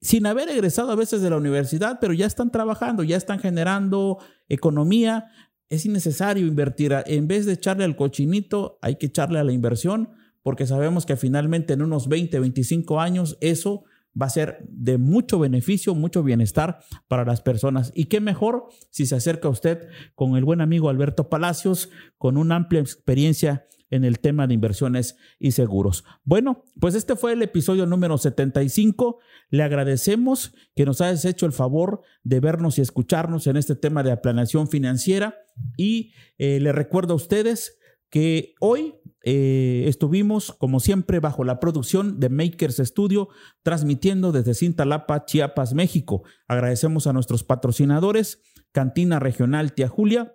sin 0.00 0.26
haber 0.26 0.48
egresado 0.48 0.90
a 0.90 0.96
veces 0.96 1.22
de 1.22 1.30
la 1.30 1.36
universidad, 1.36 1.98
pero 2.00 2.12
ya 2.12 2.26
están 2.26 2.50
trabajando, 2.50 3.02
ya 3.02 3.16
están 3.16 3.38
generando 3.38 4.18
economía. 4.48 5.26
Es 5.68 5.86
innecesario 5.86 6.46
invertir. 6.46 6.94
En 7.06 7.28
vez 7.28 7.46
de 7.46 7.52
echarle 7.52 7.84
al 7.84 7.96
cochinito, 7.96 8.78
hay 8.82 8.96
que 8.96 9.06
echarle 9.06 9.38
a 9.38 9.44
la 9.44 9.52
inversión, 9.52 10.11
porque 10.42 10.66
sabemos 10.66 11.04
que 11.04 11.16
finalmente 11.16 11.74
en 11.74 11.82
unos 11.82 12.09
20, 12.09 12.38
25 12.40 13.00
años 13.00 13.36
eso 13.40 13.84
va 14.20 14.26
a 14.26 14.30
ser 14.30 14.58
de 14.68 14.98
mucho 14.98 15.38
beneficio, 15.38 15.94
mucho 15.94 16.22
bienestar 16.22 16.80
para 17.08 17.24
las 17.24 17.40
personas. 17.40 17.92
Y 17.94 18.06
qué 18.06 18.20
mejor 18.20 18.68
si 18.90 19.06
se 19.06 19.16
acerca 19.16 19.48
usted 19.48 19.88
con 20.14 20.36
el 20.36 20.44
buen 20.44 20.60
amigo 20.60 20.88
Alberto 20.88 21.28
Palacios, 21.28 21.90
con 22.16 22.36
una 22.36 22.56
amplia 22.56 22.80
experiencia 22.80 23.66
en 23.90 24.04
el 24.04 24.20
tema 24.20 24.46
de 24.46 24.54
inversiones 24.54 25.16
y 25.38 25.52
seguros. 25.52 26.04
Bueno, 26.24 26.64
pues 26.78 26.94
este 26.94 27.16
fue 27.16 27.32
el 27.32 27.42
episodio 27.42 27.86
número 27.86 28.18
75. 28.18 29.18
Le 29.50 29.62
agradecemos 29.62 30.54
que 30.74 30.84
nos 30.84 31.00
hayas 31.00 31.24
hecho 31.24 31.46
el 31.46 31.52
favor 31.52 32.02
de 32.22 32.40
vernos 32.40 32.78
y 32.78 32.82
escucharnos 32.82 33.46
en 33.46 33.56
este 33.56 33.76
tema 33.76 34.02
de 34.02 34.16
planeación 34.16 34.68
financiera 34.68 35.36
y 35.76 36.12
eh, 36.36 36.60
le 36.60 36.72
recuerdo 36.72 37.14
a 37.14 37.16
ustedes 37.16 37.78
que 38.10 38.54
hoy 38.60 38.94
eh, 39.30 39.86
estuvimos, 39.88 40.52
como 40.52 40.80
siempre, 40.80 41.20
bajo 41.20 41.44
la 41.44 41.60
producción 41.60 42.18
de 42.18 42.30
Makers 42.30 42.78
Studio, 42.78 43.28
transmitiendo 43.62 44.32
desde 44.32 44.54
Cintalapa, 44.54 45.26
Chiapas, 45.26 45.74
México. 45.74 46.22
Agradecemos 46.46 47.06
a 47.06 47.12
nuestros 47.12 47.44
patrocinadores, 47.44 48.40
Cantina 48.72 49.18
Regional 49.18 49.74
Tía 49.74 49.86
Julia. 49.86 50.34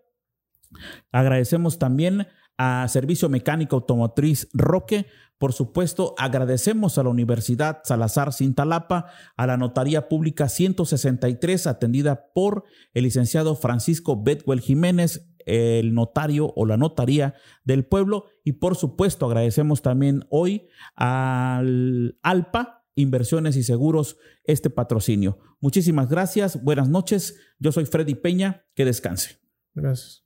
Agradecemos 1.11 1.79
también 1.79 2.27
a 2.59 2.87
Servicio 2.87 3.29
Mecánico 3.29 3.77
Automotriz 3.77 4.47
Roque. 4.53 5.07
Por 5.39 5.53
supuesto, 5.53 6.13
agradecemos 6.19 6.99
a 6.99 7.03
la 7.03 7.09
Universidad 7.09 7.79
Salazar 7.85 8.31
Cintalapa, 8.31 9.07
a 9.35 9.47
la 9.47 9.57
Notaría 9.57 10.07
Pública 10.07 10.49
163, 10.49 11.65
atendida 11.65 12.31
por 12.35 12.65
el 12.93 13.05
licenciado 13.05 13.55
Francisco 13.55 14.21
Betwell 14.21 14.61
Jiménez, 14.61 15.32
el 15.45 15.93
notario 15.93 16.53
o 16.55 16.65
la 16.65 16.77
notaría 16.77 17.35
del 17.63 17.85
pueblo. 17.85 18.25
Y 18.43 18.53
por 18.53 18.75
supuesto, 18.75 19.25
agradecemos 19.25 19.81
también 19.81 20.25
hoy 20.29 20.67
al 20.95 22.17
ALPA, 22.21 22.85
Inversiones 22.95 23.55
y 23.55 23.63
Seguros, 23.63 24.17
este 24.43 24.69
patrocinio. 24.69 25.39
Muchísimas 25.59 26.09
gracias, 26.09 26.63
buenas 26.63 26.89
noches. 26.89 27.39
Yo 27.59 27.71
soy 27.71 27.85
Freddy 27.85 28.15
Peña, 28.15 28.65
que 28.75 28.85
descanse. 28.85 29.39
Gracias. 29.73 30.22